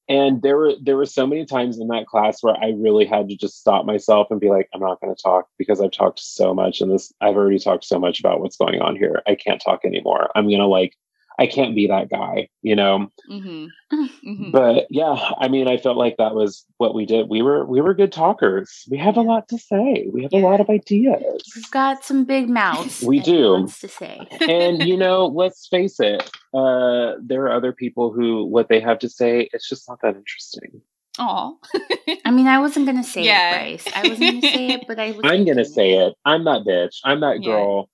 [0.08, 3.28] and there were there were so many times in that class where I really had
[3.28, 6.18] to just stop myself and be like, I'm not going to talk because I've talked
[6.18, 9.22] so much and this I've already talked so much about what's going on here.
[9.26, 10.30] I can't talk anymore.
[10.34, 10.94] I'm gonna like
[11.38, 13.10] I can't be that guy, you know.
[13.28, 17.28] hmm hmm But yeah, I mean, I felt like that was what we did.
[17.28, 18.84] We were we were good talkers.
[18.90, 20.08] We have a lot to say.
[20.12, 21.42] We have a lot of ideas.
[21.54, 23.00] We've got some big mouths.
[23.06, 23.68] We do.
[23.80, 24.26] to say.
[24.48, 26.22] and you know, let's face it,
[26.54, 30.16] uh, there are other people who what they have to say, it's just not that
[30.16, 30.82] interesting.
[31.20, 31.52] Aw.
[32.24, 33.50] I mean, I wasn't gonna say Yeah.
[33.50, 33.88] it, Bryce.
[33.94, 35.20] I wasn't gonna say it, but I was.
[35.24, 36.14] I'm gonna say it.
[36.24, 36.96] I'm that bitch.
[37.04, 37.50] I'm that Yeah.
[37.50, 37.90] girl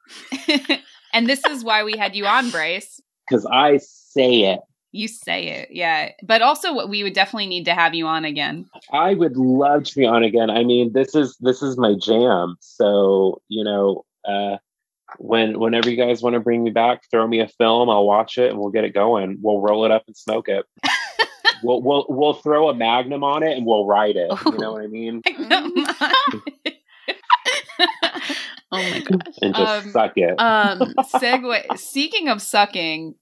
[1.13, 3.01] and this is why we had you on, Bryce.
[3.29, 4.61] Because I say it.
[4.93, 6.13] You say it, yeah.
[6.23, 8.67] But also, what we would definitely need to have you on again.
[8.93, 10.51] I would love to be on again.
[10.51, 12.57] I mean, this is this is my jam.
[12.61, 14.59] So you know, uh,
[15.19, 17.91] when whenever you guys want to bring me back, throw me a film.
[17.91, 19.39] I'll watch it and we'll get it going.
[19.43, 20.65] We'll roll it up and smoke it.
[21.63, 24.31] we'll we'll we'll throw a magnum on it and we'll ride it.
[24.45, 25.23] You know what I mean?
[28.75, 29.29] Oh my god.
[29.43, 30.39] And just Um, suck it.
[30.41, 30.79] Um.
[31.15, 31.79] Segue.
[31.79, 33.15] Speaking of sucking,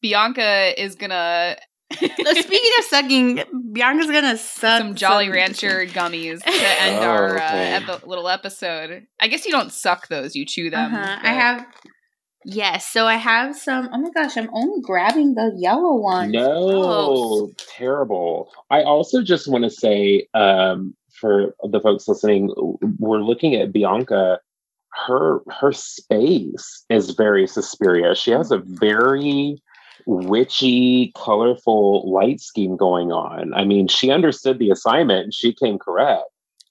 [0.00, 1.56] Bianca is gonna
[1.92, 3.42] Speaking of sucking,
[3.72, 6.50] Bianca's gonna suck some Jolly Rancher gummies to
[6.82, 7.72] end Oh, our uh, okay.
[7.74, 9.04] epi- little episode.
[9.20, 10.94] I guess you don't suck those; you chew them.
[10.94, 11.18] Uh-huh.
[11.22, 11.66] I have.
[12.44, 13.88] Yes, so I have some.
[13.92, 16.30] Oh my gosh, I'm only grabbing the yellow one.
[16.32, 18.50] No, terrible.
[18.70, 22.52] I also just want to say um, for the folks listening,
[22.98, 24.40] we're looking at Bianca.
[24.94, 28.14] Her her space is very Suspiria.
[28.14, 29.62] She has a very
[30.06, 33.54] witchy, colorful light scheme going on.
[33.54, 36.24] I mean, she understood the assignment and she came correct.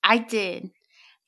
[0.04, 0.72] I did.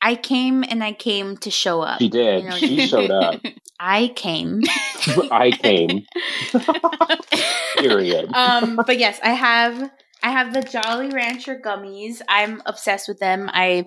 [0.01, 1.99] I came and I came to show up.
[1.99, 2.43] She did.
[2.43, 3.41] You know, she showed up.
[3.79, 4.61] I came.
[5.31, 6.05] I came.
[7.77, 8.29] Period.
[8.33, 9.91] um, but yes, I have
[10.21, 12.21] I have the Jolly Rancher gummies.
[12.29, 13.49] I'm obsessed with them.
[13.51, 13.85] I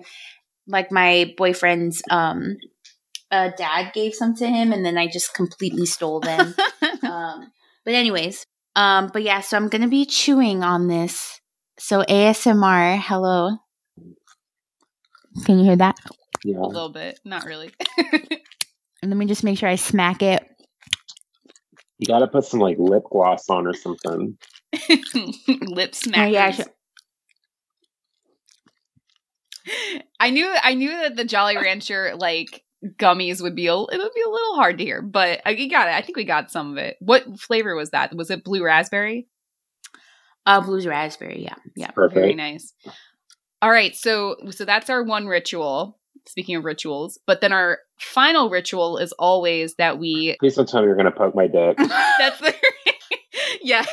[0.67, 2.57] like my boyfriend's um
[3.31, 6.55] uh, dad gave some to him, and then I just completely stole them.
[7.03, 7.51] um,
[7.85, 8.45] but anyways,
[8.75, 11.39] um, but yeah, so I'm gonna be chewing on this.
[11.79, 13.57] So ASMR, hello.
[15.45, 15.95] Can you hear that?
[16.43, 16.57] yeah.
[16.57, 17.71] a little bit, not really.
[17.97, 18.31] And
[19.11, 20.43] let me just make sure I smack it.
[21.99, 24.37] You got to put some like lip gloss on or something.
[25.47, 26.55] Lip Oh, yeah, I smackers.
[26.55, 26.67] should-
[29.67, 33.97] I I knew I knew that the Jolly Rancher like gummies would be a it
[33.97, 35.95] would be a little hard to hear, but uh, we got it.
[35.95, 36.97] I think we got some of it.
[36.99, 38.15] What flavor was that?
[38.15, 39.27] Was it blue raspberry?
[40.45, 41.43] Uh, blue raspberry.
[41.43, 42.15] Yeah, yeah, Perfect.
[42.15, 42.73] Very nice.
[43.61, 45.97] All right, so so that's our one ritual.
[46.27, 50.35] Speaking of rituals, but then our final ritual is always that we.
[50.39, 51.77] Please don't tell me you're going to poke my dick.
[52.19, 52.53] That's the
[53.61, 53.85] yeah.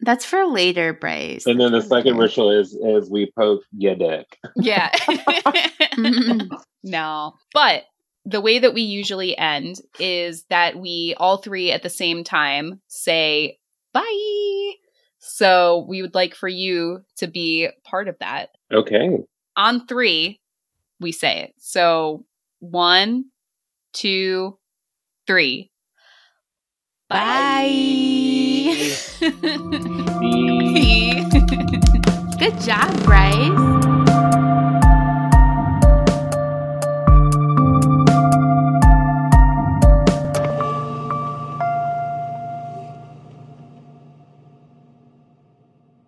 [0.00, 1.46] That's for later, Bryce.
[1.46, 4.36] And then the second ritual is is we poke your dick.
[4.56, 4.90] yeah.
[6.84, 7.84] No, but
[8.24, 12.80] the way that we usually end is that we all three at the same time
[12.88, 13.58] say
[13.92, 14.72] bye.
[15.18, 18.50] So we would like for you to be part of that.
[18.72, 19.18] Okay.
[19.56, 20.40] On three,
[21.00, 21.54] we say it.
[21.58, 22.24] So
[22.60, 23.26] one,
[23.92, 24.58] two,
[25.26, 25.70] three.
[27.08, 28.92] Bye.
[29.20, 29.20] Bye.
[32.38, 33.73] Good job, Bryce.